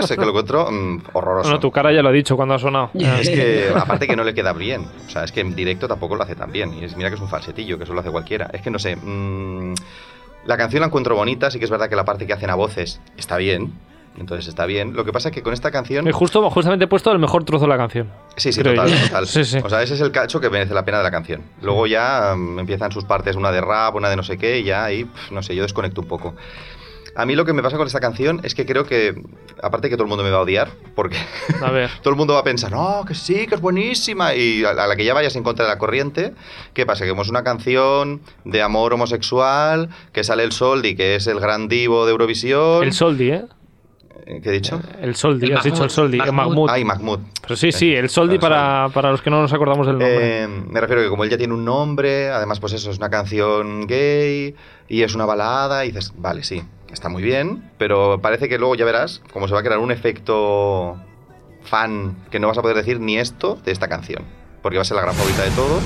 sea, 0.02 0.16
que 0.16 0.22
lo 0.22 0.30
encuentro 0.30 0.70
mm, 0.70 1.02
horroroso. 1.12 1.48
bueno, 1.48 1.61
tu 1.61 1.70
cara 1.70 1.92
ya 1.92 2.02
lo 2.02 2.09
ha 2.09 2.12
dicho 2.12 2.37
cuando 2.37 2.54
ha 2.54 2.59
sonado. 2.59 2.90
Es 2.94 3.28
que, 3.28 3.70
aparte 3.76 4.06
que 4.06 4.16
no 4.16 4.24
le 4.24 4.35
queda 4.35 4.52
bien. 4.52 4.87
O 5.06 5.11
sea, 5.11 5.24
es 5.24 5.32
que 5.32 5.40
en 5.40 5.54
directo 5.54 5.87
tampoco 5.88 6.16
lo 6.16 6.22
hace 6.22 6.35
tan 6.35 6.52
bien. 6.52 6.74
Y 6.74 6.85
es, 6.85 6.96
mira 6.96 7.09
que 7.09 7.16
es 7.16 7.20
un 7.20 7.28
falsetillo, 7.28 7.78
que 7.78 7.85
eso 7.85 7.94
lo 7.94 8.00
hace 8.00 8.11
cualquiera. 8.11 8.50
Es 8.52 8.62
que 8.62 8.70
no 8.70 8.78
sé. 8.78 8.96
mm, 8.96 9.74
la 10.46 10.56
canción 10.56 10.80
la 10.80 10.87
encuentro 10.87 11.16
bonita, 11.16 11.50
sí 11.50 11.59
que 11.59 11.64
es 11.64 11.70
verdad 11.70 11.88
que 11.88 11.96
la 11.96 12.04
parte 12.04 12.26
que 12.26 12.32
hacen 12.32 12.50
a 12.50 12.54
voces 12.54 13.00
está 13.16 13.37
bien. 13.37 13.72
Entonces 14.18 14.48
está 14.48 14.64
bien. 14.64 14.94
Lo 14.94 15.04
que 15.04 15.12
pasa 15.12 15.28
es 15.28 15.35
que 15.35 15.42
con 15.42 15.52
esta 15.52 15.70
canción. 15.70 16.09
Eh, 16.09 16.12
Justo, 16.12 16.48
justamente 16.50 16.87
he 16.87 16.88
puesto 16.88 17.12
el 17.12 17.18
mejor 17.18 17.44
trozo 17.44 17.64
de 17.64 17.68
la 17.68 17.76
canción. 17.76 18.11
Sí, 18.37 18.52
sí, 18.52 18.62
total, 18.62 18.90
total. 18.90 19.26
Sí, 19.26 19.44
sí. 19.44 19.59
O 19.62 19.68
sea, 19.68 19.82
ese 19.82 19.94
es 19.94 20.00
el 20.00 20.11
cacho 20.11 20.40
que 20.40 20.48
merece 20.48 20.72
la 20.72 20.85
pena 20.85 20.98
de 20.98 21.04
la 21.04 21.11
canción. 21.11 21.42
Luego 21.62 21.87
ya 21.87 22.35
mm, 22.35 22.61
empiezan 22.61 22.92
sus 22.92 23.04
partes, 23.04 23.37
una 23.37 23.52
de 23.52 23.61
rap, 23.61 23.94
una 23.94 24.09
de 24.09 24.16
no 24.16 24.22
sé 24.22 24.38
qué, 24.38 24.61
y 24.61 24.64
ya 24.64 24.85
ahí, 24.85 25.06
no 25.30 25.42
sé, 25.42 25.54
yo 25.54 25.62
desconecto 25.62 26.00
un 26.00 26.09
poco. 26.09 26.35
A 27.16 27.24
mí 27.24 27.35
lo 27.35 27.44
que 27.44 27.52
me 27.55 27.62
pasa 27.62 27.79
con 27.79 27.87
esta 27.87 28.00
canción 28.00 28.40
es 28.44 28.55
que 28.55 28.66
creo 28.66 28.85
que, 28.85 29.14
aparte 29.62 29.88
que 29.88 29.96
todo 29.96 30.05
el 30.05 30.09
mundo 30.09 30.22
me 30.22 30.31
va 30.31 30.38
a 30.38 30.42
odiar, 30.42 30.68
porque 30.94 31.16
A 31.62 31.70
ver. 31.70 31.90
todo 32.02 32.11
el 32.11 32.16
mundo 32.16 32.35
va 32.35 32.40
a 32.40 32.44
pensar, 32.44 32.70
no, 32.70 33.05
que 33.07 33.14
sí, 33.14 33.46
que 33.46 33.55
es 33.55 33.61
buenísima, 33.61 34.35
y 34.35 34.64
a, 34.64 34.74
la 34.74 34.94
que 34.96 35.05
ya 35.05 35.14
vayas 35.14 35.35
en 35.35 35.42
contra 35.42 35.64
de 35.64 35.70
la 35.70 35.79
corriente, 35.79 36.35
¿qué 36.74 36.85
pasa? 36.85 37.05
Que 37.05 37.12
es 37.12 37.29
una 37.29 37.42
canción 37.42 38.20
de 38.44 38.61
amor 38.61 38.92
homosexual, 38.92 39.88
que 40.12 40.24
sale 40.24 40.44
el 40.44 40.52
Soldi, 40.52 40.94
que 40.94 41.14
es 41.16 41.26
el 41.26 41.40
gran 41.40 41.68
divo 41.68 42.05
de 42.05 42.12
Eurovisión. 42.12 42.85
El 42.85 42.92
Soldi, 42.92 43.31
¿eh? 43.31 43.44
Eh, 44.26 44.40
¿Qué 44.42 44.48
he 44.48 44.52
dicho? 44.52 44.80
El 45.00 45.14
Soldi, 45.14 45.46
El 45.46 45.56
has 45.56 45.62
dicho 45.62 45.84
el 45.84 45.88
Mahmoud, 45.88 45.94
Soldi. 45.94 46.18
el 46.18 46.32
Mahmoud. 46.32 46.48
Mahmoud. 46.48 46.70
Ay, 46.70 46.84
Mahmoud. 46.84 47.18
Pero 47.42 47.54
sí, 47.56 47.70
sí, 47.70 47.94
el 47.94 48.08
Soldi 48.10 48.38
para, 48.38 48.88
para 48.92 49.12
los 49.12 49.22
que 49.22 49.30
no 49.30 49.40
nos 49.40 49.52
acordamos 49.52 49.86
del 49.86 49.98
nombre. 49.98 50.42
Eh, 50.42 50.48
me 50.48 50.80
refiero 50.80 51.00
que 51.02 51.08
como 51.08 51.22
él 51.22 51.30
ya 51.30 51.38
tiene 51.38 51.54
un 51.54 51.64
nombre, 51.64 52.28
además 52.30 52.58
pues 52.58 52.72
eso 52.72 52.90
es 52.90 52.98
una 52.98 53.08
canción 53.08 53.86
gay 53.86 54.56
y 54.88 55.02
es 55.02 55.14
una 55.14 55.26
balada 55.26 55.84
y 55.84 55.88
dices, 55.92 56.12
vale, 56.16 56.42
sí, 56.42 56.60
está 56.92 57.08
muy 57.08 57.22
bien, 57.22 57.70
pero 57.78 58.20
parece 58.20 58.48
que 58.48 58.58
luego 58.58 58.74
ya 58.74 58.84
verás 58.84 59.22
cómo 59.32 59.46
se 59.46 59.54
va 59.54 59.60
a 59.60 59.62
crear 59.62 59.78
un 59.78 59.92
efecto 59.92 60.96
fan 61.62 62.16
que 62.30 62.40
no 62.40 62.48
vas 62.48 62.58
a 62.58 62.62
poder 62.62 62.76
decir 62.76 62.98
ni 62.98 63.18
esto 63.18 63.58
de 63.64 63.70
esta 63.70 63.86
canción, 63.88 64.24
porque 64.60 64.76
va 64.78 64.82
a 64.82 64.84
ser 64.84 64.96
la 64.96 65.02
gran 65.02 65.14
favorita 65.14 65.44
de 65.44 65.50
todos. 65.50 65.82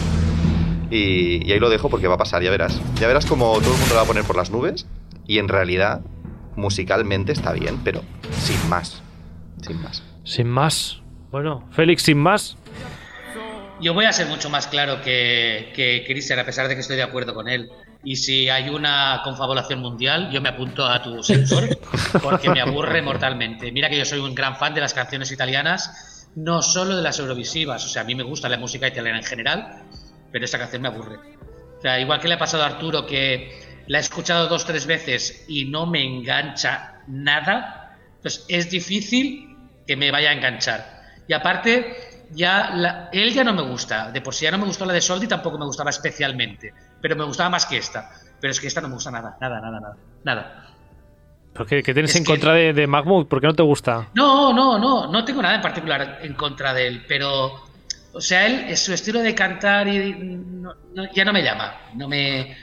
Y, 0.91 1.47
y 1.47 1.53
ahí 1.53 1.61
lo 1.61 1.69
dejo 1.71 1.89
porque 1.89 2.09
va 2.09 2.15
a 2.15 2.19
pasar, 2.19 2.43
ya 2.43 2.51
verás. 2.51 2.81
Ya 2.97 3.07
verás 3.07 3.25
como 3.27 3.53
todo 3.61 3.73
el 3.75 3.79
mundo 3.81 3.95
la 3.95 3.97
va 3.97 4.03
a 4.03 4.07
poner 4.07 4.25
por 4.25 4.35
las 4.37 4.51
nubes 4.51 4.87
y 5.27 5.39
en 5.39 5.47
realidad 5.49 6.01
musicalmente 6.61 7.33
está 7.33 7.53
bien, 7.53 7.81
pero 7.83 8.03
sin 8.33 8.69
más. 8.69 9.03
Sin 9.63 9.83
más. 9.83 10.03
Sin 10.25 10.49
más. 10.49 11.01
Bueno, 11.31 11.69
Félix, 11.73 12.03
sin 12.03 12.19
más. 12.19 12.57
Yo 13.81 13.95
voy 13.95 14.05
a 14.05 14.13
ser 14.13 14.27
mucho 14.27 14.51
más 14.51 14.67
claro 14.67 15.01
que, 15.01 15.73
que 15.75 16.05
Cristian, 16.07 16.39
a 16.39 16.45
pesar 16.45 16.69
de 16.69 16.75
que 16.75 16.83
estoy 16.83 16.97
de 16.97 17.03
acuerdo 17.03 17.35
con 17.35 17.49
él. 17.49 17.71
Y 18.05 18.17
si 18.17 18.49
hay 18.49 18.69
una 18.69 19.21
confabulación 19.25 19.81
mundial, 19.81 20.31
yo 20.31 20.41
me 20.41 20.51
apunto 20.51 20.87
a 20.87 21.03
tu 21.03 21.23
sector 21.23 21.79
porque 22.23 22.51
me 22.51 22.61
aburre 22.61 23.03
mortalmente. 23.11 23.73
Mira 23.73 23.89
que 23.89 23.99
yo 23.99 24.05
soy 24.05 24.21
un 24.21 24.35
gran 24.35 24.57
fan 24.57 24.75
de 24.75 24.81
las 24.81 24.95
canciones 24.95 25.33
italianas, 25.33 26.29
no 26.35 26.63
solo 26.63 26.97
de 26.97 27.03
las 27.03 27.19
eurovisivas. 27.19 27.85
O 27.85 27.89
sea, 27.89 28.03
a 28.03 28.05
mí 28.05 28.15
me 28.15 28.23
gusta 28.23 28.49
la 28.49 28.59
música 28.59 28.89
italiana 28.89 29.19
en 29.19 29.25
general, 29.25 29.83
pero 30.33 30.45
esta 30.45 30.59
canción 30.59 30.83
me 30.83 30.89
aburre. 30.89 31.17
O 31.79 31.81
sea, 31.81 31.99
igual 32.01 32.21
que 32.21 32.29
le 32.29 32.35
ha 32.35 32.39
pasado 32.39 32.63
a 32.63 32.67
Arturo, 32.67 33.07
que 33.07 33.70
la 33.87 33.99
he 33.99 34.01
escuchado 34.01 34.49
dos 34.49 34.65
tres 34.65 34.87
veces 34.87 35.45
y 35.49 35.65
no 35.67 35.87
me 35.87 36.03
engancha 36.05 36.95
nada, 37.07 37.97
pues 38.23 38.45
es 38.49 38.71
difícil 38.71 39.57
que 39.87 39.97
me 39.97 40.11
vaya 40.11 40.31
a 40.31 40.33
enganchar. 40.33 41.01
Y 41.27 41.33
aparte, 41.33 42.27
ya 42.33 42.71
la- 42.75 43.09
él 43.13 43.33
ya 43.33 43.45
no 43.45 43.53
me 43.53 43.63
gusta. 43.63 44.11
De 44.11 44.21
por 44.21 44.35
sí 44.35 44.45
ya 44.45 44.51
no 44.51 44.59
me 44.59 44.65
gustó 44.67 44.85
la 44.85 44.93
de 44.93 45.01
Soldi, 45.01 45.27
tampoco 45.27 45.59
me 45.59 45.65
gustaba 45.65 45.91
especialmente. 45.91 46.73
Pero 47.01 47.17
me 47.17 47.25
gustaba 47.25 47.51
más 47.51 47.67
que 47.67 47.77
esta. 47.79 48.11
Pero 48.41 48.51
es 48.53 48.61
que 48.61 48.67
esta 48.69 48.81
no 48.81 48.89
me 48.89 48.95
gusta 48.95 49.11
nada, 49.11 49.37
nada, 49.41 49.61
nada, 49.61 49.81
nada. 49.81 49.97
Nada. 50.25 50.67
¿Pero 51.53 51.67
qué, 51.67 51.83
qué 51.83 51.93
tienes 51.93 52.11
Es 52.13 52.17
en 52.17 52.25
que- 52.25 52.31
contra 52.33 52.53
de, 52.55 52.73
de 52.73 52.87
Mahmoud? 52.87 53.27
¿Por 53.27 53.41
qué 53.41 53.47
no 53.49 53.55
te 53.55 53.63
gusta? 53.63 54.09
No, 54.15 54.53
no, 54.53 54.79
no, 54.79 55.09
no 55.11 55.25
tengo 55.25 55.43
nada 55.43 55.57
en 55.57 55.63
particular 55.63 56.21
en 56.23 56.35
contra 56.35 56.73
de 56.73 56.87
él, 56.87 57.05
pero, 57.09 57.65
o 58.13 58.21
sea, 58.21 58.47
él, 58.47 58.77
su 58.77 58.93
estilo 58.93 59.21
de 59.21 59.35
cantar 59.35 59.89
y 59.89 60.15
no- 60.15 60.75
no- 60.95 61.13
ya 61.13 61.25
no 61.25 61.33
me 61.33 61.43
llama, 61.43 61.75
no 61.95 62.07
me... 62.09 62.57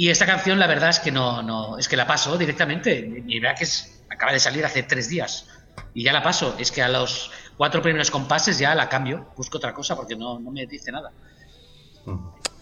Y 0.00 0.08
esta 0.08 0.24
canción, 0.24 0.58
la 0.58 0.66
verdad 0.66 0.88
es 0.88 0.98
que 0.98 1.12
no, 1.12 1.42
no, 1.42 1.76
es 1.76 1.86
que 1.86 1.94
la 1.94 2.06
paso 2.06 2.38
directamente, 2.38 3.22
y 3.26 3.38
vea 3.38 3.54
que 3.54 3.64
es, 3.64 4.02
acaba 4.08 4.32
de 4.32 4.40
salir 4.40 4.64
hace 4.64 4.82
tres 4.84 5.10
días, 5.10 5.46
y 5.92 6.02
ya 6.04 6.14
la 6.14 6.22
paso, 6.22 6.56
es 6.58 6.72
que 6.72 6.80
a 6.80 6.88
los 6.88 7.30
cuatro 7.58 7.82
primeros 7.82 8.10
compases 8.10 8.58
ya 8.58 8.74
la 8.74 8.88
cambio, 8.88 9.30
busco 9.36 9.58
otra 9.58 9.74
cosa 9.74 9.94
porque 9.94 10.16
no, 10.16 10.40
no 10.40 10.50
me 10.52 10.64
dice 10.64 10.90
nada. 10.90 11.12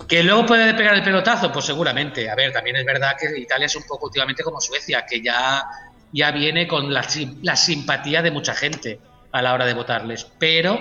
¿Que 0.09 0.25
luego 0.25 0.47
puede 0.47 0.75
pegar 0.75 0.97
el 0.97 1.05
pelotazo? 1.05 1.53
Pues 1.53 1.65
seguramente. 1.65 2.29
A 2.29 2.35
ver, 2.35 2.53
también 2.53 2.75
es 2.75 2.85
verdad 2.85 3.13
que 3.17 3.39
Italia 3.39 3.67
es 3.67 3.77
un 3.77 3.85
poco 3.85 4.07
últimamente 4.07 4.43
como 4.43 4.61
Suecia, 4.61 5.07
que 5.09 5.23
ya, 5.23 5.63
ya 6.11 6.33
viene 6.33 6.67
con 6.67 6.93
la, 6.93 7.07
la 7.43 7.55
simpatía 7.55 8.21
de 8.21 8.33
mucha 8.33 8.57
gente 8.57 8.99
a 9.31 9.43
la 9.43 9.55
hora 9.55 9.65
de 9.65 9.75
votarles. 9.75 10.25
Pero 10.41 10.77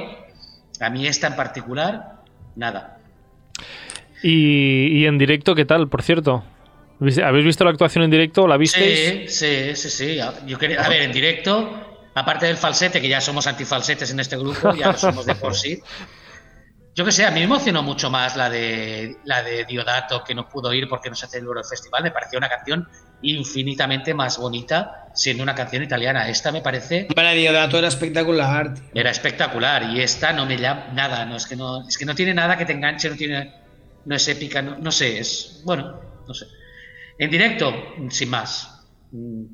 a 0.80 0.89
mí 0.89 1.06
esta 1.06 1.28
en 1.28 1.36
particular, 1.36 2.24
nada. 2.56 2.97
Y, 4.24 5.00
y 5.00 5.06
en 5.06 5.18
directo, 5.18 5.54
¿qué 5.56 5.66
tal, 5.66 5.88
por 5.90 6.02
cierto? 6.02 6.44
¿Viste- 7.00 7.24
¿Habéis 7.24 7.46
visto 7.46 7.64
la 7.64 7.72
actuación 7.72 8.04
en 8.04 8.12
directo? 8.12 8.48
¿La 8.48 8.58
visteis? 8.58 9.32
Sí, 9.32 9.76
sí, 9.76 9.76
sí, 9.76 9.90
sí. 9.90 10.20
Yo 10.48 10.58
quería- 10.58 10.82
a 10.82 10.90
ver, 10.90 11.04
en 11.04 11.12
directo, 11.12 12.10
aparte 12.16 12.48
del 12.48 12.58
falsete, 12.58 13.00
que 13.00 13.08
ya 13.08 13.22
somos 13.22 13.46
antifalsetes 13.48 14.10
en 14.12 14.20
este 14.20 14.36
grupo, 14.38 14.74
ya 14.74 14.88
lo 14.92 14.98
somos 14.98 15.26
de 15.26 15.36
por 15.36 15.54
sí. 15.54 15.80
Yo 16.96 17.06
que 17.06 17.12
sé, 17.12 17.26
a 17.26 17.30
mí 17.30 17.42
me 17.42 17.46
emocionó 17.46 17.84
mucho 17.84 18.10
más 18.10 18.36
la 18.36 18.50
de 18.50 19.18
la 19.24 19.44
de 19.44 19.66
Diodato, 19.66 20.24
que 20.24 20.34
no 20.34 20.50
pudo 20.50 20.74
ir 20.74 20.88
porque 20.90 21.12
no 21.12 21.16
se 21.16 21.28
hace 21.28 21.38
el 21.38 21.44
Eurofestival. 21.46 22.02
Me 22.02 22.10
pareció 22.10 22.40
una 22.40 22.50
canción 22.50 22.88
infinitamente 23.22 24.16
más 24.16 24.40
bonita 24.40 25.06
siendo 25.14 25.44
una 25.44 25.54
canción 25.54 25.84
italiana. 25.84 26.28
Esta 26.28 26.52
me 26.52 26.62
parece 26.62 27.08
Para 27.14 27.34
Diodato 27.34 27.78
era 27.78 27.88
espectacular. 27.88 28.74
tío. 28.74 28.84
era 28.96 29.12
espectacular 29.12 29.84
y 29.92 30.02
esta 30.02 30.34
no 30.34 30.48
me 30.48 30.58
llama 30.58 30.88
nada, 30.94 31.24
no 31.26 31.36
es 31.36 31.46
que 31.46 31.56
no 31.56 31.88
es 31.88 31.96
que 32.00 32.06
no 32.06 32.16
tiene 32.16 32.34
nada 32.34 32.58
que 32.58 32.66
te 32.66 32.74
enganche, 32.74 33.12
no 33.12 33.16
tiene 33.16 33.54
no 34.08 34.15
es 34.15 34.28
épica, 34.28 34.62
no, 34.62 34.78
no 34.80 34.91
sé, 34.91 35.20
es 35.20 35.62
bueno, 35.65 36.00
no 36.28 36.34
sé. 36.34 36.46
En 37.20 37.30
directo, 37.30 37.72
sin 38.10 38.30
más. 38.30 38.84
Mm. 39.12 39.46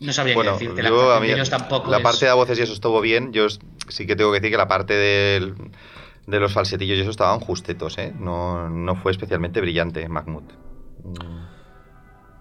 No 0.00 0.12
sabría 0.12 0.34
Bueno, 0.34 0.52
qué 0.58 0.64
decirte, 0.64 0.82
la 0.82 0.88
yo, 0.90 0.94
actuación 0.96 1.16
a 1.16 1.20
mí, 1.20 1.26
de 1.28 1.34
ellos 1.34 1.50
tampoco 1.50 1.90
la 1.90 1.96
es- 1.98 2.02
parte 2.02 2.26
de 2.26 2.32
voces 2.32 2.58
y 2.58 2.62
eso 2.62 2.72
estuvo 2.72 3.00
bien. 3.00 3.32
Yo 3.32 3.46
sí 3.88 4.06
que 4.06 4.14
tengo 4.16 4.30
que 4.32 4.38
decir 4.40 4.52
que 4.52 4.56
la 4.58 4.68
parte 4.68 4.94
del- 4.94 5.54
de 6.26 6.40
los 6.40 6.52
falsetillos 6.52 6.98
y 6.98 7.00
eso 7.00 7.10
estaban 7.10 7.40
justetos, 7.40 7.96
¿eh? 7.98 8.12
No, 8.18 8.68
no 8.68 8.94
fue 8.96 9.12
especialmente 9.12 9.60
brillante, 9.60 10.08
Mahmoud. 10.08 10.44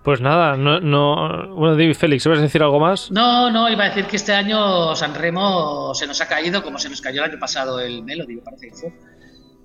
Pues 0.04 0.22
nada, 0.22 0.56
no, 0.56 0.80
no. 0.80 1.56
Bueno, 1.56 1.76
David 1.76 1.94
Félix, 1.96 2.26
¿vas 2.28 2.40
a 2.40 2.42
decir 2.42 2.64
algo 2.64 2.80
más? 2.80 3.12
No, 3.12 3.50
no, 3.52 3.70
iba 3.70 3.84
a 3.86 3.90
decir 3.90 4.06
que 4.06 4.16
este 4.16 4.34
año 4.34 4.96
San 4.96 5.14
Remo 5.16 5.94
se 5.96 6.08
nos 6.08 6.20
ha 6.22 6.28
caído 6.28 6.64
como 6.64 6.80
se 6.80 6.90
nos 6.90 7.02
cayó 7.02 7.24
el 7.24 7.32
año 7.32 7.40
pasado 7.40 7.80
el 7.80 8.04
Melody, 8.04 8.36
me 8.36 8.42
parece 8.42 8.68
que 8.70 8.74
fue. 8.76 8.94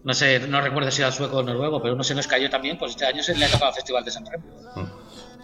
No 0.04 0.14
sé, 0.14 0.40
no 0.40 0.60
recuerdo 0.60 0.90
si 0.90 1.00
era 1.00 1.08
el 1.08 1.14
sueco 1.14 1.36
o 1.36 1.40
el 1.40 1.46
noruego, 1.46 1.80
pero 1.80 1.94
uno 1.94 2.02
se 2.02 2.14
nos 2.14 2.26
cayó 2.26 2.50
también, 2.50 2.76
pues 2.78 2.92
este 2.92 3.06
año 3.06 3.22
se 3.22 3.36
le 3.36 3.44
ha 3.44 3.48
tocado 3.48 3.70
el 3.70 3.74
Festival 3.76 4.04
de 4.04 4.10
San 4.10 4.24
Remo. 4.26 4.44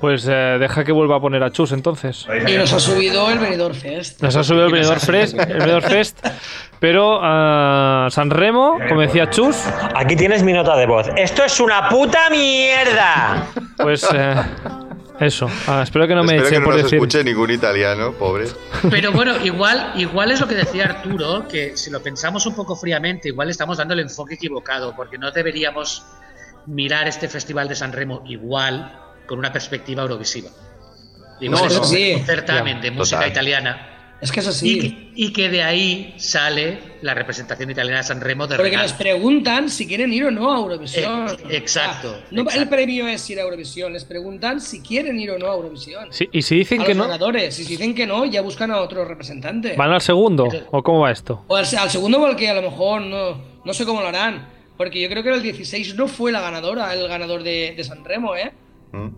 Pues 0.01 0.27
eh, 0.29 0.59
deja 0.61 0.85
que 0.85 0.93
vuelva 0.93 1.17
a 1.17 1.21
poner 1.21 1.43
a 1.43 1.51
Chus 1.51 1.73
entonces. 1.73 2.27
Y 2.47 2.57
nos 2.57 2.73
ha 2.73 2.79
subido 2.79 3.31
el 3.31 3.39
Benidorm 3.39 3.75
Fest. 3.75 4.23
Nos 4.23 4.37
ha 4.37 4.45
subido 4.45 4.67
el 4.67 4.73
Benidorm 4.73 5.01
Fest, 5.01 5.39
el 5.39 5.59
Benidorm 5.59 5.85
Fest 5.85 6.27
pero 6.81 7.19
ah, 7.21 8.09
San 8.11 8.31
Remo, 8.31 8.79
como 8.89 9.01
decía 9.01 9.29
Chus, 9.31 9.57
Aquí 9.95 10.15
tienes 10.17 10.43
mi 10.43 10.53
nota 10.53 10.77
de 10.77 10.87
voz. 10.87 11.09
Esto 11.17 11.45
es 11.45 11.59
una 11.61 11.89
puta 11.89 12.31
mierda. 12.31 13.47
pues 13.77 14.07
eh, 14.15 14.35
eso. 15.21 15.49
Ah, 15.67 15.81
espero 15.83 16.07
que 16.07 16.15
no 16.15 16.23
me 16.25 16.37
Espero 16.37 16.43
que 16.43 16.49
echen 16.55 16.61
no 16.63 16.65
por 16.67 16.75
nos 16.75 16.83
decir. 16.85 16.97
escuche 16.99 17.25
ningún 17.25 17.51
italiano, 17.51 18.13
pobre. 18.13 18.47
Pero 18.91 19.13
bueno, 19.13 19.35
igual, 19.45 19.93
igual 19.97 20.31
es 20.31 20.41
lo 20.41 20.47
que 20.49 20.55
decía 20.55 20.85
Arturo, 20.85 21.47
que 21.49 21.77
si 21.77 21.91
lo 21.91 22.03
pensamos 22.03 22.47
un 22.47 22.55
poco 22.55 22.77
fríamente, 22.77 23.29
igual 23.29 23.51
estamos 23.51 23.79
dando 23.79 23.95
el 23.95 24.01
enfoque 24.01 24.35
equivocado, 24.35 24.95
porque 24.97 25.19
no 25.19 25.31
deberíamos 25.31 26.05
mirar 26.67 27.09
este 27.09 27.29
Festival 27.29 27.69
de 27.69 27.75
San 27.77 27.93
Remo 27.93 28.23
igual 28.27 28.99
con 29.27 29.39
una 29.39 29.53
perspectiva 29.53 30.03
eurovisiva. 30.03 30.51
Digo, 31.41 31.57
No, 31.57 31.67
es 31.67 31.77
no. 31.77 31.85
Sí. 31.85 32.15
un 32.19 32.25
certamen 32.27 32.81
de 32.81 32.91
música 32.91 33.19
Total. 33.19 33.31
italiana. 33.33 33.98
Es 34.21 34.33
que 34.33 34.41
es 34.41 34.47
Y, 34.47 34.49
así. 34.49 34.81
que, 34.81 35.11
y 35.15 35.33
que 35.33 35.49
de 35.49 35.63
ahí 35.63 36.15
sale 36.17 36.79
la 37.03 37.15
representación 37.15 37.71
italiana 37.71 37.99
de 37.99 38.03
San 38.05 38.21
Remo 38.21 38.49
de 38.49 38.57
Porque 38.57 38.71
regalo. 38.71 38.89
nos 38.89 38.97
preguntan 38.99 39.69
si 39.71 39.87
quieren 39.87 40.13
ir 40.13 40.25
o 40.25 40.31
no 40.33 40.53
a 40.53 40.59
Eurovisión. 40.59 41.29
Eh, 41.29 41.57
exacto, 41.57 42.09
O 42.09 42.13
sea, 42.15 42.25
no, 42.33 42.43
exacto. 42.43 42.61
el 42.63 42.69
premio 42.69 43.07
es 43.07 43.31
ir 43.31 43.39
a 43.39 43.43
Eurovisión. 43.43 43.93
Les 43.93 44.05
preguntan 44.05 44.61
si 44.61 44.81
quieren 44.83 45.21
ir 45.21 45.31
o 45.31 45.39
no 45.39 45.49
a 45.51 45.55
Eurovisión. 45.55 46.09
Sí, 46.13 46.29
y 46.33 46.43
si 46.43 46.57
dicen 46.57 46.81
a 46.81 46.85
que 46.85 46.95
los 46.95 46.97
no, 46.99 47.05
ganadores. 47.05 47.57
Y 47.61 47.65
si 47.65 47.71
dicen 47.77 47.95
que 47.95 48.07
no, 48.09 48.25
ya 48.25 48.41
buscan 48.43 48.73
a 48.73 48.81
otro 48.81 49.05
representante. 49.05 49.77
¿van 49.77 49.93
al 49.93 50.01
segundo? 50.01 50.49
¿O 50.73 50.83
cómo 50.83 51.01
va 51.01 51.13
esto? 51.13 51.45
O 51.47 51.55
al, 51.55 51.65
al 51.79 51.91
segundo, 51.91 52.19
porque 52.19 52.49
a 52.49 52.55
lo 52.55 52.63
mejor 52.63 53.03
no, 53.03 53.41
no 53.65 53.73
sé 53.73 53.85
cómo 53.85 54.01
lo 54.01 54.09
harán. 54.09 54.49
Porque 54.77 55.01
yo 55.01 55.09
creo 55.09 55.23
que 55.23 55.29
en 55.29 55.35
el 55.37 55.43
16 55.43 55.95
no 55.95 56.09
fue 56.09 56.33
la 56.33 56.41
ganadora, 56.41 56.93
el 56.93 57.07
ganador 57.07 57.45
de, 57.45 57.75
de 57.77 57.85
San 57.85 58.05
Remo, 58.05 58.35
¿eh? 58.35 58.53
Mm. 58.93 59.09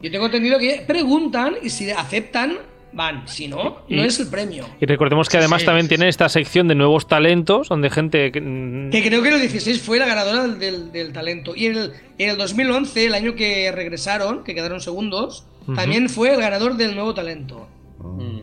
Yo 0.00 0.10
tengo 0.10 0.26
entendido 0.26 0.58
que 0.58 0.84
preguntan 0.86 1.56
y 1.62 1.70
si 1.70 1.90
aceptan, 1.90 2.58
van. 2.94 3.26
Si 3.28 3.48
no, 3.48 3.82
Y- 3.88 3.96
no 3.96 4.04
es 4.04 4.18
el 4.20 4.28
premio. 4.28 4.66
Y 4.80 4.86
recordemos 4.86 5.28
que 5.28 5.38
además 5.38 5.60
sí, 5.62 5.66
también 5.66 5.84
sí, 5.86 5.88
tienen 5.90 6.08
esta 6.08 6.28
sección 6.28 6.68
de 6.68 6.74
nuevos 6.74 7.06
talentos, 7.08 7.68
donde 7.68 7.90
gente 7.90 8.32
que, 8.32 8.40
mm, 8.40 8.90
Que 8.90 9.06
creo 9.06 9.22
que 9.22 9.28
en 9.28 9.34
el 9.34 9.40
16 9.40 9.82
fue 9.82 9.98
la 9.98 10.06
ganadora 10.06 10.46
del, 10.48 10.90
del- 10.92 11.12
talento. 11.12 11.54
Y 11.56 11.66
en 11.66 11.76
el, 11.76 11.92
en 12.18 12.30
el 12.30 12.36
2011, 12.38 13.06
el 13.06 13.14
año 13.14 13.34
que 13.34 13.70
regresaron, 13.72 14.44
que 14.44 14.54
quedaron 14.54 14.80
segundos, 14.80 15.44
también 15.74 16.08
fue 16.08 16.32
el 16.34 16.40
ganador 16.40 16.76
del 16.76 16.94
nuevo 16.94 17.14
talento. 17.14 17.68
Mm. 17.98 18.40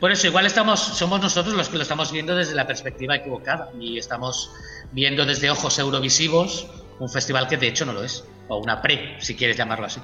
Por 0.00 0.12
eso, 0.12 0.26
igual 0.26 0.44
estamos, 0.46 0.78
somos 0.80 1.20
nosotros 1.20 1.54
los 1.54 1.68
que 1.68 1.76
lo 1.76 1.82
estamos 1.82 2.12
viendo 2.12 2.36
desde 2.36 2.54
la 2.54 2.66
perspectiva 2.66 3.16
equivocada 3.16 3.70
y 3.80 3.98
estamos 3.98 4.50
viendo 4.92 5.24
desde 5.24 5.50
ojos 5.50 5.78
eurovisivos 5.78 6.66
un 6.98 7.08
festival 7.08 7.48
que 7.48 7.56
de 7.56 7.68
hecho 7.68 7.84
no 7.86 7.92
lo 7.94 8.04
es, 8.04 8.24
o 8.48 8.58
una 8.58 8.80
pre, 8.82 9.16
si 9.20 9.34
quieres 9.34 9.56
llamarlo 9.56 9.86
así. 9.86 10.00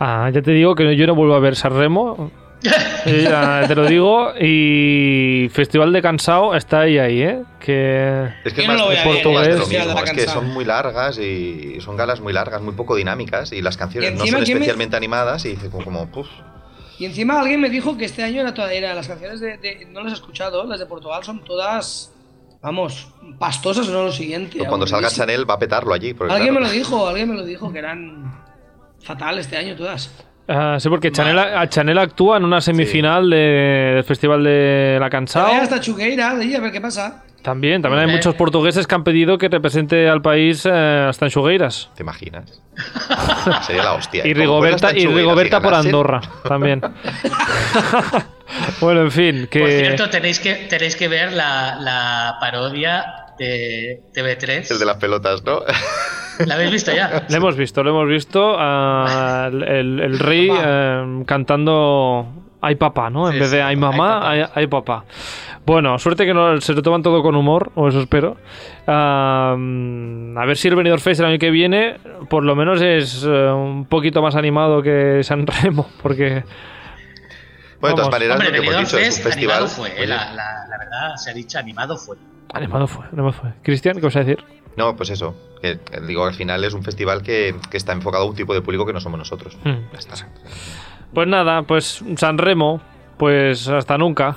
Ah, 0.00 0.30
ya 0.32 0.40
te 0.42 0.50
digo 0.52 0.74
que 0.74 0.96
yo 0.96 1.06
no 1.06 1.14
vuelvo 1.14 1.34
a 1.34 1.40
ver 1.40 1.54
San 1.54 1.76
Remo. 1.76 2.30
Eh, 3.06 3.22
ya 3.30 3.64
te 3.68 3.74
lo 3.74 3.86
digo. 3.86 4.32
Y 4.40 5.48
Festival 5.52 5.92
de 5.92 6.00
Cansao 6.02 6.54
está 6.54 6.80
ahí, 6.80 6.98
ahí, 6.98 7.22
¿eh? 7.22 7.42
Que. 7.60 8.28
Es 8.44 8.52
que 8.54 8.62
Yo 8.62 8.68
no 8.68 8.72
más 8.72 8.80
lo 8.80 8.86
voy 8.86 8.94
es 8.94 9.00
a 9.00 9.08
ver, 9.08 9.24
más 9.58 9.58
lo 9.58 9.66
mismo, 9.66 10.04
que 10.14 10.26
son 10.26 10.48
muy 10.48 10.64
largas 10.64 11.18
y 11.18 11.80
son 11.80 11.96
galas 11.96 12.20
muy 12.20 12.32
largas, 12.32 12.62
muy 12.62 12.74
poco 12.74 12.96
dinámicas 12.96 13.52
y 13.52 13.60
las 13.62 13.76
canciones 13.76 14.10
Y 14.10 14.14
no 14.14 14.20
son 14.20 14.24
¿quién 14.26 14.38
me- 14.58 14.64
especialmente 14.64 14.96
animadas 14.96 15.44
y 15.44 15.50
dice 15.50 15.68
como, 15.70 15.84
como 15.84 16.10
puf. 16.10 16.28
Y 16.98 17.06
encima 17.06 17.40
alguien 17.40 17.60
me 17.60 17.70
dijo 17.70 17.96
que 17.96 18.04
este 18.06 18.22
año 18.22 18.40
era 18.42 18.52
toda, 18.52 18.72
era, 18.72 18.94
las 18.94 19.08
canciones 19.08 19.40
de, 19.40 19.56
de- 19.58 19.86
No 19.90 20.02
las 20.02 20.12
he 20.12 20.16
escuchado, 20.16 20.64
las 20.64 20.80
de 20.80 20.86
Portugal 20.86 21.22
son 21.24 21.44
todas. 21.44 22.12
Vamos, 22.62 23.08
pastosas 23.38 23.88
no 23.88 24.04
lo 24.04 24.12
siguiente. 24.12 24.58
Pues 24.58 24.68
cuando 24.68 24.86
salga. 24.86 25.08
Chanel 25.08 25.48
va 25.48 25.54
a 25.54 25.58
petarlo 25.58 25.94
allí. 25.94 26.10
Alguien 26.10 26.26
claro, 26.38 26.52
me 26.54 26.60
lo 26.60 26.70
dijo, 26.70 27.06
alguien 27.08 27.30
me 27.30 27.36
lo 27.36 27.44
dijo, 27.44 27.72
que 27.72 27.78
eran 27.78 28.49
fatal 29.02 29.38
este 29.38 29.56
año 29.56 29.74
todas. 29.76 30.10
Ah, 30.48 30.76
sí, 30.80 30.88
porque 30.88 31.12
Chanel, 31.12 31.38
a- 31.38 31.68
Chanel 31.68 31.96
actúa 31.98 32.36
en 32.38 32.44
una 32.44 32.60
semifinal 32.60 33.30
de- 33.30 33.36
del 33.94 34.04
Festival 34.04 34.42
de 34.42 34.96
la 35.00 35.08
Cansao. 35.08 35.46
hasta 35.46 35.78
Chuqueira, 35.80 36.30
ahí, 36.32 36.54
a 36.54 36.60
ver 36.60 36.72
qué 36.72 36.80
pasa. 36.80 37.22
También, 37.42 37.80
también 37.80 38.02
hay 38.06 38.14
muchos 38.14 38.34
portugueses 38.34 38.86
que 38.86 38.94
han 38.94 39.02
pedido 39.04 39.38
que 39.38 39.48
represente 39.48 40.08
al 40.10 40.20
país 40.20 40.66
eh, 40.66 41.06
hasta 41.08 41.24
en 41.24 41.30
Xugueiras. 41.30 41.88
¿Te 41.94 42.02
imaginas? 42.02 42.60
Sería 43.66 43.82
la 43.84 43.94
hostia. 43.94 44.26
Y 44.26 44.34
Rigoberta, 44.34 44.94
y 44.94 45.04
Chugueiras 45.04 45.60
por 45.62 45.72
Andorra 45.74 46.20
también. 46.46 46.82
bueno, 48.80 49.02
en 49.02 49.10
fin, 49.10 49.48
que... 49.50 49.60
Por 49.60 49.70
cierto, 49.70 50.10
tenéis 50.10 50.38
que, 50.40 50.54
tenéis 50.68 50.96
que 50.96 51.08
ver 51.08 51.32
la, 51.32 51.76
la 51.80 52.36
parodia 52.40 53.04
de 53.40 54.02
TV3. 54.14 54.70
El 54.70 54.78
de 54.78 54.84
las 54.84 54.96
pelotas, 54.98 55.42
¿no? 55.44 55.60
¿La 56.46 56.54
habéis 56.54 56.70
visto 56.72 56.92
ya? 56.92 57.26
Lo 57.28 57.36
hemos 57.36 57.56
visto, 57.56 57.82
lo 57.82 57.90
hemos 57.90 58.08
visto. 58.08 58.54
ah, 58.58 59.48
el, 59.52 59.62
el- 59.62 60.00
el 60.00 60.18
rey 60.18 60.48
eh, 60.52 61.22
cantando 61.26 62.26
Ay 62.62 62.74
papá, 62.74 63.08
¿no? 63.10 63.26
En 63.28 63.34
Sí, 63.34 63.40
vez 63.40 63.50
de 63.52 63.62
Ay 63.62 63.74
mamá, 63.76 64.20
papá. 64.20 64.30
ay, 64.30 64.44
ay, 64.54 64.66
papá. 64.66 65.04
Bueno, 65.64 65.98
suerte 65.98 66.26
que 66.26 66.34
no, 66.34 66.60
se 66.60 66.74
lo 66.74 66.82
toman 66.82 67.02
todo 67.02 67.22
con 67.22 67.34
humor, 67.34 67.72
o 67.74 67.88
eso 67.88 68.00
espero. 68.00 68.36
A 68.86 69.54
ver 70.46 70.56
si 70.56 70.68
el 70.68 70.76
Benidorm 70.76 71.00
Fest 71.00 71.20
el 71.20 71.26
año 71.26 71.38
que 71.38 71.50
viene, 71.50 71.96
por 72.28 72.44
lo 72.44 72.54
menos 72.56 72.80
es 72.82 73.24
eh, 73.24 73.28
un 73.28 73.86
poquito 73.86 74.20
más 74.22 74.34
animado 74.36 74.82
que 74.82 75.20
San 75.22 75.46
Remo, 75.46 75.88
porque 76.02 76.44
Bueno, 77.80 77.96
de 77.96 78.02
todas 78.02 78.10
maneras, 78.10 78.36
Hombre, 78.36 78.48
lo 78.58 78.62
que 78.62 78.68
hemos 78.68 78.80
dicho 78.80 78.98
es 78.98 79.04
un 79.08 79.12
Fest 79.14 79.22
festival. 79.24 79.56
animado 79.56 79.68
fue, 79.68 79.92
oye, 79.96 80.06
la, 80.06 80.32
la- 80.34 80.66
la 80.68 80.78
verdad, 80.78 81.16
se 81.16 81.30
ha 81.30 81.34
dicho 81.34 81.58
animado 81.58 81.96
fue. 81.96 82.16
Animado 82.52 82.86
fue, 82.86 83.04
animado 83.06 83.32
fue. 83.32 83.52
Cristian, 83.62 83.96
¿qué 83.96 84.02
vas 84.02 84.16
a 84.16 84.20
decir? 84.20 84.44
No, 84.76 84.96
pues 84.96 85.10
eso. 85.10 85.34
que, 85.60 85.78
digo, 86.06 86.24
al 86.24 86.34
final 86.34 86.64
es 86.64 86.74
un 86.74 86.82
festival 86.82 87.22
que, 87.22 87.54
que 87.70 87.76
está 87.76 87.92
enfocado 87.92 88.24
a 88.24 88.26
un 88.28 88.34
tipo 88.34 88.54
de 88.54 88.62
público 88.62 88.86
que 88.86 88.92
no 88.92 89.00
somos 89.00 89.18
nosotros. 89.18 89.56
Hmm. 89.64 89.90
Ya 89.92 89.98
está. 89.98 90.14
Pues 91.12 91.26
nada, 91.26 91.62
pues 91.62 92.04
San 92.16 92.38
Remo, 92.38 92.80
pues 93.18 93.68
hasta 93.68 93.98
nunca. 93.98 94.36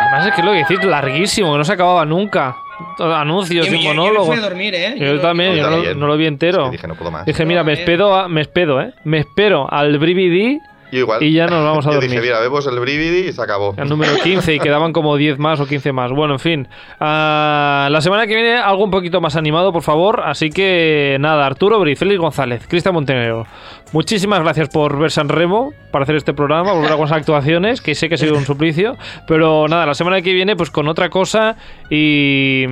Además 0.00 0.26
es 0.26 0.34
que 0.34 0.42
lo 0.42 0.52
que 0.52 0.58
decís 0.58 0.84
larguísimo, 0.84 1.52
que 1.52 1.58
no 1.58 1.64
se 1.64 1.72
acababa 1.72 2.04
nunca. 2.04 2.56
Anuncios 2.98 3.66
Yo- 3.66 3.74
y 3.74 3.76
yo- 3.78 3.82
yo 3.82 3.94
monólogos. 3.94 4.36
a 4.36 4.40
dormir, 4.40 4.74
¿eh? 4.74 4.94
Yo 4.98 5.20
también, 5.20 5.54
yo 5.54 5.68
no, 5.70 5.94
no 5.94 6.06
lo 6.06 6.16
vi 6.16 6.26
entero. 6.26 6.64
Es 6.64 6.70
que 6.70 6.76
dije, 6.76 6.86
no 6.88 6.94
puedo 6.94 7.10
más. 7.10 7.24
Dije, 7.26 7.44
mira, 7.46 7.62
me 7.64 7.72
eh. 7.72 7.76
espedo, 7.76 8.14
a- 8.14 8.28
me 8.28 8.40
espedo, 8.42 8.80
¿eh? 8.80 8.92
Me 9.04 9.18
espero 9.18 9.66
al 9.72 9.98
Brividi, 9.98 10.58
Yo 10.92 11.00
igual. 11.00 11.22
Y 11.22 11.32
ya 11.32 11.46
nos 11.46 11.64
vamos 11.64 11.86
a 11.86 11.90
Yo 11.90 11.94
dormir. 11.96 12.10
dije, 12.10 12.22
mira, 12.22 12.40
vemos 12.40 12.66
el 12.66 12.78
Brividi 12.78 13.28
y 13.28 13.32
se 13.32 13.42
acabó. 13.42 13.74
al 13.76 13.88
número 13.88 14.12
15, 14.22 14.54
y 14.54 14.58
quedaban 14.60 14.92
como 14.92 15.16
10 15.16 15.38
más 15.38 15.60
o 15.60 15.66
15 15.66 15.92
más. 15.92 16.10
Bueno, 16.12 16.34
en 16.34 16.40
fin. 16.40 16.68
Ah, 17.00 17.88
la 17.90 18.00
semana 18.00 18.26
que 18.26 18.34
viene 18.34 18.56
algo 18.56 18.84
un 18.84 18.90
poquito 18.90 19.20
más 19.20 19.36
animado, 19.36 19.72
por 19.72 19.82
favor. 19.82 20.22
Así 20.24 20.50
que 20.50 21.16
nada, 21.20 21.46
Arturo 21.46 21.78
Bri, 21.80 21.96
Félix 21.96 22.20
González, 22.20 22.66
Cristian 22.68 22.94
Montenegro. 22.94 23.44
Muchísimas 23.92 24.40
gracias 24.40 24.68
por 24.68 24.98
ver 24.98 25.10
San 25.10 25.28
Remo, 25.28 25.70
para 25.92 26.02
hacer 26.02 26.16
este 26.16 26.34
programa, 26.34 26.72
por 26.72 26.82
ver 26.82 26.90
algunas 26.90 27.12
actuaciones, 27.12 27.80
que 27.80 27.94
sé 27.94 28.08
que 28.08 28.16
ha 28.16 28.18
sido 28.18 28.36
un 28.36 28.44
suplicio. 28.44 28.96
Pero 29.28 29.68
nada, 29.68 29.86
la 29.86 29.94
semana 29.94 30.20
que 30.22 30.32
viene, 30.32 30.56
pues 30.56 30.70
con 30.70 30.88
otra 30.88 31.08
cosa 31.08 31.56
y, 31.88 32.64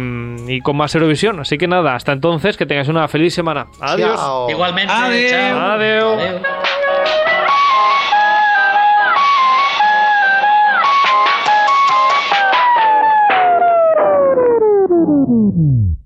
y 0.48 0.60
con 0.60 0.76
más 0.76 0.94
Eurovisión. 0.94 1.40
Así 1.40 1.56
que 1.56 1.68
nada, 1.68 1.94
hasta 1.94 2.12
entonces, 2.12 2.56
que 2.56 2.66
tengáis 2.66 2.88
una 2.88 3.06
feliz 3.08 3.32
semana. 3.34 3.66
Adiós. 3.80 4.16
Chao. 4.20 4.50
Igualmente, 4.50 4.92
chao. 5.30 5.58
Adeu. 5.60 6.16
음. 15.50 16.03